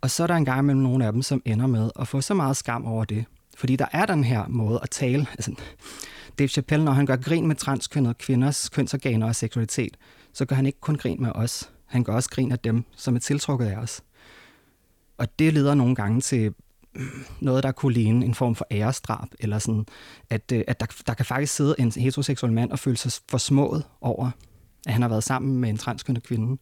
Og 0.00 0.10
så 0.10 0.22
er 0.22 0.26
der 0.26 0.34
en 0.34 0.44
gang 0.44 0.64
mellem 0.64 0.82
nogle 0.82 1.06
af 1.06 1.12
dem, 1.12 1.22
som 1.22 1.42
ender 1.44 1.66
med 1.66 1.90
at 2.00 2.08
få 2.08 2.20
så 2.20 2.34
meget 2.34 2.56
skam 2.56 2.86
over 2.86 3.04
det. 3.04 3.24
Fordi 3.56 3.76
der 3.76 3.86
er 3.92 4.06
den 4.06 4.24
her 4.24 4.48
måde 4.48 4.80
at 4.82 4.90
tale. 4.90 5.26
Altså, 5.30 5.54
Dave 6.38 6.48
Chappelle, 6.48 6.84
når 6.84 6.92
han 6.92 7.06
gør 7.06 7.16
grin 7.16 7.46
med 7.46 7.56
transkønnede 7.56 8.14
kvinders 8.14 8.68
kønsorganer 8.68 9.26
og 9.26 9.36
seksualitet, 9.36 9.96
så 10.32 10.44
gør 10.44 10.56
han 10.56 10.66
ikke 10.66 10.80
kun 10.80 10.96
grin 10.96 11.22
med 11.22 11.32
os. 11.34 11.70
Han 11.86 12.04
gør 12.04 12.12
også 12.12 12.30
grin 12.30 12.52
af 12.52 12.58
dem, 12.58 12.84
som 12.96 13.14
er 13.14 13.20
tiltrukket 13.20 13.66
af 13.66 13.76
os. 13.76 14.02
og 15.18 15.38
det 15.38 15.54
leder 15.54 15.74
nogle 15.74 15.94
gange 15.94 16.20
til 16.20 16.54
noget, 17.40 17.62
der 17.62 17.72
kunne 17.72 17.92
ligne 17.92 18.24
en 18.26 18.34
form 18.34 18.54
for 18.54 18.66
æresdrab, 18.70 19.28
eller 19.40 19.58
sådan, 19.58 19.86
at, 20.30 20.52
øh, 20.52 20.64
at 20.66 20.80
der, 20.80 20.86
der 21.06 21.14
kan 21.14 21.26
faktisk 21.26 21.54
sidde 21.54 21.74
en 21.78 21.92
heteroseksuel 21.92 22.52
mand 22.52 22.70
og 22.70 22.78
føle 22.78 22.96
sig 22.96 23.12
forsmået 23.28 23.84
over, 24.00 24.30
at 24.86 24.92
han 24.92 25.02
har 25.02 25.08
været 25.08 25.24
sammen 25.24 25.56
med 25.56 25.68
en 25.68 25.76
transkønnet 25.76 26.22
kvinde, 26.22 26.60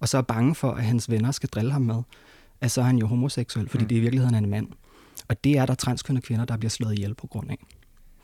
og 0.00 0.08
så 0.08 0.18
er 0.18 0.22
bange 0.22 0.54
for, 0.54 0.72
at 0.72 0.84
hans 0.84 1.10
venner 1.10 1.30
skal 1.30 1.48
drille 1.48 1.72
ham 1.72 1.82
med, 1.82 2.02
at 2.60 2.70
så 2.70 2.80
er 2.80 2.84
han 2.84 2.98
jo 2.98 3.06
homoseksuel, 3.06 3.68
fordi 3.68 3.84
mm. 3.84 3.88
det 3.88 3.96
i 3.96 4.00
virkeligheden 4.00 4.34
er 4.34 4.38
en 4.38 4.50
mand. 4.50 4.68
Og 5.28 5.44
det 5.44 5.58
er 5.58 5.66
der 5.66 5.74
transkønnede 5.74 6.26
kvinder, 6.26 6.44
der 6.44 6.56
bliver 6.56 6.70
slået 6.70 6.92
ihjel 6.92 7.14
på 7.14 7.26
grund 7.26 7.50
af. 7.50 7.58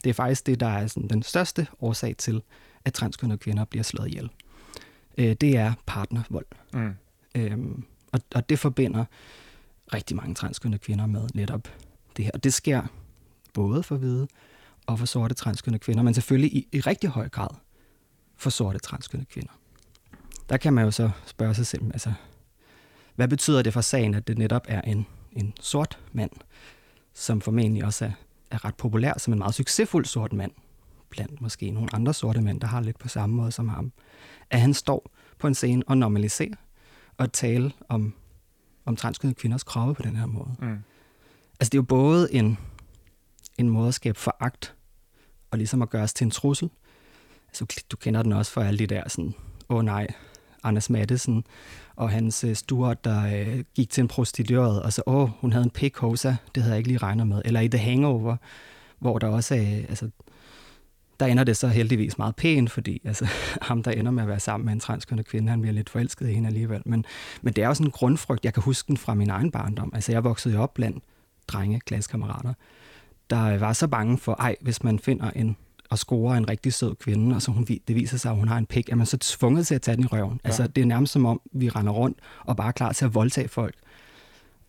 Det 0.05 0.11
er 0.11 0.15
faktisk 0.15 0.47
det, 0.47 0.61
der 0.61 0.67
er 0.67 0.87
sådan 0.87 1.09
den 1.09 1.23
største 1.23 1.67
årsag 1.81 2.17
til, 2.17 2.43
at 2.85 2.95
transkønnede 2.95 3.39
kvinder 3.39 3.65
bliver 3.65 3.83
slået 3.83 4.09
ihjel. 4.09 4.31
Øh, 5.19 5.37
det 5.41 5.57
er 5.57 5.73
partnervold. 5.87 6.47
Mm. 6.75 6.95
Øhm, 7.35 7.85
og, 8.13 8.21
og 8.35 8.49
det 8.49 8.59
forbinder 8.59 9.05
rigtig 9.95 10.17
mange 10.17 10.35
transkønnede 10.35 10.79
kvinder 10.79 11.07
med 11.07 11.29
netop 11.35 11.69
det 12.17 12.25
her. 12.25 12.33
Og 12.35 12.45
det 12.45 12.55
sker 12.55 12.83
både 13.55 13.83
for 13.83 13.97
hvide 13.97 14.29
og 14.87 14.99
for 14.99 15.07
sorte 15.07 15.35
transkønnede 15.35 15.79
kvinder, 15.79 16.03
men 16.03 16.15
selvfølgelig 16.15 16.57
i, 16.57 16.69
i 16.73 16.81
rigtig 16.81 17.11
høj 17.11 17.29
grad 17.29 17.49
for 18.37 18.51
sorte 18.51 18.79
transkønnede 18.79 19.29
kvinder. 19.31 19.53
Der 20.49 20.57
kan 20.57 20.73
man 20.73 20.85
jo 20.85 20.91
så 20.91 21.11
spørge 21.27 21.55
sig 21.55 21.67
selv, 21.67 21.85
altså, 21.85 22.13
hvad 23.15 23.29
betyder 23.29 23.63
det 23.63 23.73
for 23.73 23.81
sagen, 23.81 24.15
at 24.15 24.29
det 24.29 24.39
netop 24.39 24.63
er 24.69 24.81
en, 24.81 25.07
en 25.33 25.55
sort 25.61 25.99
mand, 26.13 26.31
som 27.15 27.41
formentlig 27.41 27.85
også 27.85 28.05
er, 28.05 28.11
er 28.51 28.65
ret 28.65 28.75
populær 28.75 29.19
som 29.19 29.33
en 29.33 29.39
meget 29.39 29.55
succesfuld 29.55 30.05
sort 30.05 30.33
mand, 30.33 30.53
blandt 31.11 31.41
måske 31.41 31.71
nogle 31.71 31.95
andre 31.95 32.15
sorte 32.15 32.41
mænd, 32.41 32.61
der 32.61 32.67
har 32.67 32.81
lidt 32.81 32.99
på 32.99 33.09
samme 33.09 33.37
måde 33.37 33.53
som 33.53 33.69
ham, 33.69 33.93
at 34.51 34.61
han 34.61 34.75
står 34.75 35.11
på 35.39 35.47
en 35.47 35.55
scene 35.55 35.83
og 35.87 35.99
normaliserer 35.99 36.57
og 37.17 37.33
tale 37.33 37.73
om, 37.89 38.15
om 38.87 38.97
transkønnede 38.97 39.41
kvinders 39.41 39.65
kroppe 39.65 39.95
på 39.95 40.03
den 40.03 40.17
her 40.17 40.27
måde. 40.27 40.51
Mm. 40.59 40.79
Altså 41.61 41.71
det 41.71 41.75
er 41.75 41.79
jo 41.79 41.83
både 41.83 42.35
en, 42.35 42.59
en 43.59 43.69
måde 43.69 43.89
at 43.89 43.95
skabe 43.95 44.19
foragt, 44.19 44.75
og 45.51 45.59
ligesom 45.59 45.83
at 45.83 45.91
gøre 45.91 46.03
os 46.03 46.15
til 46.15 46.25
en 46.25 46.31
trussel. 46.31 46.71
Altså, 47.49 47.85
du 47.91 47.97
kender 47.97 48.23
den 48.23 48.33
også 48.33 48.53
for 48.53 48.61
alle 48.61 48.79
de 48.79 48.87
der 48.87 49.09
sådan, 49.09 49.35
åh 49.69 49.77
oh, 49.77 49.85
nej, 49.85 50.07
Anders 50.63 50.91
Mattesen 50.91 51.45
og 51.97 52.11
hans 52.11 52.45
uh, 52.45 52.53
Stuart, 52.53 53.05
der 53.05 53.43
uh, 53.43 53.61
gik 53.75 53.91
til 53.91 54.03
en 54.03 54.09
prostitueret 54.09 54.83
og 54.83 54.93
så, 54.93 55.03
åh, 55.07 55.15
oh, 55.15 55.31
hun 55.41 55.53
havde 55.53 55.65
en 55.65 55.71
pik 55.71 55.97
hosa, 55.97 56.37
det 56.55 56.63
havde 56.63 56.73
jeg 56.73 56.79
ikke 56.79 56.89
lige 56.89 56.99
regnet 56.99 57.27
med. 57.27 57.43
Eller 57.45 57.61
i 57.61 57.69
The 57.69 57.79
Hangover, 57.79 58.37
hvor 58.99 59.19
der 59.19 59.29
også 59.29 59.55
er, 59.55 59.87
altså, 59.89 60.11
der 61.21 61.27
ender 61.27 61.45
det 61.45 61.57
så 61.57 61.69
heldigvis 61.69 62.19
meget 62.19 62.37
pænt, 62.37 62.71
fordi 62.71 63.01
altså, 63.05 63.27
ham, 63.63 63.83
der 63.83 63.91
ender 63.91 64.11
med 64.11 64.23
at 64.23 64.29
være 64.29 64.41
sammen 64.41 64.65
med 64.65 64.73
en 64.73 64.81
transkønnet 64.81 65.27
kvinde, 65.27 65.51
han 65.51 65.61
bliver 65.61 65.75
lidt 65.75 65.91
forelsket 65.91 66.29
i 66.29 66.33
hende 66.33 66.47
alligevel. 66.47 66.83
Men, 66.87 67.05
men 67.43 67.53
det 67.53 67.65
er 67.65 67.69
også 67.69 67.83
en 67.83 67.91
grundfrygt, 67.91 68.45
jeg 68.45 68.55
kan 68.55 68.63
huske 68.63 68.89
den 68.89 68.97
fra 68.97 69.15
min 69.15 69.31
egen 69.31 69.51
barndom. 69.51 69.91
Altså, 69.95 70.13
jeg 70.13 70.25
voksede 70.25 70.55
jo 70.55 70.63
op 70.63 70.75
blandt 70.75 71.05
drenge, 71.49 71.81
klassekammerater, 71.81 72.55
der 73.31 73.59
var 73.59 73.73
så 73.73 73.89
bange 73.89 74.19
for, 74.19 74.33
ej, 74.33 74.57
hvis 74.61 74.83
man 74.83 74.99
finder 74.99 75.31
en 75.31 75.57
og 75.91 75.99
score 75.99 76.37
en 76.37 76.51
rigtig 76.51 76.73
sød 76.73 76.95
kvinde, 76.95 77.37
og 77.37 77.43
så 77.43 77.51
hun, 77.51 77.65
det 77.65 77.95
viser 77.95 78.19
sig, 78.19 78.31
at 78.31 78.37
hun 78.37 78.49
har 78.49 78.59
en 78.59 78.67
pik, 78.67 78.89
er 78.89 78.97
man 78.97 79.07
så 79.07 79.17
tvunget 79.17 79.67
til 79.67 79.75
at 79.75 79.83
tage 79.83 79.97
den 79.97 80.05
i 80.05 80.07
røven. 80.07 80.41
Ja. 80.45 80.49
Altså, 80.49 80.67
det 80.67 80.83
er 80.83 80.87
nærmest 80.87 81.13
som 81.13 81.27
om, 81.27 81.41
vi 81.53 81.69
render 81.69 81.93
rundt 81.93 82.19
og 82.45 82.57
bare 82.57 82.69
er 82.69 82.73
klar 82.73 82.93
til 82.93 83.05
at 83.05 83.15
voldtage 83.15 83.49
folk. 83.49 83.75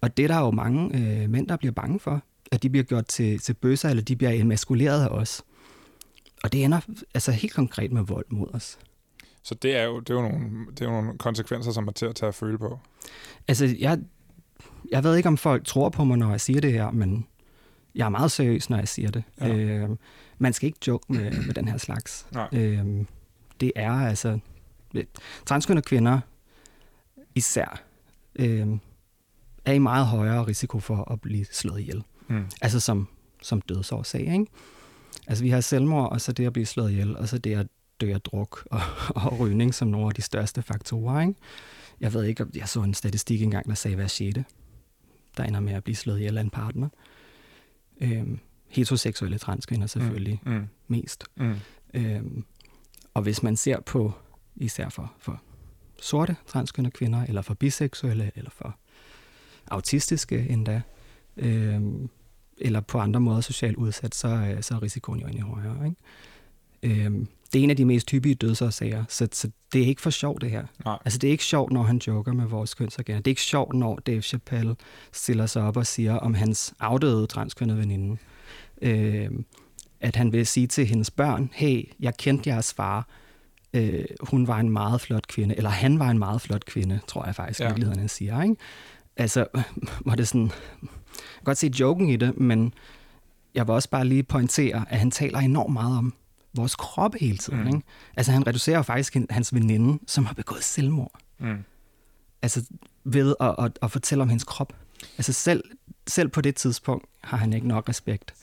Og 0.01 0.17
det 0.17 0.23
er 0.23 0.27
der 0.27 0.39
jo 0.39 0.51
mange 0.51 0.97
øh, 0.97 1.29
mænd, 1.29 1.47
der 1.47 1.57
bliver 1.57 1.71
bange 1.71 1.99
for, 1.99 2.21
at 2.51 2.63
de 2.63 2.69
bliver 2.69 2.83
gjort 2.83 3.05
til, 3.05 3.39
til 3.39 3.53
bøsser, 3.53 3.89
eller 3.89 4.03
de 4.03 4.15
bliver 4.15 4.31
emaskuleret 4.31 5.03
af 5.03 5.07
os. 5.07 5.43
Og 6.43 6.51
det 6.51 6.63
ender 6.63 6.79
altså 7.13 7.31
helt 7.31 7.53
konkret 7.53 7.91
med 7.91 8.01
vold 8.01 8.25
mod 8.29 8.47
os. 8.53 8.79
Så 9.43 9.55
det 9.55 9.75
er 9.75 9.83
jo, 9.83 9.99
det 9.99 10.09
er 10.09 10.13
jo, 10.13 10.21
nogle, 10.21 10.65
det 10.71 10.81
er 10.81 10.85
jo 10.85 10.91
nogle 10.91 11.17
konsekvenser, 11.17 11.71
som 11.71 11.87
er 11.87 11.91
til 11.91 12.05
at 12.05 12.15
tage 12.15 12.27
at 12.27 12.35
føle 12.35 12.57
på. 12.57 12.79
Altså, 13.47 13.75
jeg, 13.79 13.99
jeg 14.91 15.03
ved 15.03 15.15
ikke, 15.15 15.29
om 15.29 15.37
folk 15.37 15.65
tror 15.65 15.89
på 15.89 16.03
mig, 16.03 16.17
når 16.17 16.29
jeg 16.29 16.41
siger 16.41 16.61
det 16.61 16.73
her, 16.73 16.91
men 16.91 17.27
jeg 17.95 18.05
er 18.05 18.09
meget 18.09 18.31
seriøs, 18.31 18.69
når 18.69 18.77
jeg 18.77 18.87
siger 18.87 19.11
det. 19.11 19.23
Ja. 19.41 19.55
Øh, 19.55 19.89
man 20.37 20.53
skal 20.53 20.67
ikke 20.67 20.79
joke 20.87 21.13
med, 21.13 21.45
med 21.45 21.53
den 21.53 21.67
her 21.67 21.77
slags. 21.77 22.27
Nej. 22.31 22.47
Øh, 22.53 23.05
det 23.59 23.71
er 23.75 23.91
altså... 23.91 24.39
Transkønnede 25.45 25.85
kvinder 25.85 26.19
især 27.35 27.83
øh, 28.39 28.67
er 29.65 29.73
i 29.73 29.79
meget 29.79 30.05
højere 30.05 30.47
risiko 30.47 30.79
for 30.79 31.11
at 31.11 31.21
blive 31.21 31.45
slået 31.51 31.79
ihjel. 31.79 32.03
Mm. 32.27 32.45
Altså 32.61 32.79
som, 32.79 33.07
som 33.41 33.61
dødsårsag, 33.61 34.21
ikke? 34.21 34.45
Altså 35.27 35.43
vi 35.43 35.49
har 35.49 35.61
selvmord, 35.61 36.11
og 36.11 36.21
så 36.21 36.31
det 36.31 36.45
at 36.45 36.53
blive 36.53 36.65
slået 36.65 36.91
ihjel, 36.91 37.17
og 37.17 37.29
så 37.29 37.37
det 37.37 37.55
at 37.55 37.67
dø 38.01 38.13
af 38.13 38.21
druk 38.21 38.67
og, 38.71 38.81
og 39.15 39.39
rygning 39.39 39.75
som 39.75 39.87
nogle 39.87 40.07
af 40.07 40.13
de 40.13 40.21
største 40.21 40.61
faktorer. 40.61 41.21
Ikke? 41.21 41.33
Jeg 41.99 42.13
ved 42.13 42.23
ikke, 42.23 42.45
jeg 42.55 42.69
så 42.69 42.81
en 42.81 42.93
statistik 42.93 43.41
engang, 43.41 43.67
der 43.67 43.73
sagde 43.73 43.95
hver 43.95 44.07
6. 44.07 44.37
der 45.37 45.43
ender 45.43 45.59
med 45.59 45.73
at 45.73 45.83
blive 45.83 45.95
slået 45.95 46.17
ihjel 46.17 46.37
af 46.37 46.41
en 46.41 46.49
partner. 46.49 46.89
Øhm, 48.01 48.39
heteroseksuelle 48.67 49.37
transkvinder 49.37 49.87
selvfølgelig 49.87 50.41
mm. 50.45 50.51
Mm. 50.51 50.67
mest. 50.87 51.23
Mm. 51.35 51.55
Øhm, 51.93 52.45
og 53.13 53.21
hvis 53.21 53.43
man 53.43 53.55
ser 53.55 53.79
på, 53.79 54.13
især 54.55 54.89
for, 54.89 55.13
for 55.17 55.41
sorte 56.01 56.35
transkønne 56.47 56.91
kvinder, 56.91 57.23
eller 57.23 57.41
for 57.41 57.53
biseksuelle, 57.53 58.31
eller 58.35 58.51
for 58.51 58.77
autistiske 59.67 60.49
endda, 60.49 60.81
øhm, 61.37 62.09
eller 62.61 62.81
på 62.81 62.99
andre 62.99 63.19
måder 63.19 63.41
socialt 63.41 63.77
udsat, 63.77 64.15
så, 64.15 64.57
så 64.61 64.75
er 64.75 64.83
risikoen 64.83 65.19
jo 65.19 65.27
endnu 65.27 65.45
højere. 65.45 65.85
Ikke? 65.85 67.05
Øhm, 67.05 67.27
det 67.53 67.59
er 67.59 67.63
en 67.63 67.69
af 67.69 67.75
de 67.75 67.85
mest 67.85 68.07
typiske 68.07 68.35
dødsårsager, 68.35 69.03
så, 69.09 69.27
så 69.31 69.49
det 69.73 69.81
er 69.81 69.85
ikke 69.85 70.01
for 70.01 70.09
sjovt 70.09 70.41
det 70.41 70.51
her. 70.51 70.65
Nej. 70.85 70.97
Altså 71.05 71.19
det 71.19 71.27
er 71.27 71.31
ikke 71.31 71.43
sjovt, 71.43 71.71
når 71.71 71.83
han 71.83 72.01
joker 72.07 72.33
med 72.33 72.45
vores 72.45 72.73
kønsorganer. 72.73 73.19
Det 73.19 73.27
er 73.27 73.31
ikke 73.31 73.41
sjovt, 73.41 73.73
når 73.73 73.95
Dave 73.95 74.21
Chappelle 74.21 74.75
stiller 75.11 75.45
sig 75.45 75.63
op 75.63 75.77
og 75.77 75.87
siger 75.87 76.13
om 76.15 76.33
hans 76.33 76.73
afdøde 76.79 77.27
transkønnede 77.27 77.77
veninde, 77.77 78.17
øh, 78.81 79.29
at 79.99 80.15
han 80.15 80.31
vil 80.31 80.47
sige 80.47 80.67
til 80.67 80.85
hendes 80.85 81.11
børn, 81.11 81.49
hey, 81.53 81.89
jeg 81.99 82.17
kendte 82.17 82.49
jeres 82.49 82.73
far, 82.73 83.07
øh, 83.73 84.05
hun 84.21 84.47
var 84.47 84.59
en 84.59 84.69
meget 84.69 85.01
flot 85.01 85.27
kvinde, 85.27 85.57
eller 85.57 85.69
han 85.69 85.99
var 85.99 86.09
en 86.09 86.19
meget 86.19 86.41
flot 86.41 86.65
kvinde, 86.65 86.99
tror 87.07 87.25
jeg 87.25 87.35
faktisk, 87.35 87.59
ja. 87.59 87.73
han 87.97 88.09
siger. 88.09 88.41
Ikke? 88.41 88.55
Altså, 89.17 89.45
var 90.05 90.15
det 90.15 90.27
sådan, 90.27 90.51
kan 91.17 91.43
godt 91.43 91.57
se 91.57 91.71
joken 91.79 92.09
i 92.09 92.15
det, 92.15 92.37
men 92.37 92.73
jeg 93.55 93.67
vil 93.67 93.73
også 93.73 93.89
bare 93.89 94.05
lige 94.05 94.23
pointere, 94.23 94.85
at 94.89 94.99
han 94.99 95.11
taler 95.11 95.39
enormt 95.39 95.73
meget 95.73 95.97
om 95.97 96.13
vores 96.53 96.75
krop 96.75 97.15
hele 97.15 97.37
tiden. 97.37 97.61
Mm. 97.61 97.67
Ikke? 97.67 97.81
Altså, 98.17 98.31
han 98.31 98.47
reducerer 98.47 98.81
faktisk 98.81 99.17
hans 99.29 99.53
veninde, 99.53 99.99
som 100.07 100.25
har 100.25 100.33
begået 100.33 100.63
selvmord. 100.63 101.19
Mm. 101.39 101.63
Altså, 102.41 102.65
ved 103.03 103.35
at, 103.39 103.55
at, 103.59 103.79
at 103.81 103.91
fortælle 103.91 104.21
om 104.21 104.29
hendes 104.29 104.43
krop. 104.43 104.73
Altså, 105.17 105.33
selv, 105.33 105.63
selv 106.07 106.29
på 106.29 106.41
det 106.41 106.55
tidspunkt 106.55 107.05
har 107.21 107.37
han 107.37 107.53
ikke 107.53 107.67
nok 107.67 107.89
respekt 107.89 108.33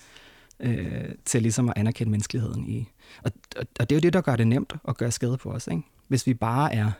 øh, 0.60 1.04
til 1.24 1.42
ligesom 1.42 1.68
at 1.68 1.74
anerkende 1.76 2.10
menneskeligheden 2.10 2.68
i. 2.68 2.88
Og, 3.24 3.32
og, 3.56 3.66
og 3.80 3.90
det 3.90 3.94
er 3.94 3.96
jo 3.96 4.00
det, 4.00 4.12
der 4.12 4.20
gør 4.20 4.36
det 4.36 4.46
nemt 4.46 4.72
at 4.88 4.96
gøre 4.96 5.10
skade 5.10 5.36
på 5.36 5.50
os. 5.52 5.66
Ikke? 5.66 5.82
Hvis 6.08 6.26
vi 6.26 6.34
bare 6.34 6.74
er 6.74 6.90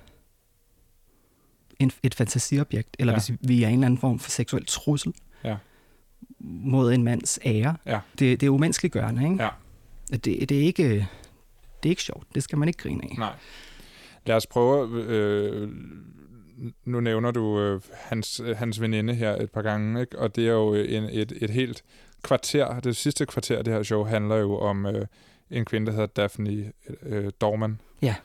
en, 1.78 1.90
et 2.02 2.14
fantasiobjekt, 2.14 2.96
eller 2.98 3.12
ja. 3.12 3.18
hvis 3.18 3.38
vi 3.40 3.62
er 3.62 3.68
en 3.68 3.74
eller 3.74 3.87
anden 3.87 4.00
form 4.00 4.18
for 4.18 4.30
seksuel 4.30 4.66
trussel. 4.66 5.14
Mod 6.44 6.92
en 6.92 7.04
mands 7.04 7.38
ære. 7.44 7.76
Ja. 7.87 8.00
Det, 8.18 8.40
det 8.40 8.46
er 8.46 8.50
umenneskeligørende, 8.50 9.22
ikke? 9.24 9.42
Ja. 9.42 9.48
Det, 10.11 10.48
det, 10.48 10.52
er 10.52 10.62
ikke, 10.62 10.88
det 11.83 11.88
er 11.88 11.90
ikke 11.90 12.02
sjovt. 12.02 12.26
Det 12.35 12.42
skal 12.42 12.59
man 12.59 12.68
ikke 12.68 12.83
grine 12.83 13.04
af. 13.04 13.14
Nej. 13.18 13.33
Lad 14.26 14.37
os 14.37 14.46
prøve... 14.46 15.04
Øh, 15.04 15.68
nu 16.85 17.00
nævner 17.00 17.30
du 17.30 17.61
øh, 17.61 17.80
hans, 17.94 18.40
hans 18.57 18.80
veninde 18.80 19.14
her 19.14 19.37
et 19.37 19.50
par 19.50 19.62
gange, 19.62 20.00
ikke? 20.00 20.18
og 20.18 20.37
det 20.37 20.46
er 20.46 20.52
jo 20.52 20.74
en, 20.74 21.04
et, 21.04 21.33
et 21.40 21.50
helt 21.50 21.85
kvarter, 22.22 22.80
det 22.80 22.96
sidste 22.96 23.26
kvarter 23.26 23.59
af 23.59 23.64
det 23.64 23.74
her 23.74 23.83
show, 23.83 24.04
handler 24.04 24.37
jo 24.37 24.59
om 24.59 24.87
øh, 24.87 25.07
en 25.50 25.64
kvinde, 25.64 25.87
der 25.87 25.92
hedder 25.92 26.07
Daphne 26.07 26.72
øh, 27.02 27.30
Dorman. 27.40 27.80
Ja. 28.02 28.07
Yeah. 28.07 28.16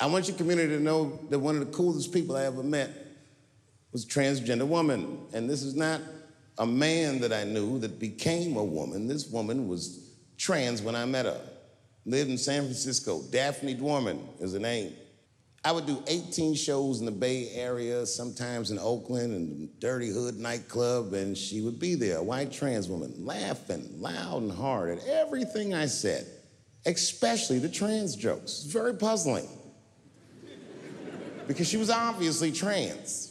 I 0.00 0.12
want 0.12 0.26
your 0.26 0.38
community 0.38 0.74
to 0.74 0.80
know 0.80 1.18
that 1.30 1.40
one 1.40 1.60
of 1.60 1.66
the 1.66 1.72
coolest 1.72 2.12
people 2.12 2.36
I 2.36 2.46
ever 2.46 2.62
met 2.62 2.88
was 3.92 4.04
a 4.04 4.08
transgender 4.08 4.64
woman. 4.64 5.06
And 5.34 5.48
this 5.48 5.62
is 5.62 5.74
not 5.74 6.00
a 6.58 6.66
man 6.66 7.20
that 7.20 7.32
I 7.32 7.44
knew 7.44 7.78
that 7.78 7.98
became 7.98 8.56
a 8.56 8.64
woman. 8.64 9.06
This 9.06 9.28
woman 9.28 9.68
was 9.68 10.10
trans 10.36 10.82
when 10.82 10.94
I 10.94 11.04
met 11.04 11.26
her. 11.26 11.40
Lived 12.04 12.30
in 12.30 12.38
San 12.38 12.62
Francisco. 12.62 13.22
Daphne 13.30 13.74
Dorman 13.74 14.20
is 14.40 14.52
her 14.52 14.58
name. 14.58 14.92
I 15.64 15.72
would 15.72 15.86
do 15.86 16.02
18 16.06 16.54
shows 16.54 17.00
in 17.00 17.06
the 17.06 17.12
Bay 17.12 17.50
Area, 17.52 18.06
sometimes 18.06 18.70
in 18.70 18.78
Oakland 18.78 19.34
and 19.34 19.80
Dirty 19.80 20.08
Hood 20.08 20.38
nightclub, 20.38 21.12
and 21.12 21.36
she 21.36 21.60
would 21.60 21.78
be 21.78 21.94
there, 21.94 22.18
a 22.18 22.22
white 22.22 22.52
trans 22.52 22.88
woman, 22.88 23.12
laughing 23.18 23.88
loud 24.00 24.42
and 24.42 24.52
hard 24.52 24.98
at 24.98 25.04
everything 25.06 25.74
I 25.74 25.86
said, 25.86 26.26
especially 26.86 27.58
the 27.58 27.68
trans 27.68 28.14
jokes. 28.14 28.62
Very 28.62 28.94
puzzling. 28.94 29.48
Because 31.48 31.68
she 31.68 31.76
was 31.76 31.90
obviously 31.90 32.52
trans. 32.52 33.27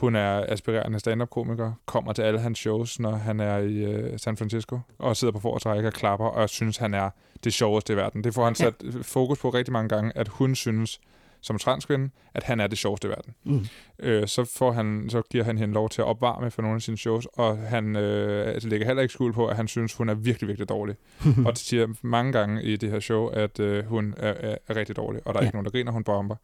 Hun 0.00 0.16
er 0.16 0.44
aspirerende 0.48 0.98
stand-up-komiker, 1.00 1.72
kommer 1.86 2.12
til 2.12 2.22
alle 2.22 2.40
hans 2.40 2.58
shows, 2.58 3.00
når 3.00 3.10
han 3.16 3.40
er 3.40 3.56
i 3.58 3.94
uh, 4.12 4.18
San 4.18 4.36
Francisco, 4.36 4.78
og 4.98 5.16
sidder 5.16 5.32
på 5.32 5.40
fortræk 5.40 5.84
og 5.84 5.92
klapper, 5.92 6.26
og 6.26 6.48
synes, 6.48 6.76
han 6.76 6.94
er 6.94 7.10
det 7.44 7.52
sjoveste 7.52 7.92
i 7.92 7.96
verden. 7.96 8.24
Det 8.24 8.34
får 8.34 8.44
han 8.44 8.54
sat 8.54 8.74
ja. 8.84 8.88
fokus 9.02 9.38
på 9.38 9.50
rigtig 9.50 9.72
mange 9.72 9.88
gange, 9.88 10.12
at 10.14 10.28
hun 10.28 10.54
synes, 10.54 11.00
som 11.40 11.58
transkvinde, 11.58 12.10
at 12.34 12.42
han 12.42 12.60
er 12.60 12.66
det 12.66 12.78
sjoveste 12.78 13.08
i 13.08 13.10
verden. 13.10 13.34
Mm. 13.44 13.66
Øh, 13.98 14.28
så, 14.28 14.44
får 14.56 14.72
han, 14.72 15.06
så 15.10 15.22
giver 15.30 15.44
han 15.44 15.58
hende 15.58 15.74
lov 15.74 15.88
til 15.88 16.02
at 16.02 16.06
opvarme 16.08 16.50
for 16.50 16.62
nogle 16.62 16.76
af 16.76 16.82
sine 16.82 16.98
shows, 16.98 17.26
og 17.32 17.58
han 17.58 17.96
øh, 17.96 18.48
altså, 18.54 18.68
lægger 18.68 18.86
heller 18.86 19.02
ikke 19.02 19.12
skuld 19.14 19.34
på, 19.34 19.46
at 19.46 19.56
han 19.56 19.68
synes, 19.68 19.94
hun 19.94 20.08
er 20.08 20.14
virkelig, 20.14 20.48
virkelig 20.48 20.68
dårlig. 20.68 20.96
og 21.46 21.52
det 21.52 21.58
siger 21.58 21.86
mange 22.02 22.32
gange 22.32 22.62
i 22.62 22.76
det 22.76 22.90
her 22.90 23.00
show, 23.00 23.26
at 23.28 23.60
øh, 23.60 23.84
hun 23.84 24.14
er, 24.16 24.34
er, 24.50 24.56
er 24.68 24.76
rigtig 24.76 24.96
dårlig, 24.96 25.20
og 25.26 25.34
der 25.34 25.40
er 25.40 25.44
Ja. 25.44 25.48
ikke 25.48 25.56
nogen, 25.56 25.64
der 25.64 25.70
griner, 25.70 25.92
hun 25.92 26.04
bomber. 26.04 26.36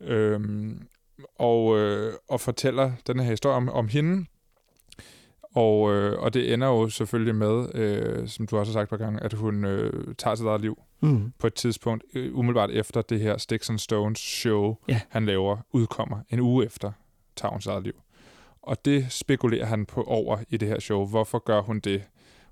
Øhm, 0.00 0.82
og, 1.38 1.78
øh, 1.78 2.12
og 2.28 2.40
fortæller 2.40 2.92
den 3.06 3.20
her 3.20 3.30
historie 3.30 3.56
om, 3.56 3.68
om 3.68 3.88
hende, 3.88 4.26
og, 5.54 5.92
øh, 5.92 6.18
og 6.22 6.34
det 6.34 6.52
ender 6.54 6.66
jo 6.68 6.88
selvfølgelig 6.88 7.34
med, 7.34 7.74
øh, 7.74 8.28
som 8.28 8.46
du 8.46 8.58
også 8.58 8.72
har 8.72 8.80
sagt 8.80 8.90
par 8.90 8.96
gange, 8.96 9.22
at 9.22 9.32
hun 9.32 9.64
øh, 9.64 10.14
tager 10.18 10.34
sit 10.34 10.46
eget 10.46 10.60
liv 10.60 10.82
Mm. 11.02 11.32
på 11.38 11.46
et 11.46 11.54
tidspunkt, 11.54 12.04
øh, 12.14 12.38
umiddelbart 12.38 12.70
efter 12.70 13.02
det 13.02 13.20
her 13.20 13.36
Sticks 13.38 13.70
and 13.70 13.78
Stones 13.78 14.18
show, 14.18 14.76
Ja. 14.88 15.00
han 15.08 15.26
laver, 15.26 15.56
udkommer 15.72 16.18
en 16.30 16.40
uge 16.40 16.64
efter, 16.66 16.92
tager 17.36 17.52
hun 17.52 17.60
sit 17.60 17.70
eget 17.70 17.82
liv. 17.84 18.00
Og 18.62 18.84
det 18.84 19.12
spekulerer 19.12 19.66
han 19.66 19.86
på 19.86 20.02
over 20.02 20.38
i 20.48 20.56
det 20.56 20.68
her 20.68 20.80
show. 20.80 21.06
Hvorfor 21.06 21.38
gør 21.38 21.60
hun 21.60 21.80
det? 21.80 22.02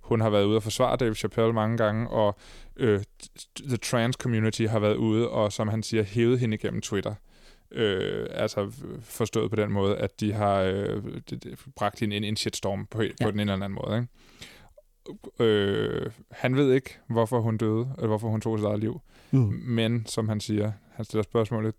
Hun 0.00 0.20
har 0.20 0.30
været 0.30 0.44
ude 0.44 0.56
og 0.56 0.62
forsvare 0.62 0.96
Dave 0.96 1.14
Chappelle 1.14 1.52
mange 1.52 1.76
gange, 1.76 2.08
og 2.10 2.36
øh, 2.76 3.00
the 3.68 3.76
trans 3.76 4.16
community 4.16 4.62
har 4.62 4.78
været 4.78 4.96
ude 4.96 5.28
og, 5.28 5.52
som 5.52 5.68
han 5.68 5.82
siger, 5.82 6.02
hævet 6.02 6.38
hende 6.40 6.54
igennem 6.54 6.80
Twitter. 6.80 7.14
Øh, 7.70 8.26
altså 8.30 8.72
forstået 9.00 9.50
på 9.50 9.56
den 9.56 9.72
måde, 9.72 9.96
at 9.96 10.20
de 10.20 10.32
har 10.32 10.60
øh, 10.60 11.02
det, 11.30 11.44
det, 11.44 11.58
bragt 11.76 12.00
hende 12.00 12.16
ind 12.16 12.24
i 12.24 12.28
en 12.28 12.36
shitstorm 12.36 12.86
på, 12.86 13.02
ja. 13.02 13.08
På 13.22 13.30
den 13.30 13.40
ene 13.40 13.52
eller 13.52 13.64
anden 13.64 13.78
måde. 13.84 13.98
Ikke? 13.98 14.08
Øh, 15.40 16.10
han 16.30 16.56
ved 16.56 16.72
ikke, 16.72 16.98
hvorfor 17.08 17.40
hun 17.40 17.56
døde, 17.56 17.88
eller 17.96 18.06
hvorfor 18.06 18.28
hun 18.28 18.40
tog 18.40 18.58
sit 18.58 18.66
eget 18.66 18.80
liv. 18.80 19.00
Mm. 19.30 19.62
Men, 19.66 20.06
som 20.06 20.28
han 20.28 20.40
siger, 20.40 20.72
han 20.92 21.04
stiller 21.04 21.22
spørgsmålet, 21.22 21.74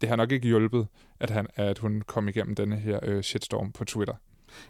det 0.00 0.08
har 0.08 0.16
nok 0.16 0.32
ikke 0.32 0.46
hjulpet, 0.46 0.86
at, 1.20 1.30
han, 1.30 1.46
at 1.56 1.78
hun 1.78 2.02
kom 2.06 2.28
igennem 2.28 2.54
denne 2.54 2.76
her 2.76 2.98
øh, 3.02 3.22
shitstorm 3.22 3.72
på 3.72 3.84
Twitter. 3.84 4.14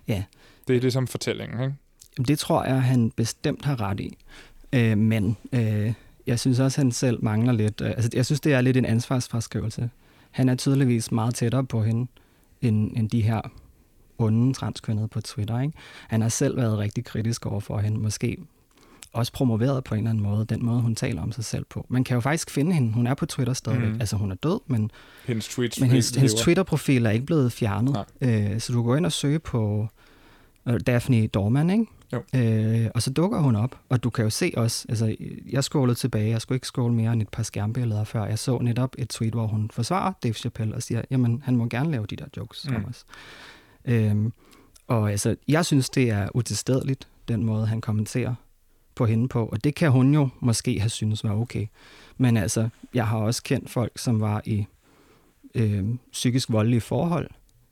Ja. 0.09 0.25
Det 0.69 0.77
er 0.77 0.81
ligesom 0.81 1.07
fortællingen, 1.07 1.61
ikke? 1.61 1.75
Jamen, 2.19 2.27
Det 2.27 2.39
tror 2.39 2.65
jeg, 2.65 2.83
han 2.83 3.11
bestemt 3.11 3.65
har 3.65 3.81
ret 3.81 4.01
i. 4.01 4.19
Øh, 4.73 4.99
men 4.99 5.37
øh, 5.53 5.93
jeg 6.27 6.39
synes 6.41 6.61
også, 6.61 6.81
han 6.81 6.93
selv 6.93 7.25
mangler 7.25 7.53
lidt... 7.53 7.81
Øh, 7.81 7.91
altså, 7.91 8.11
jeg 8.15 8.27
synes, 8.27 8.41
det 8.41 8.53
er 8.53 8.61
lidt 8.61 8.77
en 8.77 8.85
ansvarsfraskrivelse. 8.85 9.91
Han 10.31 10.49
er 10.49 10.55
tydeligvis 10.55 11.12
meget 11.12 11.35
tættere 11.35 11.64
på 11.64 11.83
hende, 11.83 12.11
end, 12.61 12.90
end 12.97 13.11
de 13.11 13.21
her 13.21 13.40
onde 14.19 14.53
transkønnede 14.53 15.09
på 15.09 15.21
Twitter. 15.21 15.61
Ikke? 15.61 15.75
Han 16.09 16.21
har 16.23 16.29
selv 16.29 16.57
været 16.57 16.79
rigtig 16.79 17.05
kritisk 17.05 17.47
over 17.47 17.61
for 17.61 17.79
hende. 17.79 17.99
Måske 17.99 18.37
også 19.12 19.33
promoveret 19.33 19.85
på 19.85 19.95
en 19.95 19.99
eller 19.99 20.11
anden 20.11 20.25
måde, 20.25 20.45
den 20.45 20.64
måde, 20.64 20.81
hun 20.81 20.95
taler 20.95 21.23
om 21.23 21.33
sig 21.33 21.45
selv 21.45 21.64
på. 21.64 21.87
Man 21.88 22.05
kan 22.05 22.14
jo 22.14 22.21
faktisk 22.21 22.51
finde 22.51 22.73
hende. 22.73 22.93
Hun 22.93 23.07
er 23.07 23.14
på 23.14 23.27
Twitter 23.27 23.53
stadigvæk. 23.55 23.88
Mm. 23.88 24.01
Altså, 24.01 24.16
hun 24.16 24.31
er 24.31 24.35
død, 24.35 24.61
men 24.66 24.90
Hendes 25.27 25.49
tweets 25.49 25.81
men 25.81 25.90
hendes, 25.90 26.11
hendes 26.11 26.35
Twitter-profil 26.35 27.07
er 27.07 27.11
ikke 27.11 27.27
blevet 27.27 27.53
fjernet. 27.53 28.05
Øh, 28.21 28.61
så 28.61 28.73
du 28.73 28.83
går 28.83 28.97
ind 28.97 29.07
og 29.07 29.12
søger 29.12 29.38
på 29.38 29.88
Daphne 30.87 31.27
Dorman, 31.27 31.70
ikke? 31.70 31.87
Jo. 32.12 32.23
Øh, 32.35 32.90
og 32.94 33.03
så 33.03 33.11
dukker 33.11 33.38
hun 33.38 33.57
op, 33.57 33.79
og 33.88 34.05
du 34.05 34.11
kan 34.11 34.25
jo 34.25 34.31
se 34.31 34.53
også, 34.57 34.87
altså 34.88 35.16
jeg 35.51 35.64
scrollede 35.64 35.99
tilbage, 35.99 36.31
jeg 36.31 36.40
skulle 36.40 36.57
ikke 36.57 36.66
scrolle 36.66 36.96
mere 36.96 37.12
end 37.12 37.23
et 37.23 37.29
par 37.29 37.42
skærmbilleder 37.42 38.05
før, 38.05 38.25
jeg 38.25 38.38
så 38.38 38.59
netop 38.59 38.94
et 38.99 39.09
tweet, 39.09 39.33
hvor 39.33 39.46
hun 39.46 39.70
forsvarer 39.73 40.12
Dave 40.23 40.35
Chappelle 40.35 40.75
og 40.75 40.83
siger, 40.83 41.03
jamen 41.11 41.42
han 41.44 41.57
må 41.57 41.66
gerne 41.66 41.90
lave 41.90 42.07
de 42.07 42.16
der 42.16 42.25
jokes 42.37 42.66
mm. 42.68 42.77
om 42.77 42.85
os. 42.85 43.05
Øhm, 43.85 44.33
og 44.87 45.11
altså, 45.11 45.37
jeg 45.49 45.66
synes, 45.66 45.90
det 45.90 46.11
er 46.11 46.29
utilstedeligt, 46.35 47.09
den 47.29 47.44
måde 47.44 47.66
han 47.66 47.81
kommenterer 47.81 48.35
på 48.94 49.07
hende 49.07 49.29
på, 49.29 49.46
og 49.46 49.64
det 49.64 49.75
kan 49.75 49.90
hun 49.90 50.14
jo 50.14 50.29
måske 50.40 50.81
have 50.81 50.90
synes 50.90 51.25
var 51.25 51.35
okay. 51.35 51.66
Men 52.18 52.37
altså, 52.37 52.68
jeg 52.94 53.07
har 53.07 53.18
også 53.18 53.42
kendt 53.42 53.70
folk, 53.70 53.92
som 53.99 54.20
var 54.20 54.42
i 54.44 54.66
øh, 55.55 55.85
psykisk 56.12 56.53
voldelige 56.53 56.81
forhold, 56.81 57.31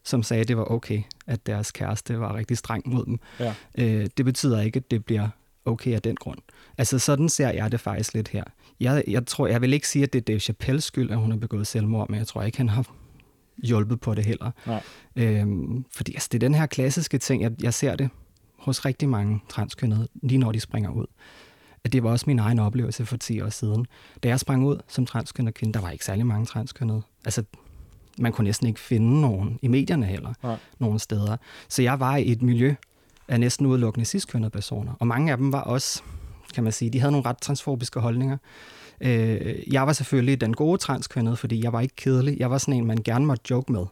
som 0.08 0.22
sagde, 0.22 0.40
at 0.40 0.48
det 0.48 0.56
var 0.56 0.70
okay, 0.70 1.02
at 1.26 1.46
deres 1.46 1.70
kæreste 1.70 2.20
var 2.20 2.34
rigtig 2.34 2.58
streng 2.58 2.88
mod 2.88 3.04
dem. 3.06 3.18
Ja. 3.40 3.54
Øh, 3.78 4.06
det 4.16 4.24
betyder 4.24 4.60
ikke, 4.60 4.76
at 4.76 4.90
det 4.90 5.04
bliver 5.04 5.28
okay 5.64 5.94
af 5.94 6.02
den 6.02 6.16
grund. 6.16 6.38
Altså 6.78 6.98
sådan 6.98 7.28
ser 7.28 7.50
jeg 7.50 7.72
det 7.72 7.80
faktisk 7.80 8.14
lidt 8.14 8.28
her. 8.28 8.44
Jeg, 8.80 9.04
jeg 9.08 9.26
tror, 9.26 9.46
jeg 9.46 9.60
vil 9.60 9.72
ikke 9.72 9.88
sige, 9.88 10.02
at 10.02 10.12
det 10.12 10.18
er 10.18 10.24
Dave 10.24 10.40
Chappelles 10.40 10.84
skyld, 10.84 11.10
at 11.10 11.18
hun 11.18 11.30
har 11.30 11.38
begået 11.38 11.66
selvmord, 11.66 12.10
men 12.10 12.18
jeg 12.18 12.26
tror 12.26 12.42
ikke, 12.42 12.58
han 12.58 12.68
har 12.68 12.94
hjulpet 13.58 14.00
på 14.00 14.14
det 14.14 14.24
heller. 14.24 14.50
Nej. 14.66 14.82
Øhm, 15.16 15.84
fordi 15.96 16.14
altså, 16.14 16.28
det 16.32 16.42
er 16.42 16.46
den 16.48 16.54
her 16.54 16.66
klassiske 16.66 17.18
ting, 17.18 17.42
jeg, 17.42 17.62
jeg 17.62 17.74
ser 17.74 17.96
det 17.96 18.10
hos 18.58 18.84
rigtig 18.84 19.08
mange 19.08 19.40
transkønnede, 19.48 20.08
lige 20.22 20.38
når 20.38 20.52
de 20.52 20.60
springer 20.60 20.90
ud. 20.90 21.06
At 21.84 21.92
det 21.92 22.02
var 22.02 22.10
også 22.10 22.24
min 22.26 22.38
egen 22.38 22.58
oplevelse 22.58 23.06
for 23.06 23.16
10 23.16 23.40
år 23.40 23.48
siden. 23.48 23.86
Da 24.22 24.28
jeg 24.28 24.40
sprang 24.40 24.64
ud 24.64 24.78
som 24.88 25.06
transkønnet 25.06 25.54
kvinde, 25.54 25.74
der 25.74 25.80
var 25.80 25.90
ikke 25.90 26.04
særlig 26.04 26.26
mange 26.26 26.46
transkønnede. 26.46 27.02
Altså, 27.24 27.44
man 28.18 28.32
kunne 28.32 28.44
næsten 28.44 28.66
ikke 28.66 28.80
finde 28.80 29.20
nogen 29.20 29.58
i 29.62 29.68
medierne 29.68 30.06
heller, 30.06 30.32
Nej. 30.42 30.56
nogen 30.78 30.98
steder. 30.98 31.36
Så 31.68 31.82
jeg 31.82 32.00
var 32.00 32.16
i 32.16 32.32
et 32.32 32.42
miljø 32.42 32.74
af 33.28 33.40
næsten 33.40 33.66
udelukkende 33.66 34.04
ciskønnede 34.04 34.50
personer. 34.50 34.92
Og 34.98 35.06
mange 35.06 35.32
af 35.32 35.38
dem 35.38 35.52
var 35.52 35.60
også, 35.60 36.02
kan 36.54 36.64
man 36.64 36.72
sige, 36.72 36.90
de 36.90 37.00
havde 37.00 37.12
nogle 37.12 37.26
ret 37.26 37.38
transfobiske 37.38 38.00
holdninger. 38.00 38.36
Øh, 39.00 39.72
jeg 39.72 39.86
var 39.86 39.92
selvfølgelig 39.92 40.40
den 40.40 40.54
gode 40.54 40.78
transkønnede, 40.78 41.36
fordi 41.36 41.64
jeg 41.64 41.72
var 41.72 41.80
ikke 41.80 41.96
kedelig. 41.96 42.38
Jeg 42.38 42.50
var 42.50 42.58
sådan 42.58 42.74
en, 42.74 42.86
man 42.86 42.98
gerne 43.04 43.26
måtte 43.26 43.44
joke 43.50 43.72
med. 43.72 43.86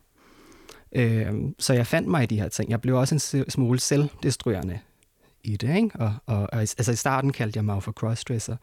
Øh, 0.92 1.34
så 1.58 1.72
jeg 1.74 1.86
fandt 1.86 2.08
mig 2.08 2.22
i 2.22 2.26
de 2.26 2.40
her 2.40 2.48
ting. 2.48 2.70
Jeg 2.70 2.80
blev 2.80 2.96
også 2.96 3.14
en 3.14 3.50
smule 3.50 3.80
selvdestruerende 3.80 4.78
i 5.44 5.56
det, 5.56 5.76
ikke? 5.76 5.90
Og, 5.94 6.14
og, 6.26 6.36
og 6.36 6.60
altså 6.60 6.92
i 6.92 6.96
starten 6.96 7.32
kaldte 7.32 7.56
jeg 7.56 7.64
mig 7.64 7.82
for 7.82 7.92
crossdresser. 7.92 8.56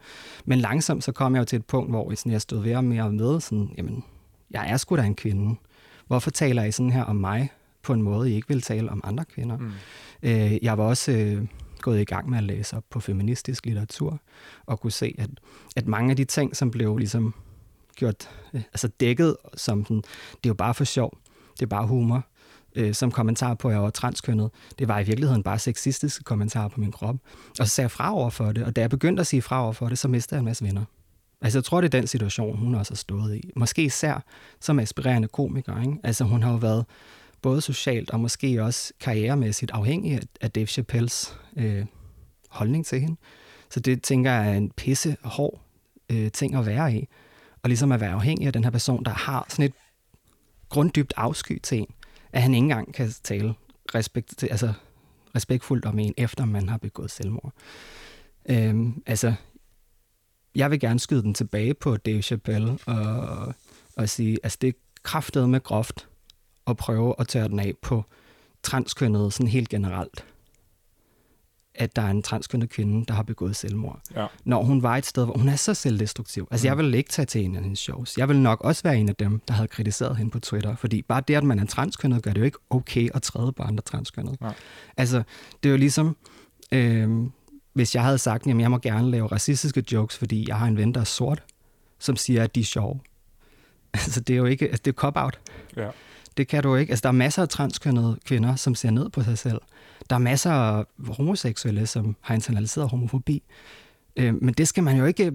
Men 0.44 0.58
langsomt 0.58 1.04
så 1.04 1.12
kom 1.12 1.34
jeg 1.34 1.40
jo 1.40 1.44
til 1.44 1.56
et 1.56 1.64
punkt, 1.64 1.90
hvor 1.90 2.14
sådan, 2.14 2.32
jeg 2.32 2.40
stod 2.40 2.62
ved 2.62 2.74
og 2.74 2.84
mere 2.84 3.12
med, 3.12 3.40
sådan, 3.40 3.74
jamen, 3.76 4.04
jeg 4.50 4.70
er 4.70 4.76
sgu 4.76 4.96
da 4.96 5.02
en 5.02 5.14
kvinde. 5.14 5.56
Hvorfor 6.06 6.30
taler 6.30 6.64
I 6.64 6.72
sådan 6.72 6.90
her 6.90 7.04
om 7.04 7.16
mig 7.16 7.50
på 7.82 7.92
en 7.92 8.02
måde, 8.02 8.30
I 8.30 8.34
ikke 8.34 8.48
vil 8.48 8.62
tale 8.62 8.90
om 8.90 9.00
andre 9.04 9.24
kvinder? 9.24 9.58
Mm. 9.58 9.72
Øh, 10.22 10.64
jeg 10.64 10.78
var 10.78 10.84
også 10.84 11.12
øh, 11.12 11.46
gået 11.80 12.00
i 12.00 12.04
gang 12.04 12.30
med 12.30 12.38
at 12.38 12.44
læse 12.44 12.76
op 12.76 12.84
på 12.90 13.00
feministisk 13.00 13.66
litteratur, 13.66 14.20
og 14.66 14.80
kunne 14.80 14.92
se, 14.92 15.14
at, 15.18 15.30
at 15.76 15.86
mange 15.86 16.10
af 16.10 16.16
de 16.16 16.24
ting, 16.24 16.56
som 16.56 16.70
blev 16.70 16.96
ligesom 16.96 17.34
gjort, 17.96 18.30
øh, 18.54 18.62
altså 18.72 18.88
dækket 18.88 19.36
som 19.56 19.84
sådan, 19.84 19.96
det 19.96 20.44
er 20.44 20.48
jo 20.48 20.54
bare 20.54 20.74
for 20.74 20.84
sjov, 20.84 21.18
det 21.54 21.62
er 21.62 21.66
bare 21.66 21.86
humor, 21.86 22.26
øh, 22.74 22.94
som 22.94 23.10
kommentar 23.10 23.54
på, 23.54 23.68
at 23.68 23.74
jeg 23.74 23.82
var 23.82 23.90
transkønnet. 23.90 24.50
Det 24.78 24.88
var 24.88 25.00
i 25.00 25.04
virkeligheden 25.04 25.42
bare 25.42 25.58
sexistiske 25.58 26.24
kommentarer 26.24 26.68
på 26.68 26.80
min 26.80 26.92
krop. 26.92 27.16
Og 27.60 27.66
så 27.66 27.74
sagde 27.74 27.84
jeg 27.84 27.90
fra 27.90 28.14
over 28.14 28.30
for 28.30 28.52
det, 28.52 28.64
og 28.64 28.76
da 28.76 28.80
jeg 28.80 28.90
begyndte 28.90 29.20
at 29.20 29.26
sige 29.26 29.42
fra 29.42 29.62
over 29.62 29.72
for 29.72 29.88
det, 29.88 29.98
så 29.98 30.08
mistede 30.08 30.36
jeg 30.36 30.40
en 30.40 30.44
masse 30.44 30.64
venner. 30.64 30.84
Altså, 31.44 31.58
jeg 31.58 31.64
tror, 31.64 31.80
det 31.80 31.94
er 31.94 31.98
den 32.00 32.06
situation, 32.06 32.58
hun 32.58 32.74
også 32.74 32.92
har 32.92 32.96
stået 32.96 33.36
i. 33.36 33.50
Måske 33.56 33.82
især 33.82 34.24
som 34.60 34.78
aspirerende 34.78 35.28
komiker. 35.28 35.80
Ikke? 35.80 35.98
Altså, 36.02 36.24
hun 36.24 36.42
har 36.42 36.50
jo 36.50 36.56
været 36.56 36.84
både 37.42 37.60
socialt 37.60 38.10
og 38.10 38.20
måske 38.20 38.62
også 38.62 38.92
karrieremæssigt 39.00 39.70
afhængig 39.72 40.20
af- 40.40 40.50
Dave 40.50 40.66
Chappelles 40.66 41.36
øh, 41.56 41.84
holdning 42.48 42.86
til 42.86 43.00
hende. 43.00 43.16
Så 43.70 43.80
det 43.80 44.02
tænker 44.02 44.32
jeg 44.32 44.50
er 44.50 44.54
en 44.56 44.70
pisse 44.70 45.16
hård 45.22 45.60
øh, 46.10 46.30
ting 46.30 46.54
at 46.54 46.66
være 46.66 46.94
i. 46.94 47.08
Og 47.62 47.68
ligesom 47.68 47.92
at 47.92 48.00
være 48.00 48.12
afhængig 48.12 48.46
af 48.46 48.52
den 48.52 48.64
her 48.64 48.70
person, 48.70 49.04
der 49.04 49.10
har 49.10 49.46
sådan 49.48 49.64
et 49.64 49.72
grunddybt 50.68 51.12
afsky 51.16 51.60
til 51.62 51.78
en, 51.78 51.86
at 52.32 52.42
han 52.42 52.54
ikke 52.54 52.62
engang 52.62 52.94
kan 52.94 53.10
tale 53.22 53.54
respekt, 53.94 54.42
altså, 54.50 54.72
respektfuldt 55.34 55.84
om 55.84 55.98
en, 55.98 56.14
efter 56.16 56.44
man 56.44 56.68
har 56.68 56.76
begået 56.78 57.10
selvmord. 57.10 57.52
Øhm, 58.50 59.02
altså, 59.06 59.34
jeg 60.54 60.70
vil 60.70 60.80
gerne 60.80 61.00
skyde 61.00 61.22
den 61.22 61.34
tilbage 61.34 61.74
på 61.74 61.96
Dave 61.96 62.22
Chappelle 62.22 62.78
og, 62.86 63.54
og 63.96 64.08
sige, 64.08 64.38
altså 64.42 64.58
det 64.60 64.68
er 64.68 64.72
kraftet 65.02 65.48
med 65.48 65.62
groft 65.62 66.08
at 66.66 66.76
prøve 66.76 67.14
at 67.18 67.28
tørre 67.28 67.48
den 67.48 67.60
af 67.60 67.72
på 67.82 68.04
transkønnede 68.62 69.30
sådan 69.30 69.48
helt 69.48 69.68
generelt. 69.68 70.24
At 71.74 71.96
der 71.96 72.02
er 72.02 72.10
en 72.10 72.22
transkønnet 72.22 72.70
kvinde, 72.70 73.06
der 73.06 73.14
har 73.14 73.22
begået 73.22 73.56
selvmord. 73.56 74.00
Ja. 74.16 74.26
Når 74.44 74.62
hun 74.62 74.82
var 74.82 74.96
et 74.96 75.06
sted, 75.06 75.24
hvor 75.24 75.38
hun 75.38 75.48
er 75.48 75.56
så 75.56 75.74
selvdestruktiv. 75.74 76.48
Altså, 76.50 76.66
jeg 76.66 76.78
vil 76.78 76.94
ikke 76.94 77.10
tage 77.10 77.26
til 77.26 77.44
en 77.44 77.56
af 77.56 77.62
hendes 77.62 77.78
shows. 77.78 78.18
Jeg 78.18 78.28
vil 78.28 78.40
nok 78.40 78.60
også 78.60 78.82
være 78.82 78.96
en 78.96 79.08
af 79.08 79.16
dem, 79.16 79.40
der 79.48 79.54
havde 79.54 79.68
kritiseret 79.68 80.16
hende 80.16 80.30
på 80.30 80.40
Twitter. 80.40 80.76
Fordi 80.76 81.02
bare 81.02 81.22
det, 81.28 81.34
at 81.34 81.44
man 81.44 81.58
er 81.58 81.66
transkønnet, 81.66 82.22
gør 82.22 82.32
det 82.32 82.40
jo 82.40 82.44
ikke 82.44 82.58
okay 82.70 83.08
at 83.14 83.22
træde 83.22 83.52
på 83.52 83.62
andre 83.62 83.82
transkønnede. 83.82 84.36
Nej. 84.40 84.54
Altså, 84.96 85.22
det 85.62 85.68
er 85.68 85.70
jo 85.70 85.78
ligesom, 85.78 86.16
øh, 86.72 87.26
hvis 87.74 87.94
jeg 87.94 88.02
havde 88.02 88.18
sagt, 88.18 88.46
at 88.46 88.58
jeg 88.58 88.70
må 88.70 88.78
gerne 88.78 89.10
lave 89.10 89.26
racistiske 89.26 89.84
jokes, 89.92 90.18
fordi 90.18 90.44
jeg 90.48 90.56
har 90.56 90.66
en 90.66 90.76
ven, 90.76 90.94
der 90.94 91.00
er 91.00 91.04
sort, 91.04 91.42
som 91.98 92.16
siger, 92.16 92.44
at 92.44 92.54
de 92.54 92.60
er 92.60 92.64
sjove. 92.64 93.00
Altså, 93.94 94.20
det 94.20 94.34
er 94.34 94.36
jo 94.36 94.44
ikke, 94.44 94.64
altså, 94.64 94.82
det 94.84 94.90
er 94.90 94.94
cop-out. 94.94 95.38
Ja. 95.76 95.88
Det 96.36 96.48
kan 96.48 96.62
du 96.62 96.76
ikke. 96.76 96.90
Altså, 96.90 97.02
der 97.02 97.08
er 97.08 97.12
masser 97.12 97.42
af 97.42 97.48
transkønnede 97.48 98.18
kvinder, 98.24 98.56
som 98.56 98.74
ser 98.74 98.90
ned 98.90 99.10
på 99.10 99.22
sig 99.22 99.38
selv. 99.38 99.60
Der 100.10 100.16
er 100.16 100.20
masser 100.20 100.50
af 100.50 100.84
homoseksuelle, 101.08 101.86
som 101.86 102.16
har 102.20 102.34
internaliseret 102.34 102.90
homofobi. 102.90 103.42
Øh, 104.16 104.42
men 104.42 104.54
det 104.54 104.68
skal 104.68 104.82
man 104.82 104.96
jo 104.96 105.04
ikke 105.04 105.32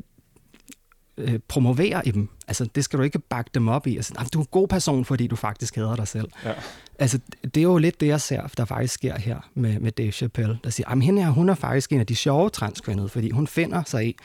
øh, 1.20 1.40
promovere 1.48 2.08
i 2.08 2.12
dem. 2.12 2.30
Altså, 2.48 2.66
det 2.76 2.84
skal 2.84 3.00
du 3.00 3.04
ikke 3.04 3.20
bakke 3.20 3.52
dem 3.54 3.68
op 3.68 3.88
i. 3.88 3.96
Altså, 3.96 4.14
"Nej, 4.14 4.26
du 4.34 4.40
er 4.40 4.44
en 4.44 4.48
god 4.52 4.68
person, 4.68 5.06
fordi 5.06 5.28
du 5.28 5.36
faktisk 5.36 5.76
hader 5.76 5.96
dig 5.96 6.08
selv. 6.08 6.32
Ja. 6.46 6.54
Altså, 7.00 7.20
det 7.44 7.58
er 7.58 7.62
jo 7.62 7.78
lidt 7.78 8.00
det, 8.00 8.08
jeg 8.08 8.22
ser, 8.22 8.48
der 8.58 8.66
faktisk 8.66 8.94
sker 8.94 9.20
her 9.20 9.50
med, 9.54 9.80
med 9.80 9.92
Dave 9.92 10.12
Chappelle, 10.12 10.60
der 10.64 10.70
siger, 10.70 10.90
at 10.90 11.02
hende 11.02 11.24
her, 11.24 11.30
hun 11.30 11.50
er 11.50 11.56
faktisk 11.56 11.92
en 11.92 12.00
af 12.00 12.06
de 12.06 12.16
sjove 12.16 12.50
transkønnede, 12.50 13.10
fordi 13.10 13.30
hun 13.30 13.48
finder 13.48 13.84
sig 13.84 14.08
i, 14.08 14.16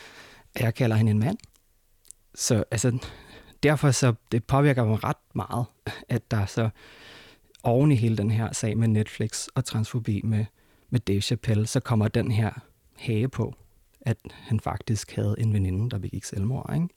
at 0.55 0.63
jeg 0.63 0.75
kalder 0.75 0.97
hende 0.97 1.11
en 1.11 1.19
mand. 1.19 1.39
Så 2.35 2.65
altså, 2.71 2.99
derfor 3.63 3.91
så, 3.91 4.15
det 4.33 4.45
påvirker 4.45 4.85
mig 4.85 5.05
ret 5.05 5.17
meget, 5.35 5.65
at 6.09 6.31
der 6.31 6.47
så 6.47 6.69
oven 7.63 7.93
i 7.93 7.95
hele 7.95 8.17
den 8.17 8.31
her 8.31 8.53
sag 8.53 8.79
med 8.79 8.89
Netflix 8.89 9.47
og 9.55 9.65
transfobi 9.65 10.21
med, 10.25 10.45
med 10.91 11.01
Dave 11.01 11.21
Chappelle, 11.21 11.67
så 11.67 11.81
kommer 11.81 12.09
den 12.09 12.31
her 12.31 12.51
hage 12.97 13.29
på, 13.29 13.55
at 14.05 14.17
han 14.33 14.61
faktisk 14.61 15.17
havde 15.17 15.35
en 15.39 15.53
veninde, 15.53 15.91
der 15.91 15.99
begik 15.99 16.25
selvmord, 16.25 16.71
ikke? 16.75 16.89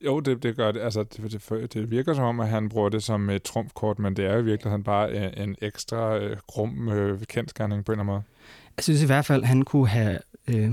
Jo, 0.00 0.20
det, 0.20 0.42
det 0.42 0.56
gør 0.56 0.72
det. 0.72 0.80
Altså, 0.80 1.02
det, 1.02 1.32
det, 1.50 1.74
det 1.74 1.90
virker 1.90 2.14
som 2.14 2.24
om, 2.24 2.40
at 2.40 2.48
han 2.48 2.68
bruger 2.68 2.88
det 2.88 3.02
som 3.02 3.30
et 3.30 3.42
trumfkort, 3.42 3.98
men 3.98 4.16
det 4.16 4.24
er 4.24 4.32
jo 4.32 4.40
i 4.40 4.44
virkeligheden 4.44 4.84
bare 4.84 5.14
en, 5.14 5.48
en 5.48 5.56
ekstra 5.60 6.18
øh, 6.18 6.36
grum 6.46 6.88
øh, 6.88 7.22
kendskærning 7.24 7.84
på 7.84 7.92
en 7.92 7.94
eller 7.94 8.02
anden 8.02 8.14
måde. 8.14 8.22
Jeg 8.76 8.84
synes 8.84 9.02
i 9.02 9.06
hvert 9.06 9.24
fald, 9.24 9.42
at 9.42 9.48
han 9.48 9.62
kunne 9.62 9.88
have 9.88 10.18
øh, 10.48 10.70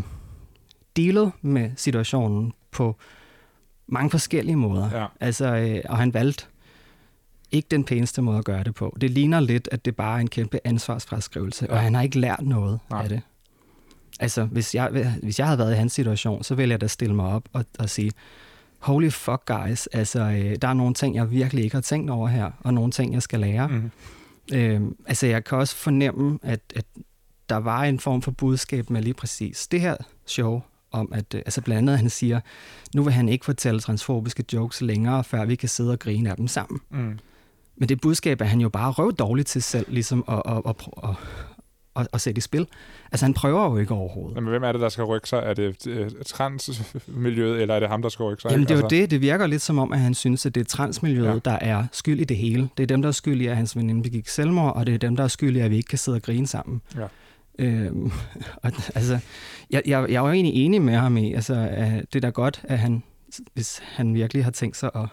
dealet 0.96 1.32
med 1.42 1.72
situationen 1.76 2.54
på 2.72 2.96
mange 3.88 4.10
forskellige 4.10 4.56
måder. 4.56 5.00
Ja. 5.00 5.06
Altså, 5.20 5.56
øh, 5.56 5.82
og 5.90 5.98
han 5.98 6.14
valgte 6.14 6.46
ikke 7.52 7.68
den 7.72 7.84
pæneste 7.84 8.22
måde 8.22 8.38
at 8.38 8.46
gøre 8.46 8.64
det 8.64 8.76
på. 8.76 8.98
Det 9.02 9.10
ligner 9.10 9.40
lidt, 9.40 9.70
at 9.72 9.86
det 9.86 9.96
bare 9.96 10.18
er 10.18 10.22
en 10.22 10.30
kæmpe 10.30 10.60
ansvarsfraskrivelse, 10.64 11.66
ja. 11.70 11.74
og 11.74 11.80
han 11.80 11.94
har 11.94 12.02
ikke 12.02 12.20
lært 12.20 12.42
noget 12.42 12.80
Nej. 12.90 13.04
af 13.04 13.10
det. 13.10 13.22
Altså, 14.20 14.44
hvis 14.44 14.76
jeg, 14.76 15.16
hvis 15.24 15.40
jeg 15.40 15.48
havde 15.48 15.58
været 15.58 15.74
i 15.74 15.78
hans 15.78 15.94
situation, 15.94 16.44
så 16.44 16.56
ville 16.56 16.72
jeg 16.72 16.82
da 16.82 16.88
stille 16.88 17.16
mig 17.16 17.26
op 17.26 17.44
og, 17.54 17.66
og 17.80 17.90
sige, 17.90 18.12
holy 18.80 19.10
fuck 19.10 19.46
guys, 19.46 19.88
altså, 19.88 20.20
øh, 20.20 20.56
der 20.62 20.68
er 20.68 20.74
nogle 20.74 20.94
ting, 20.94 21.16
jeg 21.16 21.32
virkelig 21.32 21.64
ikke 21.64 21.76
har 21.76 21.82
tænkt 21.82 22.10
over 22.10 22.28
her, 22.28 22.52
og 22.60 22.74
nogle 22.74 22.92
ting, 22.92 23.14
jeg 23.14 23.22
skal 23.22 23.40
lære. 23.40 23.68
Mm. 23.68 23.92
Øh, 24.54 24.82
altså, 25.06 25.28
jeg 25.28 25.44
kan 25.44 25.58
også 25.58 25.76
fornemme, 25.76 26.40
at, 26.44 26.60
at 26.76 26.86
der 27.50 27.56
var 27.58 27.84
en 27.84 28.00
form 28.00 28.22
for 28.22 28.32
budskab 28.32 28.90
med 28.90 29.02
lige 29.02 29.14
præcis 29.14 29.68
det 29.68 29.82
her 29.82 29.96
show, 30.26 30.62
om 30.92 31.10
at, 31.14 31.34
øh, 31.34 31.42
altså 31.46 31.62
blandt 31.62 31.78
andet, 31.78 31.98
han 31.98 32.10
siger, 32.10 32.40
nu 32.96 33.04
vil 33.04 33.14
han 33.14 33.30
ikke 33.30 33.46
fortælle 33.46 33.80
transfobiske 33.80 34.44
jokes 34.54 34.82
længere, 34.82 35.24
før 35.24 35.46
vi 35.46 35.56
kan 35.56 35.70
sidde 35.70 35.92
og 35.92 36.00
grine 36.00 36.30
af 36.30 36.36
dem 36.36 36.48
sammen. 36.48 36.80
Mm. 36.90 37.20
Men 37.78 37.90
det 37.90 38.02
budskab 38.02 38.42
er 38.42 38.46
han 38.46 38.62
jo 38.62 38.70
bare 38.70 38.92
røv 38.92 39.14
dårligt 39.14 39.48
til 39.48 39.64
selv, 39.64 39.86
ligesom 39.90 40.24
at, 40.28 40.42
at, 40.46 40.62
at, 40.66 40.76
at, 41.04 41.16
at, 41.96 42.08
at 42.14 42.22
sætte 42.22 42.38
i 42.38 42.42
spil. 42.42 42.68
Altså 43.12 43.26
han 43.26 43.34
prøver 43.34 43.70
jo 43.70 43.78
ikke 43.78 43.94
overhovedet. 43.94 44.36
Men 44.44 44.50
hvem 44.50 44.64
er 44.64 44.72
det, 44.72 44.82
der 44.82 44.90
skal 44.90 45.04
rykke 45.04 45.30
sig? 45.30 45.38
Er 45.46 45.54
det 45.54 45.88
øh, 45.88 46.12
transmiljøet, 46.26 47.62
eller 47.62 47.76
er 47.76 47.80
det 47.80 47.90
ham, 47.90 48.02
der 48.02 48.10
skal 48.10 48.24
rykke 48.24 48.42
sig? 48.42 48.52
Jamen 48.52 48.64
det 48.64 48.72
er 48.72 48.76
jo 48.76 48.84
altså... 48.84 48.96
det. 48.96 49.12
Det 49.12 49.22
virker 49.22 49.48
lidt 49.48 49.62
som 49.62 49.80
om, 49.80 49.94
at 49.94 50.00
han 50.00 50.14
synes, 50.14 50.46
at 50.46 50.56
det 50.56 50.62
er 50.62 50.66
transmiljøet, 50.66 51.34
ja. 51.34 51.40
der 51.52 51.58
er 51.62 51.86
skyld 51.92 52.20
i 52.20 52.24
det 52.24 52.38
hele. 52.38 52.70
Det 52.78 52.84
er 52.84 52.88
dem, 52.88 53.02
der 53.02 53.10
er 53.10 53.14
skyld 53.14 53.42
i, 53.42 53.48
at 53.48 53.58
hans 53.58 53.76
veninde 53.76 54.04
begik 54.04 54.28
selvmord, 54.28 54.76
og 54.76 54.86
det 54.86 54.94
er 54.94 54.98
dem, 54.98 55.16
der 55.16 55.24
er 55.24 55.28
skyld 55.28 55.56
i, 55.56 55.60
at 55.60 55.72
vi 55.72 55.76
ikke 55.76 55.88
kan 55.88 55.98
sidde 55.98 56.16
og 56.16 56.22
grine 56.22 56.48
sammen. 56.48 56.82
Ja. 56.96 57.08
Øhm, 57.60 58.12
og, 58.64 58.72
altså, 58.96 59.20
jeg, 59.70 59.82
jeg, 59.86 60.06
jeg 60.10 60.16
er 60.16 60.28
jo 60.28 60.32
egentlig 60.32 60.66
enig 60.66 60.82
med 60.82 60.94
ham 60.94 61.18
i, 61.18 61.34
altså, 61.34 61.54
at 61.72 62.14
det 62.14 62.16
er 62.16 62.28
da 62.28 62.30
godt, 62.30 62.62
at 62.64 62.80
han, 62.80 63.04
hvis 63.54 63.82
han 63.84 64.14
virkelig 64.14 64.44
har 64.44 64.52
tænkt 64.52 64.78
sig 64.78 64.90
at, 64.96 65.06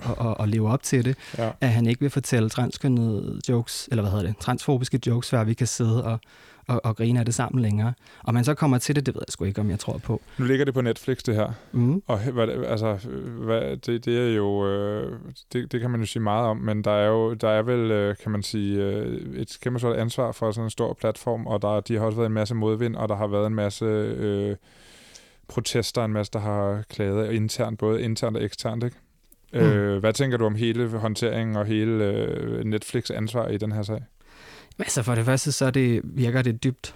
at, 0.00 0.26
at, 0.26 0.36
at 0.40 0.48
leve 0.48 0.68
op 0.68 0.82
til 0.82 1.04
det, 1.04 1.16
ja. 1.38 1.50
at 1.60 1.68
han 1.68 1.86
ikke 1.86 2.00
vil 2.00 2.10
fortælle 2.10 2.48
transkønnede 2.48 3.40
jokes, 3.48 3.88
eller 3.90 4.02
hvad 4.02 4.10
hedder 4.10 4.26
det, 4.26 4.36
transfobiske 4.38 5.00
jokes, 5.06 5.30
før 5.30 5.44
vi 5.44 5.54
kan 5.54 5.66
sidde 5.66 6.04
og, 6.04 6.18
og, 6.66 6.80
og 6.84 6.96
grine 6.96 7.18
af 7.18 7.24
det 7.24 7.34
sammen 7.34 7.62
længere. 7.62 7.92
Og 8.22 8.34
man 8.34 8.44
så 8.44 8.54
kommer 8.54 8.78
til 8.78 8.96
det, 8.96 9.06
det 9.06 9.14
ved 9.14 9.22
jeg 9.26 9.32
sgu 9.32 9.44
ikke, 9.44 9.60
om 9.60 9.70
jeg 9.70 9.78
tror 9.78 9.98
på. 9.98 10.22
Nu 10.38 10.44
ligger 10.44 10.64
det 10.64 10.74
på 10.74 10.80
Netflix, 10.80 11.18
det 11.18 11.34
her. 11.34 11.52
Mm. 11.72 12.02
Og 12.06 12.18
hvad, 12.18 12.48
altså, 12.48 13.08
hvad, 13.44 13.76
det, 13.76 14.04
det 14.04 14.30
er 14.30 14.34
jo, 14.34 14.66
øh, 14.66 15.18
det, 15.52 15.72
det 15.72 15.80
kan 15.80 15.90
man 15.90 16.00
jo 16.00 16.06
sige 16.06 16.22
meget 16.22 16.46
om, 16.46 16.56
men 16.56 16.82
der 16.82 16.90
er 16.90 17.08
jo, 17.08 17.34
der 17.34 17.48
er 17.48 17.62
vel, 17.62 17.90
øh, 17.90 18.16
kan 18.22 18.32
man 18.32 18.42
sige, 18.42 18.82
øh, 18.82 19.36
et 19.36 19.58
kæmpe 19.60 19.78
stort 19.78 19.96
ansvar 19.96 20.32
for 20.32 20.50
sådan 20.50 20.66
en 20.66 20.70
stor 20.70 20.94
platform, 21.00 21.46
og 21.46 21.62
der, 21.62 21.80
de 21.80 21.96
har 21.96 22.06
også 22.06 22.16
været 22.16 22.28
en 22.28 22.34
masse 22.34 22.54
modvind, 22.54 22.96
og 22.96 23.08
der 23.08 23.16
har 23.16 23.26
været 23.26 23.46
en 23.46 23.54
masse... 23.54 23.84
Øh, 23.84 24.56
protester, 25.48 26.04
en 26.04 26.12
masse, 26.12 26.32
der 26.32 26.38
har 26.38 26.82
klaget 26.90 27.32
internt, 27.32 27.78
både 27.78 28.02
internt 28.02 28.36
og 28.36 28.44
eksternt, 28.44 28.84
ikke? 28.84 28.96
Mm. 29.52 29.58
Øh, 29.58 29.98
hvad 29.98 30.12
tænker 30.12 30.36
du 30.36 30.46
om 30.46 30.54
hele 30.54 30.88
håndteringen 30.88 31.56
og 31.56 31.66
hele 31.66 32.04
øh, 32.04 32.64
Netflix 32.64 33.10
ansvar 33.10 33.48
i 33.48 33.56
den 33.56 33.72
her 33.72 33.82
sag? 33.82 34.02
Altså 34.78 35.02
for 35.02 35.14
det 35.14 35.24
første, 35.24 35.52
så 35.52 35.70
det, 35.70 36.00
virker 36.04 36.42
det 36.42 36.64
dybt 36.64 36.94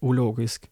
ulogisk, 0.00 0.66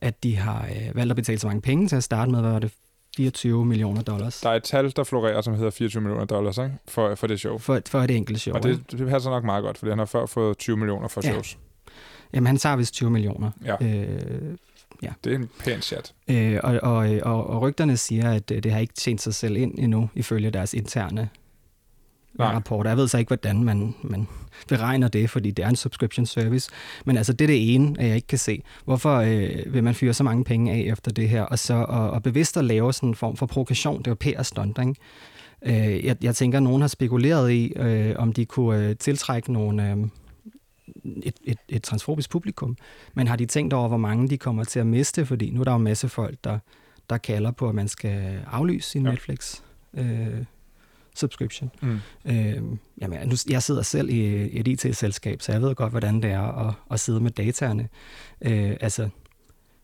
at 0.00 0.22
de 0.22 0.36
har 0.36 0.66
øh, 0.66 0.96
valgt 0.96 1.10
at 1.10 1.16
betale 1.16 1.38
så 1.38 1.46
mange 1.46 1.62
penge 1.62 1.88
til 1.88 1.96
at 1.96 2.04
starte 2.04 2.30
med. 2.30 2.40
Hvad 2.40 2.50
var 2.50 2.58
det? 2.58 2.72
24 3.16 3.66
millioner 3.66 4.02
dollars. 4.02 4.40
Der 4.40 4.50
er 4.50 4.54
et 4.54 4.62
tal, 4.62 4.92
der 4.96 5.04
florerer, 5.04 5.40
som 5.40 5.54
hedder 5.54 5.70
24 5.70 6.02
millioner 6.02 6.24
dollars 6.24 6.58
ikke? 6.58 6.72
For, 6.88 7.14
for 7.14 7.26
det 7.26 7.40
show. 7.40 7.58
For, 7.58 7.80
for 7.88 8.00
det 8.00 8.16
enkelte 8.16 8.40
show. 8.40 8.54
Og 8.54 8.62
det, 8.62 8.92
det 8.92 9.08
passer 9.08 9.30
nok 9.30 9.44
meget 9.44 9.62
godt, 9.64 9.78
fordi 9.78 9.90
han 9.90 9.98
har 9.98 10.06
før 10.06 10.26
fået 10.26 10.58
20 10.58 10.76
millioner 10.76 11.08
for 11.08 11.20
ja. 11.24 11.30
shows. 11.30 11.58
Jamen, 12.34 12.46
han 12.46 12.56
tager 12.56 12.76
vist 12.76 12.94
20 12.94 13.10
millioner. 13.10 13.50
Ja. 13.64 13.76
Øh, 13.86 14.56
ja. 15.02 15.12
Det 15.24 15.32
er 15.32 15.36
en 15.36 15.48
pæn 15.64 15.80
chat. 15.80 16.14
Øh, 16.28 16.58
og, 16.62 16.78
og, 16.82 17.08
og, 17.22 17.46
og 17.46 17.62
rygterne 17.62 17.96
siger, 17.96 18.30
at 18.30 18.50
øh, 18.50 18.62
det 18.62 18.72
har 18.72 18.80
ikke 18.80 18.94
tjent 18.94 19.22
sig 19.22 19.34
selv 19.34 19.56
ind 19.56 19.78
endnu, 19.78 20.10
ifølge 20.14 20.50
deres 20.50 20.74
interne 20.74 21.28
Nej. 22.34 22.54
rapporter. 22.54 22.90
Jeg 22.90 22.96
ved 22.96 23.08
så 23.08 23.18
ikke, 23.18 23.28
hvordan 23.28 23.64
man, 23.64 23.94
man 24.02 24.28
beregner 24.68 25.08
det, 25.08 25.30
fordi 25.30 25.50
det 25.50 25.64
er 25.64 25.68
en 25.68 25.76
subscription 25.76 26.26
service. 26.26 26.70
Men 27.04 27.16
altså, 27.16 27.32
det 27.32 27.44
er 27.44 27.46
det 27.46 27.74
ene, 27.74 28.00
at 28.00 28.06
jeg 28.06 28.16
ikke 28.16 28.28
kan 28.28 28.38
se. 28.38 28.62
Hvorfor 28.84 29.16
øh, 29.16 29.74
vil 29.74 29.84
man 29.84 29.94
fyre 29.94 30.14
så 30.14 30.24
mange 30.24 30.44
penge 30.44 30.72
af 30.72 30.92
efter 30.92 31.10
det 31.10 31.28
her? 31.28 31.42
Og 31.42 31.58
så 31.58 31.74
og, 31.74 32.10
og 32.10 32.22
bevidst 32.22 32.56
at 32.56 32.64
lave 32.64 32.92
sådan 32.92 33.08
en 33.08 33.14
form 33.14 33.36
for 33.36 33.46
provokation, 33.46 33.98
det 33.98 34.06
er 34.06 34.10
jo 34.10 34.14
PR-stunt, 34.14 34.78
ikke? 34.78 34.94
Øh, 35.66 36.04
jeg, 36.04 36.16
jeg 36.22 36.36
tænker, 36.36 36.58
at 36.58 36.62
nogen 36.62 36.80
har 36.80 36.88
spekuleret 36.88 37.52
i, 37.52 37.72
øh, 37.76 38.14
om 38.18 38.32
de 38.32 38.44
kunne 38.44 38.88
øh, 38.88 38.96
tiltrække 38.96 39.52
nogle... 39.52 39.90
Øh, 39.90 39.96
et, 41.22 41.34
et, 41.44 41.58
et 41.68 41.82
transfobisk 41.82 42.30
publikum. 42.30 42.76
Men 43.14 43.28
har 43.28 43.36
de 43.36 43.46
tænkt 43.46 43.72
over, 43.72 43.88
hvor 43.88 43.96
mange 43.96 44.28
de 44.28 44.38
kommer 44.38 44.64
til 44.64 44.80
at 44.80 44.86
miste? 44.86 45.26
Fordi 45.26 45.50
nu 45.50 45.60
er 45.60 45.64
der 45.64 45.72
jo 45.72 45.76
en 45.78 45.84
masse 45.84 46.08
folk, 46.08 46.38
der, 46.44 46.58
der 47.10 47.18
kalder 47.18 47.50
på, 47.50 47.68
at 47.68 47.74
man 47.74 47.88
skal 47.88 48.40
aflyse 48.46 48.90
sin 48.90 49.04
ja. 49.04 49.10
Netflix. 49.10 49.60
Øh, 49.94 50.44
subscription. 51.16 51.70
Mm. 51.82 51.98
Øh, 52.24 52.62
jamen, 53.00 53.28
nu, 53.28 53.36
jeg 53.48 53.62
sidder 53.62 53.82
selv 53.82 54.10
i 54.10 54.48
et 54.60 54.68
IT-selskab, 54.68 55.42
så 55.42 55.52
jeg 55.52 55.62
ved 55.62 55.74
godt, 55.74 55.92
hvordan 55.92 56.22
det 56.22 56.30
er 56.30 56.68
at, 56.68 56.74
at 56.90 57.00
sidde 57.00 57.20
med 57.20 57.30
dataerne. 57.30 57.88
Øh, 58.40 58.76
altså, 58.80 59.08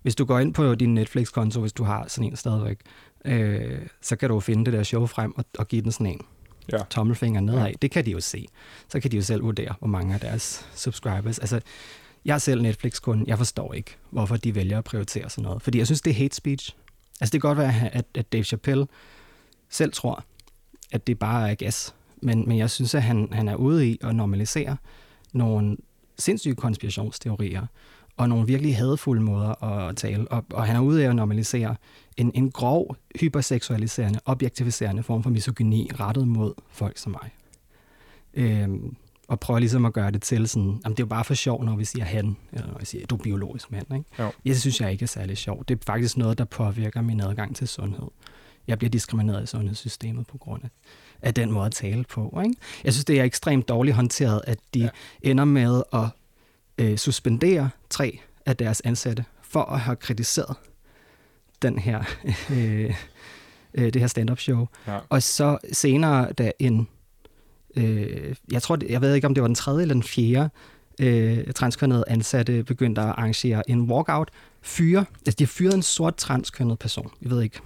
hvis 0.02 0.14
du 0.14 0.24
går 0.24 0.38
ind 0.38 0.54
på 0.54 0.74
din 0.74 0.94
Netflix-konto, 0.94 1.60
hvis 1.60 1.72
du 1.72 1.84
har 1.84 2.04
sådan 2.08 2.30
en 2.30 2.36
stadigvæk, 2.36 2.80
øh, 3.24 3.78
så 4.00 4.16
kan 4.16 4.28
du 4.28 4.40
finde 4.40 4.64
det 4.64 4.72
der 4.72 4.82
show 4.82 5.06
frem 5.06 5.32
og, 5.36 5.44
og 5.58 5.68
give 5.68 5.82
den 5.82 5.92
sådan 5.92 6.06
en 6.06 6.20
ja. 6.72 6.78
tommelfinger 6.90 7.40
nedad. 7.40 7.66
Ja. 7.66 7.72
Det 7.82 7.90
kan 7.90 8.06
de 8.06 8.10
jo 8.10 8.20
se. 8.20 8.46
Så 8.88 9.00
kan 9.00 9.10
de 9.10 9.16
jo 9.16 9.22
selv 9.22 9.42
vurdere, 9.42 9.74
hvor 9.78 9.88
mange 9.88 10.14
af 10.14 10.20
deres 10.20 10.66
subscribers. 10.74 11.38
Altså, 11.38 11.60
jeg 12.24 12.34
er 12.34 12.38
selv 12.38 12.62
Netflix-kunde. 12.62 13.24
Jeg 13.26 13.38
forstår 13.38 13.74
ikke, 13.74 13.96
hvorfor 14.10 14.36
de 14.36 14.54
vælger 14.54 14.78
at 14.78 14.84
prioritere 14.84 15.30
sådan 15.30 15.42
noget. 15.42 15.62
Fordi 15.62 15.78
jeg 15.78 15.86
synes, 15.86 16.00
det 16.00 16.10
er 16.10 16.14
hate 16.14 16.36
speech. 16.36 16.76
Altså, 17.20 17.32
det 17.32 17.40
kan 17.40 17.48
godt 17.48 17.58
være, 17.58 17.94
at, 17.94 18.04
at 18.14 18.32
Dave 18.32 18.44
Chappelle 18.44 18.86
selv 19.68 19.92
tror, 19.92 20.24
at 20.92 21.06
det 21.06 21.18
bare 21.18 21.50
er 21.50 21.54
gas. 21.54 21.94
Men, 22.22 22.48
men 22.48 22.58
jeg 22.58 22.70
synes, 22.70 22.94
at 22.94 23.02
han, 23.02 23.28
han 23.32 23.48
er 23.48 23.54
ude 23.54 23.88
i 23.88 23.98
at 24.00 24.14
normalisere 24.14 24.76
nogle 25.32 25.76
sindssyge 26.18 26.54
konspirationsteorier 26.54 27.66
og 28.18 28.28
nogle 28.28 28.46
virkelig 28.46 28.76
hadfulde 28.76 29.22
måder 29.22 29.64
at 29.64 29.96
tale. 29.96 30.28
Og, 30.28 30.44
og 30.52 30.66
han 30.66 30.76
er 30.76 30.80
ude 30.80 31.02
i 31.02 31.04
at 31.04 31.16
normalisere 31.16 31.76
en, 32.16 32.30
en 32.34 32.50
grov, 32.50 32.96
hyperseksualiserende, 33.20 34.20
objektiviserende 34.24 35.02
form 35.02 35.22
for 35.22 35.30
misogyni 35.30 35.90
rettet 36.00 36.28
mod 36.28 36.54
folk 36.70 36.98
som 36.98 37.12
mig. 37.12 37.30
Øhm, 38.34 38.96
og 39.28 39.40
prøver 39.40 39.60
ligesom 39.60 39.84
at 39.84 39.92
gøre 39.92 40.10
det 40.10 40.22
til 40.22 40.48
sådan, 40.48 40.68
jamen 40.68 40.96
det 40.96 41.00
er 41.00 41.04
jo 41.04 41.06
bare 41.06 41.24
for 41.24 41.34
sjov, 41.34 41.64
når 41.64 41.76
vi 41.76 41.84
siger 41.84 42.04
han, 42.04 42.36
eller 42.52 42.66
når 42.66 42.78
vi 42.78 42.86
siger, 42.86 43.06
du 43.06 43.14
er 43.14 43.22
biologisk 43.22 43.72
mand. 43.72 43.94
Ikke? 43.94 44.04
Jo. 44.18 44.30
Jeg 44.44 44.56
synes 44.56 44.80
jeg 44.80 44.92
ikke 44.92 45.02
er 45.02 45.06
særlig 45.06 45.38
sjov. 45.38 45.64
Det 45.68 45.74
er 45.74 45.84
faktisk 45.86 46.16
noget, 46.16 46.38
der 46.38 46.44
påvirker 46.44 47.02
min 47.02 47.20
adgang 47.20 47.56
til 47.56 47.68
sundhed 47.68 48.08
jeg 48.68 48.78
bliver 48.78 48.90
diskrimineret 48.90 49.42
i 49.42 49.46
sundhedssystemet 49.46 50.26
på 50.26 50.38
grund 50.38 50.64
af, 50.64 50.68
af 51.22 51.34
den 51.34 51.52
måde 51.52 51.66
at 51.66 51.72
tale 51.72 52.04
på. 52.04 52.40
Ikke? 52.44 52.56
Jeg 52.84 52.92
synes, 52.92 53.04
det 53.04 53.20
er 53.20 53.24
ekstremt 53.24 53.68
dårligt 53.68 53.96
håndteret, 53.96 54.40
at 54.46 54.58
de 54.74 54.80
ja. 54.80 54.88
ender 55.22 55.44
med 55.44 55.82
at 55.92 56.06
øh, 56.78 56.96
suspendere 56.96 57.70
tre 57.90 58.18
af 58.46 58.56
deres 58.56 58.80
ansatte 58.80 59.24
for 59.42 59.62
at 59.62 59.80
have 59.80 59.96
kritiseret 59.96 60.56
den 61.62 61.78
her, 61.78 62.02
øh, 62.56 62.94
øh, 63.74 63.92
det 63.92 63.96
her 64.00 64.06
stand-up 64.06 64.38
show. 64.38 64.66
Ja. 64.86 64.98
Og 65.08 65.22
så 65.22 65.58
senere, 65.72 66.32
da 66.32 66.52
en, 66.58 66.88
øh, 67.76 68.34
jeg 68.52 68.62
tror, 68.62 68.78
jeg 68.88 69.00
ved 69.00 69.14
ikke, 69.14 69.26
om 69.26 69.34
det 69.34 69.40
var 69.42 69.48
den 69.48 69.54
tredje 69.54 69.82
eller 69.82 69.94
den 69.94 70.02
fjerde, 70.02 70.50
øh, 71.00 71.52
transkønnede 71.52 72.04
ansatte 72.06 72.64
begyndte 72.64 73.00
at 73.00 73.06
arrangere 73.06 73.70
en 73.70 73.80
walkout, 73.80 74.30
fyre, 74.62 75.04
altså 75.26 75.36
de 75.38 75.44
har 75.44 75.48
fyret 75.48 75.74
en 75.74 75.82
sort 75.82 76.16
transkønnet 76.16 76.78
person. 76.78 77.10
Jeg 77.22 77.30
ved 77.30 77.42
ikke, 77.42 77.60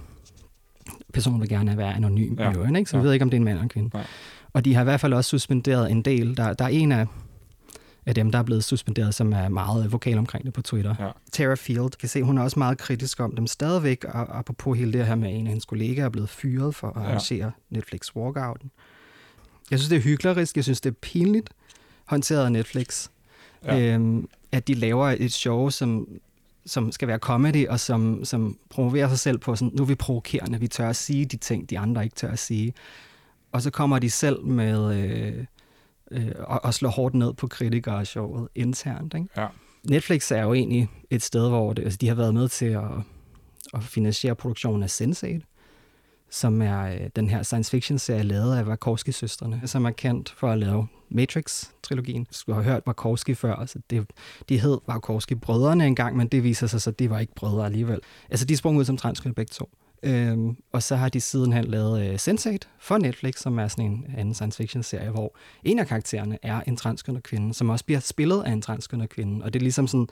personen 1.13 1.41
vil 1.41 1.49
gerne 1.49 1.77
være 1.77 1.93
anonym 1.93 2.35
ja. 2.39 2.51
i 2.51 2.55
øvrigt, 2.55 2.77
ikke? 2.77 2.89
så 2.89 2.97
ja. 2.97 3.01
vi 3.01 3.05
ved 3.05 3.13
ikke, 3.13 3.23
om 3.23 3.29
det 3.29 3.37
er 3.37 3.39
en 3.39 3.43
mand 3.43 3.53
eller 3.53 3.63
en 3.63 3.69
kvinde. 3.69 3.89
Nej. 3.93 4.05
Og 4.53 4.65
de 4.65 4.73
har 4.73 4.81
i 4.81 4.83
hvert 4.83 4.99
fald 4.99 5.13
også 5.13 5.29
suspenderet 5.29 5.91
en 5.91 6.01
del. 6.01 6.37
Der, 6.37 6.53
der 6.53 6.65
er 6.65 6.69
en 6.69 6.91
af, 6.91 7.07
af 8.05 8.15
dem, 8.15 8.31
der 8.31 8.39
er 8.39 8.43
blevet 8.43 8.63
suspenderet, 8.63 9.15
som 9.15 9.33
er 9.33 9.49
meget 9.49 9.91
vokal 9.91 10.17
omkring 10.17 10.45
det 10.45 10.53
på 10.53 10.61
Twitter. 10.61 10.95
Ja. 10.99 11.09
Tara 11.31 11.55
Field, 11.55 11.97
kan 11.99 12.09
se, 12.09 12.23
hun 12.23 12.37
er 12.37 12.43
også 12.43 12.59
meget 12.59 12.77
kritisk 12.77 13.19
om 13.19 13.35
dem 13.35 13.47
stadigvæk, 13.47 14.03
og 14.03 14.39
apropos 14.39 14.77
hele 14.77 14.93
det 14.93 15.07
her 15.07 15.15
med, 15.15 15.29
en 15.29 15.45
af 15.45 15.47
hendes 15.47 15.65
kollegaer 15.65 16.05
er 16.05 16.09
blevet 16.09 16.29
fyret 16.29 16.75
for 16.75 16.87
at 16.87 17.01
ja. 17.01 17.07
arrangere 17.07 17.51
Netflix 17.69 18.15
Walkouten. 18.15 18.71
Jeg 19.71 19.79
synes, 19.79 19.89
det 19.89 19.97
er 19.97 20.01
hyklerisk. 20.01 20.55
Jeg 20.55 20.63
synes, 20.63 20.81
det 20.81 20.89
er 20.89 20.95
pinligt 21.01 21.49
håndteret 22.05 22.45
af 22.45 22.51
Netflix. 22.51 23.07
Ja. 23.65 23.79
Øhm, 23.79 24.27
at 24.51 24.67
de 24.67 24.73
laver 24.73 25.15
et 25.19 25.33
show, 25.33 25.69
som 25.69 26.07
som 26.65 26.91
skal 26.91 27.07
være 27.07 27.17
comedy, 27.17 27.67
og 27.67 27.79
som, 27.79 28.25
som 28.25 28.57
promoverer 28.69 29.09
sig 29.09 29.19
selv 29.19 29.37
på 29.37 29.55
sådan, 29.55 29.71
nu 29.75 29.83
er 29.83 29.87
vi 29.87 29.95
provokerende, 29.95 30.59
vi 30.59 30.67
tør 30.67 30.89
at 30.89 30.95
sige 30.95 31.25
de 31.25 31.37
ting, 31.37 31.69
de 31.69 31.79
andre 31.79 32.03
ikke 32.03 32.15
tør 32.15 32.31
at 32.31 32.39
sige. 32.39 32.73
Og 33.51 33.61
så 33.61 33.69
kommer 33.69 33.99
de 33.99 34.09
selv 34.09 34.43
med 34.45 34.95
øh, 34.95 35.45
øh, 36.13 36.31
og, 36.39 36.65
og 36.65 36.73
slår 36.73 36.89
hårdt 36.89 37.15
ned 37.15 37.33
på 37.33 37.47
kritikere 37.47 37.99
af 37.99 38.07
showet 38.07 38.47
internt. 38.55 39.13
Ikke? 39.13 39.27
Ja. 39.37 39.47
Netflix 39.83 40.31
er 40.31 40.41
jo 40.41 40.53
egentlig 40.53 40.89
et 41.09 41.21
sted, 41.21 41.49
hvor 41.49 41.73
det, 41.73 41.83
altså, 41.83 41.97
de 42.01 42.07
har 42.07 42.15
været 42.15 42.33
med 42.33 42.49
til 42.49 42.65
at, 42.65 42.83
at 43.73 43.83
finansiere 43.83 44.35
produktionen 44.35 44.83
af 44.83 45.01
Sense8, 45.01 45.39
som 46.29 46.61
er 46.61 46.83
øh, 46.83 47.09
den 47.15 47.29
her 47.29 47.43
science 47.43 47.71
fiction-serie 47.71 48.23
lavet 48.23 48.57
af 48.57 48.63
Wachowski-søstrene, 48.63 49.61
som 49.65 49.85
er 49.85 49.91
kendt 49.91 50.33
for 50.37 50.49
at 50.51 50.57
lave 50.57 50.87
Matrix-trilogien. 51.09 52.25
Du 52.47 52.53
har 52.53 52.61
hørt 52.61 52.83
Wachowski 52.87 53.33
før, 53.33 53.55
altså 53.55 53.79
det, 53.89 54.09
de 54.49 54.59
hed 54.59 54.77
Wachowski-brødrene 54.87 55.87
engang, 55.87 56.17
men 56.17 56.27
det 56.27 56.43
viser 56.43 56.67
sig 56.67 56.81
så, 56.81 56.89
at 56.89 56.99
de 56.99 57.09
var 57.09 57.19
ikke 57.19 57.35
brødre 57.35 57.65
alligevel. 57.65 57.99
Altså 58.29 58.45
de 58.45 58.57
sprang 58.57 58.77
ud 58.77 58.85
som 58.85 58.97
transkønnet 58.97 59.35
begge 59.35 59.51
to. 59.51 59.69
Øhm, 60.03 60.57
og 60.71 60.83
så 60.83 60.95
har 60.95 61.09
de 61.09 61.21
sidenhen 61.21 61.65
lavet 61.65 62.01
øh, 62.01 62.15
Sense8 62.15 62.57
for 62.79 62.97
Netflix, 62.97 63.39
som 63.39 63.59
er 63.59 63.67
sådan 63.67 63.85
en 63.85 64.05
anden 64.17 64.33
science 64.33 64.57
fiction 64.57 64.83
serie, 64.83 65.09
hvor 65.09 65.35
en 65.63 65.79
af 65.79 65.87
karaktererne 65.87 66.37
er 66.41 66.61
en 66.67 66.77
transkønnet 66.77 67.23
kvinde, 67.23 67.53
som 67.53 67.69
også 67.69 67.85
bliver 67.85 67.99
spillet 67.99 68.43
af 68.43 68.51
en 68.51 68.61
transkønnet 68.61 69.09
kvinde. 69.09 69.45
Og 69.45 69.53
det 69.53 69.59
er 69.59 69.63
ligesom 69.63 69.87
sådan, 69.87 70.07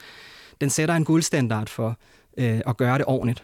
den 0.61 0.69
sætter 0.69 0.95
en 0.95 1.05
guldstandard 1.05 1.69
for 1.69 1.97
øh, 2.37 2.61
at 2.67 2.77
gøre 2.77 2.97
det 2.97 3.05
ordentligt. 3.07 3.43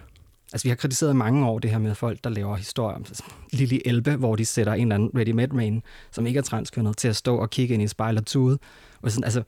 Altså, 0.54 0.66
vi 0.66 0.70
har 0.70 0.76
kritiseret 0.76 1.16
mange 1.16 1.48
år 1.48 1.60
det 1.60 1.72
her 1.72 1.78
med 1.78 1.95
folk, 1.95 2.24
der 2.24 2.30
laver 2.30 2.56
historier 2.56 2.95
om 2.95 3.06
Lille 3.52 3.88
Elbe, 3.88 4.16
hvor 4.16 4.36
de 4.36 4.45
sætter 4.45 4.74
en 4.74 4.82
eller 4.82 4.95
anden 4.95 5.12
ready-made 5.16 5.56
man, 5.56 5.84
som 6.12 6.28
ikke 6.28 6.38
er 6.38 6.41
transkønnet, 6.41 6.98
til 6.98 7.08
at 7.08 7.16
stå 7.16 7.38
og 7.38 7.50
kigge 7.50 7.74
ind 7.74 7.84
i 7.84 7.88
spejlet 7.88 8.22
og 8.22 8.26
tude. 8.26 8.60
Og 9.02 9.12
sådan, 9.12 9.24
altså, 9.24 9.43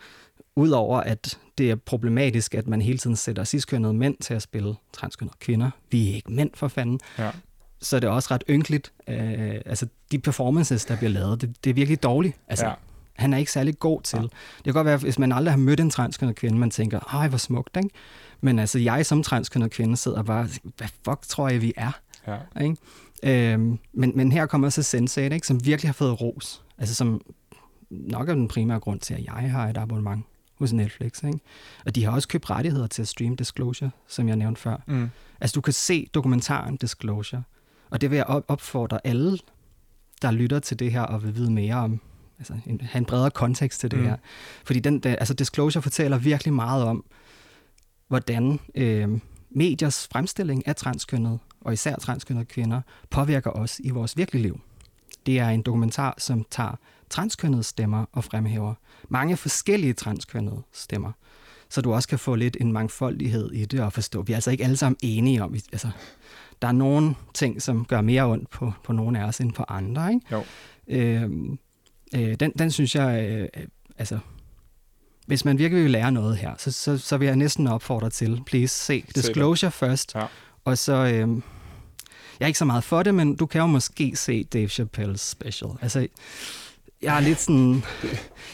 Udover 0.60 1.00
at 1.00 1.40
det 1.58 1.72
er 1.72 1.76
problematisk, 1.76 2.56
at 2.56 2.68
man 2.68 2.82
hele 2.82 2.98
tiden 2.98 3.16
sætter 3.16 3.44
ciskønnede 3.44 3.94
mænd 3.94 4.18
til 4.22 4.34
at 4.34 4.42
spille 4.42 4.76
transkønnede 4.94 5.36
kvinder. 5.40 5.72
Vi 5.92 6.10
er 6.10 6.16
ikke 6.16 6.32
mænd 6.32 6.50
for 6.54 6.68
fanden. 6.68 7.00
Ja. 7.20 7.32
Så 7.82 7.96
er 7.96 8.00
det 8.00 8.10
også 8.10 8.28
ret 8.32 8.44
ynkeligt. 8.50 8.92
Øh, 9.08 9.62
altså, 9.66 9.88
de 10.12 10.20
performances, 10.20 10.86
der 10.86 10.98
bliver 10.98 11.12
lavet, 11.12 11.42
det, 11.42 11.56
det 11.64 11.70
er 11.70 11.74
virkelig 11.74 12.04
dårligt. 12.04 12.36
Altså, 12.48 12.66
ja. 12.66 12.74
Han 13.14 13.34
er 13.34 13.38
ikke 13.38 13.52
særlig 13.52 13.80
god 13.80 14.02
til. 14.02 14.18
Ja. 14.18 14.24
Det 14.24 14.64
kan 14.64 14.74
godt 14.74 14.86
være, 14.86 14.98
hvis 14.98 15.20
man 15.20 15.32
aldrig 15.32 15.52
har 15.52 15.58
mødt 15.58 15.80
en 15.80 15.90
transkønnet 15.90 16.36
kvinde, 16.36 16.58
man 16.58 16.72
tænker, 16.72 17.00
ej, 17.00 17.28
hvor 17.28 17.38
smukt, 17.38 17.78
ikke? 17.78 17.90
Men 18.42 18.60
altså, 18.60 18.80
jeg 18.80 19.06
som 19.06 19.24
transkønnet 19.24 19.72
kvinde 19.72 19.98
sidder 19.98 20.24
bare, 20.24 20.48
hvad 20.78 20.88
fuck 21.06 21.22
tror 21.28 21.50
jeg, 21.50 21.62
vi 21.62 21.74
er? 21.78 21.92
Ja. 22.28 22.62
Ikke? 22.62 22.76
Øhm, 23.24 23.80
men, 23.94 24.12
men 24.16 24.32
her 24.32 24.46
kommer 24.46 24.70
så 24.70 24.84
Sensei, 24.84 25.34
ikke? 25.34 25.48
som 25.48 25.66
virkelig 25.66 25.90
har 25.90 25.94
fået 25.94 26.22
ros. 26.22 26.64
Altså, 26.78 26.96
som 26.96 27.22
nok 27.90 28.30
er 28.30 28.34
den 28.34 28.48
primære 28.48 28.80
grund 28.80 29.00
til, 29.00 29.14
at 29.14 29.26
jeg 29.26 29.52
har 29.52 29.68
et 29.68 29.78
abonnement 29.78 30.26
hos 30.60 30.74
Netflix. 30.74 31.24
Ikke? 31.24 31.40
Og 31.86 31.96
de 31.96 32.04
har 32.04 32.12
også 32.12 32.28
købt 32.28 32.50
rettigheder 32.50 32.88
til 32.88 33.02
at 33.02 33.08
streame 33.08 33.36
Disclosure, 33.36 33.92
som 34.08 34.28
jeg 34.28 34.36
nævnte 34.36 34.62
før. 34.62 34.78
Mm. 34.88 35.10
Altså, 35.42 35.56
du 35.56 35.62
kan 35.62 35.74
se 35.74 36.08
dokumentaren 36.14 36.78
Disclosure, 36.78 37.44
og 37.90 38.02
det 38.02 38.10
vil 38.10 38.16
jeg 38.16 38.26
opfordre 38.26 39.08
alle, 39.08 39.38
der 40.22 40.32
lytter 40.32 40.60
til 40.60 40.80
det 40.80 40.92
her 40.92 41.02
og 41.02 41.24
vil 41.24 41.36
vide 41.36 41.52
mere 41.52 41.76
om, 41.76 42.00
altså 42.40 42.54
en, 42.66 42.82
have 42.82 42.98
en 42.98 43.06
bredere 43.06 43.32
kontekst 43.32 43.80
til 43.80 43.92
det 43.92 44.00
mm. 44.00 44.06
her. 44.06 44.16
Fordi 44.66 44.80
den, 44.80 45.00
der, 45.00 45.16
altså 45.16 45.34
Disclosure 45.34 45.82
fortæller 45.82 46.18
virkelig 46.18 46.54
meget 46.54 46.84
om, 46.84 47.06
hvordan 48.08 48.60
øh, 48.76 49.20
mediers 49.50 50.08
fremstilling 50.12 50.68
af 50.68 50.76
transkønnet, 50.76 51.40
og 51.62 51.74
især 51.74 51.96
transkønnede 51.96 52.46
kvinder, 52.46 52.82
påvirker 53.10 53.52
os 53.52 53.80
i 53.84 53.90
vores 53.90 54.18
virkelige 54.18 54.44
liv. 54.44 54.60
Det 55.26 55.40
er 55.40 55.50
en 55.50 55.62
dokumentar, 55.62 56.16
som 56.18 56.46
tager 56.52 56.76
transkønnede 57.10 57.64
stemmer 57.64 58.06
og 58.12 58.24
fremhæver 58.24 58.74
mange 59.10 59.38
forskellige 59.38 59.94
transkønnede 59.94 60.62
stemmer. 60.74 61.12
Så 61.70 61.82
du 61.82 61.94
også 61.94 62.08
kan 62.08 62.20
få 62.20 62.36
lidt 62.36 62.58
en 62.60 62.74
mangfoldighed 62.74 63.52
i 63.52 63.66
det 63.66 63.80
og 63.80 63.94
forstå. 63.94 64.22
Vi 64.22 64.34
er 64.34 64.38
altså 64.38 64.52
ikke 64.52 64.64
alle 64.64 64.78
sammen 64.78 64.98
enige 65.02 65.44
om, 65.44 65.54
altså, 65.72 65.90
der 66.62 66.68
er 66.68 66.72
nogle 66.72 67.16
ting, 67.34 67.62
som 67.62 67.86
gør 67.86 68.02
mere 68.02 68.26
ondt 68.26 68.50
på, 68.50 68.74
på 68.84 68.94
nogle 68.94 69.20
af 69.20 69.24
os 69.24 69.40
end 69.40 69.54
på 69.54 69.66
andre. 69.68 70.14
Ikke? 70.14 70.26
Jo. 70.32 70.44
Øh, 70.88 71.30
øh, 72.16 72.36
den, 72.40 72.52
den 72.60 72.72
synes 72.72 72.96
jeg, 72.96 73.30
øh, 73.30 73.64
altså, 73.98 74.20
hvis 75.26 75.46
man 75.46 75.58
virkelig 75.58 75.84
vil 75.84 75.92
lære 75.92 76.12
noget 76.12 76.38
her, 76.38 76.54
så, 76.58 76.72
så, 76.72 76.98
så 76.98 77.18
vil 77.18 77.26
jeg 77.26 77.36
næsten 77.36 77.68
opfordre 77.68 78.10
til, 78.10 78.42
please, 78.46 78.76
se 78.76 79.04
Disclosure 79.16 79.72
først, 79.72 80.16
ja. 80.16 80.26
og 80.66 80.78
så, 80.78 80.94
øh, 80.94 81.42
jeg 82.40 82.46
er 82.46 82.48
ikke 82.48 82.60
så 82.60 82.66
meget 82.66 82.84
for 82.84 83.04
det, 83.04 83.16
men 83.16 83.36
du 83.36 83.46
kan 83.46 83.62
jo 83.62 83.68
måske 83.68 84.16
se 84.16 84.44
Dave 84.44 84.68
Chappelle's 84.68 85.18
special. 85.18 85.72
Altså, 85.82 86.08
jeg 87.02 87.18
er 87.18 87.20
lidt 87.20 87.40
sådan... 87.40 87.84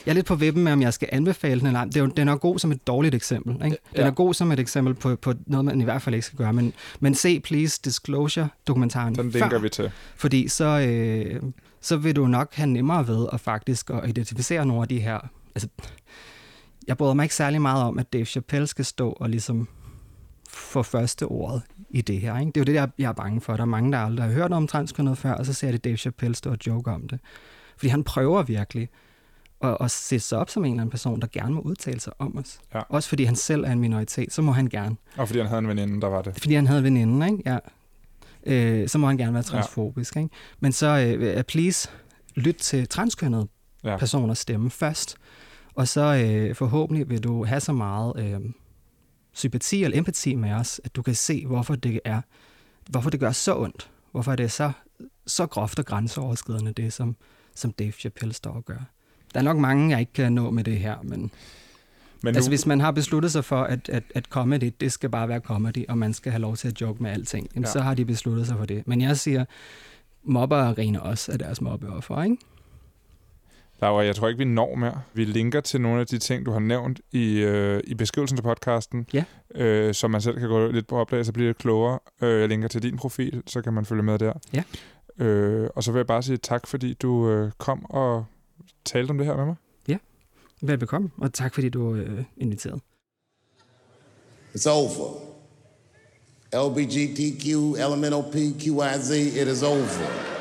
Jeg 0.05 0.11
er 0.11 0.13
lidt 0.13 0.25
på 0.25 0.35
vippen 0.35 0.63
med, 0.63 0.71
om 0.71 0.81
jeg 0.81 0.93
skal 0.93 1.09
anbefale 1.11 1.59
den 1.59 1.67
eller 1.67 1.79
ej. 1.79 1.85
Den 1.85 2.09
er, 2.09 2.13
den 2.13 2.27
er 2.27 2.35
god 2.35 2.59
som 2.59 2.71
et 2.71 2.87
dårligt 2.87 3.15
eksempel. 3.15 3.53
Ikke? 3.53 3.77
Den 3.91 4.01
ja. 4.01 4.05
er 4.05 4.11
god 4.11 4.33
som 4.33 4.51
et 4.51 4.59
eksempel 4.59 4.93
på, 4.93 5.15
på 5.15 5.33
noget, 5.47 5.65
man 5.65 5.81
i 5.81 5.83
hvert 5.83 6.01
fald 6.01 6.15
ikke 6.15 6.25
skal 6.25 6.37
gøre. 6.37 6.53
Men, 6.53 6.73
men 6.99 7.15
se 7.15 7.39
Please 7.39 7.81
Disclosure-dokumentaren 7.85 9.15
Den 9.15 9.29
linker 9.29 9.59
vi 9.59 9.69
til. 9.69 9.91
Fordi 10.15 10.47
så, 10.47 10.65
øh, 10.65 11.41
så 11.81 11.97
vil 11.97 12.15
du 12.15 12.27
nok 12.27 12.53
have 12.53 12.67
nemmere 12.67 13.07
ved 13.07 13.27
at 13.33 13.39
faktisk 13.39 13.89
at 13.89 14.09
identificere 14.09 14.65
nogle 14.65 14.81
af 14.81 14.87
de 14.87 14.99
her... 14.99 15.19
Altså, 15.55 15.67
jeg 16.87 16.97
bryder 16.97 17.13
mig 17.13 17.23
ikke 17.23 17.35
særlig 17.35 17.61
meget 17.61 17.83
om, 17.83 17.99
at 17.99 18.13
Dave 18.13 18.25
Chappelle 18.25 18.67
skal 18.67 18.85
stå 18.85 19.09
og 19.09 19.29
ligesom 19.29 19.67
få 20.49 20.83
første 20.83 21.23
ordet 21.23 21.61
i 21.89 22.01
det 22.01 22.21
her. 22.21 22.39
Ikke? 22.39 22.51
Det 22.51 22.57
er 22.57 22.61
jo 22.61 22.65
det, 22.65 22.73
jeg, 22.73 22.89
jeg 22.97 23.09
er 23.09 23.13
bange 23.13 23.41
for. 23.41 23.53
Der 23.53 23.61
er 23.61 23.65
mange, 23.65 23.91
der 23.91 23.97
aldrig 23.97 24.25
har 24.25 24.33
hørt 24.33 24.51
om 24.51 24.67
transkønnet 24.67 25.17
før, 25.17 25.33
og 25.33 25.45
så 25.45 25.53
ser 25.53 25.71
det 25.71 25.83
Dave 25.83 25.97
Chappelle 25.97 26.35
stå 26.35 26.51
og 26.51 26.57
joke 26.67 26.91
om 26.91 27.07
det. 27.07 27.19
Fordi 27.77 27.87
han 27.87 28.03
prøver 28.03 28.43
virkelig 28.43 28.89
at, 29.63 29.77
at 29.79 29.91
sætte 29.91 30.25
sig 30.25 30.37
op 30.37 30.49
som 30.49 30.65
en 30.65 30.71
eller 30.71 30.81
anden 30.81 30.91
person, 30.91 31.21
der 31.21 31.27
gerne 31.31 31.53
må 31.53 31.61
udtale 31.61 31.99
sig 31.99 32.13
om 32.19 32.37
os. 32.37 32.59
Ja. 32.73 32.81
Også 32.89 33.09
fordi 33.09 33.23
han 33.23 33.35
selv 33.35 33.63
er 33.63 33.71
en 33.71 33.79
minoritet, 33.79 34.33
så 34.33 34.41
må 34.41 34.51
han 34.51 34.67
gerne. 34.67 34.95
Og 35.17 35.27
fordi 35.27 35.39
han 35.39 35.47
havde 35.47 35.59
en 35.59 35.67
veninde, 35.67 36.01
der 36.01 36.07
var 36.07 36.21
det. 36.21 36.33
Fordi 36.39 36.53
han 36.53 36.67
havde 36.67 36.77
en 36.77 36.83
veninde, 36.83 37.27
ikke? 37.27 37.43
Ja. 37.45 37.57
Øh, 38.45 38.89
så 38.89 38.97
må 38.97 39.07
han 39.07 39.17
gerne 39.17 39.33
være 39.33 39.43
transfobisk. 39.43 40.15
Ja. 40.15 40.21
Ikke? 40.21 40.35
Men 40.59 40.71
så 40.71 41.17
uh, 41.37 41.41
please, 41.41 41.89
lyt 42.35 42.55
til 42.55 42.87
transkønnede 42.87 43.47
ja. 43.83 43.97
personers 43.97 44.39
stemme 44.39 44.69
først. 44.69 45.15
Og 45.75 45.87
så 45.87 46.47
uh, 46.49 46.55
forhåbentlig 46.55 47.09
vil 47.09 47.23
du 47.23 47.45
have 47.45 47.59
så 47.59 47.73
meget 47.73 48.35
uh, 48.35 48.45
sympati 49.33 49.83
eller 49.83 49.97
empati 49.97 50.35
med 50.35 50.51
os, 50.51 50.81
at 50.83 50.95
du 50.95 51.01
kan 51.01 51.15
se, 51.15 51.45
hvorfor 51.45 51.75
det 51.75 51.99
er, 52.05 52.21
hvorfor 52.89 53.09
det 53.09 53.19
gør 53.19 53.31
så 53.31 53.57
ondt. 53.57 53.91
Hvorfor 54.11 54.35
det 54.35 54.43
er 54.43 54.47
så, 54.47 54.71
så 55.27 55.45
groft 55.45 55.79
og 55.79 55.85
grænseoverskridende, 55.85 56.71
det 56.71 56.93
som, 56.93 57.15
som 57.55 57.71
Dave 57.71 57.91
Chappelle 57.91 58.33
står 58.33 58.51
og 58.51 58.65
gør. 58.65 58.89
Der 59.33 59.39
er 59.39 59.43
nok 59.43 59.57
mange, 59.57 59.91
jeg 59.91 59.99
ikke 59.99 60.13
kan 60.13 60.33
nå 60.33 60.51
med 60.51 60.63
det 60.63 60.77
her, 60.77 60.95
men, 61.03 61.19
men 61.19 61.29
nu... 62.23 62.29
altså, 62.29 62.51
hvis 62.51 62.65
man 62.65 62.79
har 62.79 62.91
besluttet 62.91 63.31
sig 63.31 63.45
for, 63.45 63.63
at, 63.63 63.89
at, 63.89 64.03
at 64.15 64.25
comedy, 64.25 64.73
det 64.79 64.91
skal 64.91 65.09
bare 65.09 65.29
være 65.29 65.39
comedy, 65.39 65.85
og 65.89 65.97
man 65.97 66.13
skal 66.13 66.31
have 66.31 66.41
lov 66.41 66.55
til 66.55 66.67
at 66.67 66.81
joke 66.81 67.03
med 67.03 67.11
alting, 67.11 67.47
jamen, 67.55 67.65
ja. 67.65 67.71
så 67.71 67.79
har 67.79 67.93
de 67.93 68.05
besluttet 68.05 68.47
sig 68.47 68.57
for 68.57 68.65
det. 68.65 68.87
Men 68.87 69.01
jeg 69.01 69.17
siger, 69.17 69.45
mobber 70.23 70.73
griner 70.73 70.99
også 70.99 71.31
af 71.31 71.39
deres 71.39 71.61
mobbeoffer, 71.61 72.23
ikke? 72.23 72.37
Laura, 73.81 74.05
jeg 74.05 74.15
tror 74.15 74.27
ikke, 74.27 74.37
vi 74.37 74.45
når 74.45 74.75
mere. 74.75 75.01
Vi 75.13 75.25
linker 75.25 75.61
til 75.61 75.81
nogle 75.81 75.99
af 75.99 76.07
de 76.07 76.17
ting, 76.17 76.45
du 76.45 76.51
har 76.51 76.59
nævnt 76.59 76.99
i, 77.11 77.39
øh, 77.39 77.81
i 77.87 77.93
beskrivelsen 77.93 78.37
til 78.37 78.43
podcasten, 78.43 79.07
ja. 79.13 79.23
øh, 79.55 79.93
så 79.93 80.07
man 80.07 80.21
selv 80.21 80.39
kan 80.39 80.49
gå 80.49 80.71
lidt 80.71 80.87
på 80.87 80.97
opdag, 80.97 81.25
så 81.25 81.31
bliver 81.31 81.49
det 81.49 81.57
klogere. 81.57 81.99
Øh, 82.21 82.39
jeg 82.41 82.49
linker 82.49 82.67
til 82.67 82.83
din 82.83 82.97
profil, 82.97 83.43
så 83.47 83.61
kan 83.61 83.73
man 83.73 83.85
følge 83.85 84.03
med 84.03 84.19
der. 84.19 84.33
Ja. 84.53 84.63
Øh, 85.19 85.69
og 85.75 85.83
så 85.83 85.91
vil 85.91 85.99
jeg 85.99 86.07
bare 86.07 86.23
sige 86.23 86.37
tak, 86.37 86.67
fordi 86.67 86.93
du 86.93 87.29
øh, 87.29 87.51
kom 87.57 87.85
og 87.89 88.25
talte 88.85 89.11
om 89.11 89.17
det 89.17 89.27
her 89.27 89.35
med 89.37 89.45
mig. 89.45 89.55
Ja, 89.87 89.97
velbekomme, 90.61 91.09
og 91.17 91.33
tak 91.33 91.53
fordi 91.53 91.69
du 91.69 91.95
øh, 91.95 92.23
inviterede. 92.37 92.79
It's 94.55 94.69
over. 94.69 95.35
LBGTQ, 96.53 97.45
LMNOP, 97.91 98.33
QIZ, 98.33 99.09
it 99.11 99.47
is 99.47 99.63
over. 99.63 100.35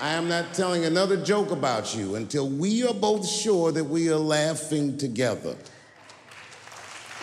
I 0.00 0.14
am 0.14 0.24
not 0.24 0.44
telling 0.54 0.84
another 0.84 1.16
joke 1.16 1.50
about 1.52 1.94
you 1.94 2.16
until 2.16 2.42
we 2.42 2.84
are 2.84 2.94
both 2.94 3.26
sure 3.26 3.72
that 3.72 3.84
we 3.84 4.08
are 4.08 4.18
laughing 4.18 4.98
together. 4.98 5.54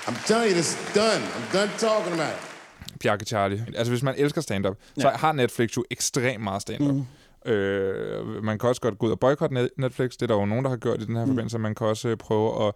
I'm 0.07 0.15
telling 0.27 0.49
you, 0.49 0.55
this 0.55 0.75
is 0.75 0.93
done. 0.93 1.21
I'm 1.21 1.51
done 1.53 1.69
talking 1.77 2.13
about 2.13 2.33
it. 2.33 2.54
Bjarke 2.99 3.25
Charlie. 3.25 3.65
Altså, 3.75 3.91
hvis 3.91 4.03
man 4.03 4.15
elsker 4.17 4.41
stand-up, 4.41 4.77
ja. 4.97 5.01
så 5.01 5.09
har 5.09 5.31
Netflix 5.31 5.77
jo 5.77 5.83
ekstremt 5.91 6.43
meget 6.43 6.61
stand-up. 6.61 6.95
Mm. 6.95 7.05
Øh, 7.51 8.43
man 8.43 8.59
kan 8.59 8.69
også 8.69 8.81
godt 8.81 8.97
gå 8.97 9.05
ud 9.05 9.11
og 9.11 9.19
boykotte 9.19 9.69
Netflix. 9.77 10.11
Det 10.11 10.21
er 10.21 10.27
der 10.27 10.35
jo 10.35 10.45
nogen, 10.45 10.63
der 10.63 10.69
har 10.69 10.77
gjort 10.77 11.01
i 11.01 11.05
den 11.05 11.15
her 11.15 11.25
mm. 11.25 11.29
forbindelse. 11.29 11.59
Man 11.59 11.75
kan 11.75 11.87
også 11.87 12.15
prøve 12.15 12.67
at 12.67 12.73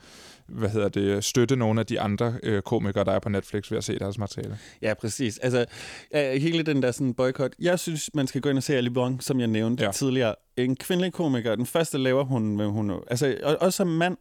hvad 0.47 0.69
hedder 0.69 0.89
det, 0.89 1.23
støtte 1.23 1.55
nogle 1.55 1.79
af 1.79 1.85
de 1.85 1.99
andre 1.99 2.33
øh, 2.43 2.61
komikere, 2.61 3.03
der 3.03 3.11
er 3.11 3.19
på 3.19 3.29
Netflix 3.29 3.71
ved 3.71 3.77
at 3.77 3.83
se 3.83 3.99
deres 3.99 4.17
materiale. 4.17 4.57
Ja, 4.81 4.93
præcis. 4.93 5.37
Altså, 5.37 5.65
hele 6.13 6.63
den 6.63 6.81
der 6.81 6.91
sådan 6.91 7.13
boykot. 7.13 7.51
Jeg 7.59 7.79
synes, 7.79 8.09
man 8.13 8.27
skal 8.27 8.41
gå 8.41 8.49
ind 8.49 8.57
og 8.57 8.63
se 8.63 8.77
Ali 8.77 8.89
Blanc, 8.89 9.23
som 9.23 9.39
jeg 9.39 9.47
nævnte 9.47 9.83
ja. 9.83 9.91
tidligere. 9.91 10.35
En 10.57 10.75
kvindelig 10.75 11.13
komiker. 11.13 11.55
Den 11.55 11.65
første 11.65 11.97
laver 11.97 12.23
hun, 12.23 12.59
hun 12.59 12.91
altså, 13.07 13.55
også 13.59 13.77
som 13.77 13.87
mand, 13.87 14.17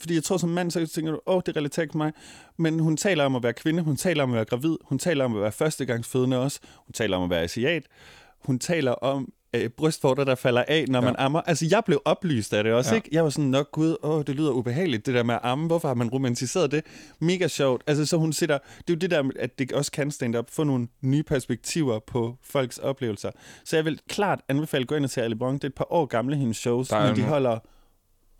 fordi 0.00 0.14
jeg 0.14 0.24
tror, 0.24 0.36
som 0.36 0.48
mand, 0.50 0.70
så 0.70 0.86
tænker 0.86 1.12
du, 1.12 1.20
åh, 1.26 1.36
oh, 1.36 1.42
det 1.46 1.56
relaterer 1.56 1.82
ikke 1.84 1.98
mig. 1.98 2.12
Men 2.56 2.80
hun 2.80 2.96
taler 2.96 3.24
om 3.24 3.36
at 3.36 3.42
være 3.42 3.52
kvinde, 3.52 3.82
hun 3.82 3.96
taler 3.96 4.22
om 4.22 4.30
at 4.30 4.36
være 4.36 4.44
gravid, 4.44 4.76
hun 4.84 4.98
taler 4.98 5.24
om 5.24 5.36
at 5.36 5.42
være 5.42 5.52
førstegangsfødende 5.52 6.38
også, 6.38 6.60
hun 6.86 6.92
taler 6.92 7.16
om 7.16 7.22
at 7.22 7.30
være 7.30 7.42
asiat, 7.42 7.82
hun 8.44 8.58
taler 8.58 8.92
om 8.92 9.32
øh, 9.54 9.68
brystvorter, 9.68 10.24
der 10.24 10.34
falder 10.34 10.64
af, 10.68 10.84
når 10.88 10.98
ja. 10.98 11.04
man 11.04 11.14
ammer. 11.18 11.40
Altså, 11.40 11.66
jeg 11.70 11.82
blev 11.86 12.02
oplyst 12.04 12.54
af 12.54 12.64
det 12.64 12.72
også, 12.72 12.90
Ja. 12.90 12.96
ikke? 12.96 13.08
Jeg 13.12 13.24
var 13.24 13.30
sådan, 13.30 13.50
nok 13.50 13.70
gud, 13.72 13.96
åh, 14.02 14.22
det 14.26 14.34
lyder 14.34 14.50
ubehageligt, 14.50 15.06
det 15.06 15.14
der 15.14 15.22
med 15.22 15.34
at 15.34 15.40
amme. 15.42 15.66
Hvorfor 15.66 15.88
har 15.88 15.94
man 15.94 16.08
romantiseret 16.08 16.72
det? 16.72 16.84
Mega 17.20 17.48
sjovt. 17.48 17.82
Altså, 17.86 18.06
så 18.06 18.16
hun 18.16 18.32
sætter, 18.32 18.58
det 18.78 18.90
er 18.90 18.94
jo 18.94 18.98
det 18.98 19.10
der, 19.10 19.30
at 19.38 19.58
det 19.58 19.72
også 19.72 19.92
kan 19.92 20.10
stand 20.10 20.36
up, 20.36 20.50
få 20.50 20.64
nogle 20.64 20.88
nye 21.02 21.22
perspektiver 21.22 21.98
på 22.06 22.36
folks 22.42 22.78
oplevelser. 22.78 23.30
Så 23.64 23.76
jeg 23.76 23.84
vil 23.84 24.00
klart 24.08 24.40
anbefale 24.48 24.82
at 24.82 24.88
gå 24.88 24.94
ind 24.94 25.04
og 25.04 25.10
se 25.10 25.22
Ali 25.22 25.34
Bong. 25.34 25.54
Det 25.62 25.64
er 25.64 25.68
et 25.68 25.74
par 25.74 25.92
år 25.92 26.06
gamle, 26.06 26.36
hendes 26.36 26.56
shows, 26.56 26.92
men 26.92 27.16
de 27.16 27.22
holder 27.22 27.58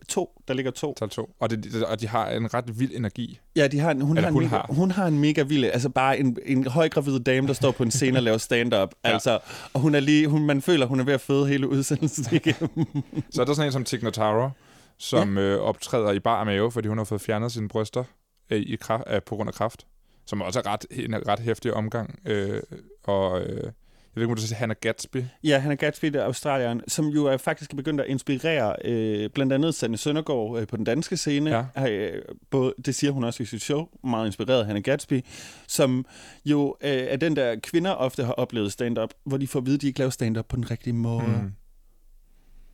to. 0.09 0.43
Der 0.49 0.55
ligger 0.55 0.71
to. 0.71 0.95
Tal 0.95 1.09
to. 1.09 1.31
Og, 1.41 1.51
det, 1.51 1.85
og 1.85 2.01
de 2.01 2.09
har 2.09 2.31
en 2.31 2.55
ret 2.55 2.79
vild 2.79 2.93
energi. 2.95 3.41
Ja, 3.57 3.67
de 3.67 3.79
har 3.79 3.91
en, 3.91 4.01
hun, 4.01 4.17
Eller 4.17 4.23
har 4.23 4.29
en 4.29 4.35
hun 4.35 4.43
mega, 4.43 4.57
har. 4.57 4.67
hun 4.69 4.91
har 4.91 5.07
en 5.07 5.19
mega 5.19 5.43
vild, 5.43 5.65
altså 5.65 5.89
bare 5.89 6.19
en, 6.19 6.37
en 6.47 6.67
højgravid 6.67 7.21
dame, 7.21 7.47
der 7.47 7.53
står 7.53 7.71
på 7.71 7.83
en 7.83 7.91
scene 7.91 8.19
og 8.19 8.23
laver 8.23 8.39
stand-up. 8.39 8.95
Ja. 9.05 9.11
Altså, 9.11 9.39
og 9.75 9.81
hun 9.81 9.95
er 9.95 10.01
lige, 10.01 10.29
hun, 10.29 10.47
man 10.47 10.63
føler, 10.63 10.87
hun 10.87 11.01
er 11.01 11.05
ved 11.05 11.15
at 11.15 11.21
føde 11.21 11.47
hele 11.47 11.69
udsendelsen 11.69 12.27
igennem. 12.37 12.87
Så 13.31 13.41
er 13.41 13.45
der 13.45 13.55
sådan 13.55 13.69
en 13.69 13.73
som 13.73 13.85
Tig 13.85 14.03
Notaro, 14.03 14.51
som 14.99 15.39
ja. 15.39 15.43
øh, 15.43 15.61
optræder 15.61 16.13
i 16.13 16.19
bar 16.19 16.45
mave, 16.45 16.73
fordi 16.73 16.89
hun 16.89 16.99
har 16.99 17.05
fået 17.05 17.21
fjernet 17.21 17.53
sine 17.53 17.69
bryster 17.69 18.05
øh, 18.51 18.61
i 18.61 18.77
kraft, 18.77 19.05
øh, 19.11 19.23
på 19.23 19.37
grund 19.37 19.49
af 19.49 19.55
kraft. 19.55 19.87
Som 20.27 20.43
også 20.43 20.59
er 20.59 20.67
ret, 20.67 20.87
en 20.91 21.29
ret 21.29 21.39
hæftig 21.39 21.75
omgang. 21.75 22.19
Øh, 22.27 22.63
og 23.05 23.41
øh, 23.43 23.73
ved 24.19 24.27
ikke, 24.27 24.33
om 24.33 24.37
du 24.37 24.43
siger 24.43 24.57
Hannah 24.57 24.77
Gatsby. 24.81 25.25
Ja, 25.45 25.59
han 25.59 25.73
er 25.73 25.77
Gatsby, 25.77 26.07
der 26.07 26.25
Australieren, 26.25 26.83
som 26.89 27.09
jo 27.09 27.27
er 27.27 27.37
faktisk 27.37 27.77
begyndt 27.77 28.01
at 28.01 28.07
inspirere 28.07 28.77
øh, 28.85 29.31
blandt 29.31 29.53
andet 29.53 29.75
Sanne 29.75 29.97
Søndergaard 29.97 30.61
øh, 30.61 30.67
på 30.67 30.77
den 30.77 30.85
danske 30.85 31.17
scene. 31.17 31.67
Ja. 31.77 31.91
Øh, 31.91 32.23
både, 32.51 32.75
det 32.87 32.95
siger 32.95 33.11
hun 33.11 33.25
også 33.25 33.43
i 33.43 33.47
sit 33.47 33.63
show, 33.63 33.89
meget 34.05 34.27
inspireret 34.27 34.61
af 34.61 34.67
Hannah 34.67 34.83
Gatsby, 34.83 35.21
som 35.67 36.07
jo 36.45 36.77
øh, 36.81 36.91
er 36.91 37.17
den 37.17 37.37
der 37.37 37.57
kvinder 37.63 37.91
ofte 37.91 38.25
har 38.25 38.33
oplevet 38.33 38.73
stand-up, 38.73 39.11
hvor 39.25 39.37
de 39.37 39.47
får 39.47 39.59
at 39.59 39.67
vide, 39.67 39.75
at 39.75 39.83
de 39.83 39.87
ikke 39.87 39.99
laver 39.99 40.11
stand-up 40.11 40.47
på 40.49 40.57
den 40.57 40.71
rigtige 40.71 40.95
måde. 40.95 41.27
Mm. 41.27 41.53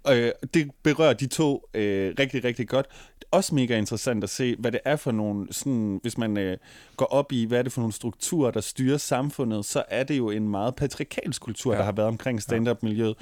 Øh, 0.08 0.32
det 0.54 0.70
berører 0.82 1.12
de 1.12 1.26
to 1.26 1.68
øh, 1.74 2.14
rigtig, 2.18 2.44
rigtig 2.44 2.68
godt. 2.68 2.86
Også 3.34 3.54
mega 3.54 3.78
interessant 3.78 4.24
at 4.24 4.30
se, 4.30 4.56
hvad 4.58 4.72
det 4.72 4.80
er 4.84 4.96
for 4.96 5.12
nogle, 5.12 5.46
sådan, 5.50 5.98
hvis 6.02 6.18
man 6.18 6.36
øh, 6.38 6.56
går 6.96 7.04
op 7.06 7.32
i, 7.32 7.44
hvad 7.44 7.58
er 7.58 7.62
det 7.62 7.72
for 7.72 7.80
nogle 7.80 7.92
strukturer, 7.92 8.50
der 8.50 8.60
styrer 8.60 8.96
samfundet, 8.96 9.64
så 9.64 9.84
er 9.88 10.04
det 10.04 10.18
jo 10.18 10.30
en 10.30 10.48
meget 10.48 10.74
patriarkalsk 10.74 11.42
kultur, 11.42 11.72
Ja. 11.72 11.78
der 11.78 11.84
har 11.84 11.92
været 11.92 12.08
omkring 12.08 12.42
stand-up-miljøet. 12.42 13.14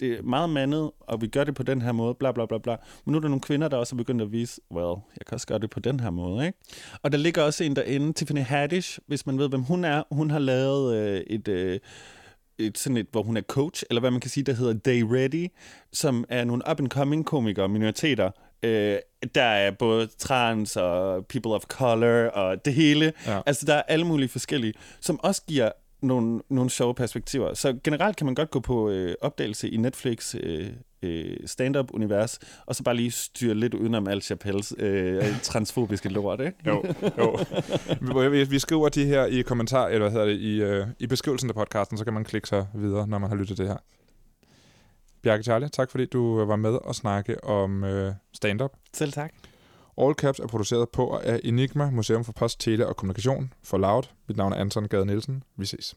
Det 0.00 0.12
er 0.18 0.22
meget 0.22 0.50
mandet, 0.50 0.90
og 1.00 1.20
vi 1.20 1.26
gør 1.26 1.44
det 1.44 1.54
på 1.54 1.62
den 1.62 1.82
her 1.82 1.92
måde, 1.92 2.14
bla 2.14 2.32
bla 2.32 2.46
bla 2.46 2.58
bla. 2.58 2.76
Men 3.04 3.12
nu 3.12 3.16
er 3.18 3.20
der 3.22 3.28
nogle 3.28 3.40
kvinder, 3.40 3.68
der 3.68 3.76
også 3.76 3.94
er 3.94 3.96
begyndt 3.96 4.22
at 4.22 4.32
vise, 4.32 4.60
well, 4.70 4.96
jeg 5.18 5.26
kan 5.26 5.34
også 5.34 5.46
gøre 5.46 5.58
det 5.58 5.70
på 5.70 5.80
den 5.80 6.00
her 6.00 6.10
måde, 6.10 6.46
ikke? 6.46 6.58
Og 7.02 7.12
der 7.12 7.18
ligger 7.18 7.42
også 7.42 7.64
en 7.64 7.76
derinde, 7.76 8.12
Tiffany 8.12 8.40
Haddish, 8.40 8.98
hvis 9.06 9.26
man 9.26 9.38
ved, 9.38 9.48
hvem 9.48 9.62
hun 9.62 9.84
er. 9.84 10.02
Hun 10.12 10.30
har 10.30 10.38
lavet 10.38 10.96
øh, 10.96 11.20
et... 11.20 11.48
Øh, 11.48 11.80
et, 12.60 12.78
sådan 12.78 12.96
et, 12.96 13.06
hvor 13.12 13.22
hun 13.22 13.36
er 13.36 13.40
coach, 13.40 13.84
eller 13.90 14.00
hvad 14.00 14.10
man 14.10 14.20
kan 14.20 14.30
sige, 14.30 14.44
der 14.44 14.52
hedder 14.52 14.72
Day 14.72 15.02
Ready, 15.02 15.48
som 15.92 16.24
er 16.28 16.44
nogle 16.44 16.62
up-and-coming 16.70 17.22
komikere, 17.24 17.68
minoriteter, 17.68 18.30
øh, 18.62 18.96
der 19.34 19.42
er 19.42 19.70
både 19.70 20.06
trans 20.18 20.76
og 20.76 21.26
people 21.26 21.52
of 21.54 21.62
color 21.62 22.28
og 22.28 22.64
det 22.64 22.74
hele. 22.74 23.12
Ja. 23.26 23.40
Altså, 23.46 23.66
der 23.66 23.74
er 23.74 23.82
alle 23.82 24.04
mulige 24.06 24.28
forskellige, 24.28 24.74
som 25.00 25.20
også 25.22 25.42
giver 25.48 25.70
nogle, 26.02 26.40
nogle 26.50 26.70
sjove 26.70 26.94
perspektiver. 26.94 27.54
Så 27.54 27.76
generelt 27.84 28.16
kan 28.16 28.24
man 28.24 28.34
godt 28.34 28.50
gå 28.50 28.60
på 28.60 28.90
øh, 28.90 29.14
opdagelse 29.20 29.68
i 29.70 29.76
Netflix 29.76 30.34
øh, 30.40 30.68
øh, 31.02 31.36
stand-up-univers, 31.46 32.38
og 32.66 32.74
så 32.74 32.82
bare 32.82 32.94
lige 32.96 33.10
styre 33.10 33.54
lidt 33.54 33.74
udenom 33.74 34.08
al 34.08 34.22
Chappelles 34.22 34.74
øh, 34.78 35.24
transfobiske 35.42 36.08
lort, 36.08 36.40
ikke? 36.40 36.56
Jo, 36.66 36.84
jo. 37.18 37.38
Vi- 38.28 38.44
vi, 38.44 38.58
skriver 38.58 38.88
de 38.88 39.04
her 39.04 39.24
i 39.24 39.40
kommentar, 39.42 39.86
eller 39.86 40.00
hvad 40.00 40.10
hedder 40.10 40.26
det, 40.26 40.36
i, 40.40 40.62
øh, 40.62 40.86
i 40.98 41.06
beskrivelsen 41.06 41.48
af 41.50 41.54
podcasten, 41.54 41.98
så 41.98 42.04
kan 42.04 42.12
man 42.12 42.24
klikke 42.24 42.48
sig 42.48 42.66
videre, 42.74 43.08
når 43.08 43.18
man 43.18 43.30
har 43.30 43.36
lyttet 43.36 43.58
det 43.58 43.66
her. 43.68 43.76
Bjarke 45.22 45.42
Charlie, 45.42 45.68
tak 45.68 45.90
fordi 45.90 46.06
du 46.06 46.40
øh, 46.40 46.48
var 46.48 46.56
med 46.56 46.74
og 46.74 46.94
snakke 46.94 47.44
om 47.44 47.84
øh, 47.84 48.14
stand-up. 48.32 48.70
Selv 48.94 49.12
tak. 49.12 49.32
All 50.00 50.14
Caps 50.14 50.38
er 50.38 50.46
produceret 50.46 50.88
på 50.88 51.20
af 51.24 51.40
Enigma, 51.44 51.90
Museum 51.90 52.24
for 52.24 52.32
Post, 52.32 52.60
Tele 52.60 52.86
og 52.86 52.96
Kommunikation 52.96 53.52
for 53.62 53.78
Loud. 53.78 54.02
Mit 54.28 54.36
navn 54.36 54.52
er 54.52 54.56
Anton 54.56 54.88
Gade 54.88 55.06
Nielsen. 55.06 55.42
Vi 55.56 55.66
ses. 55.66 55.96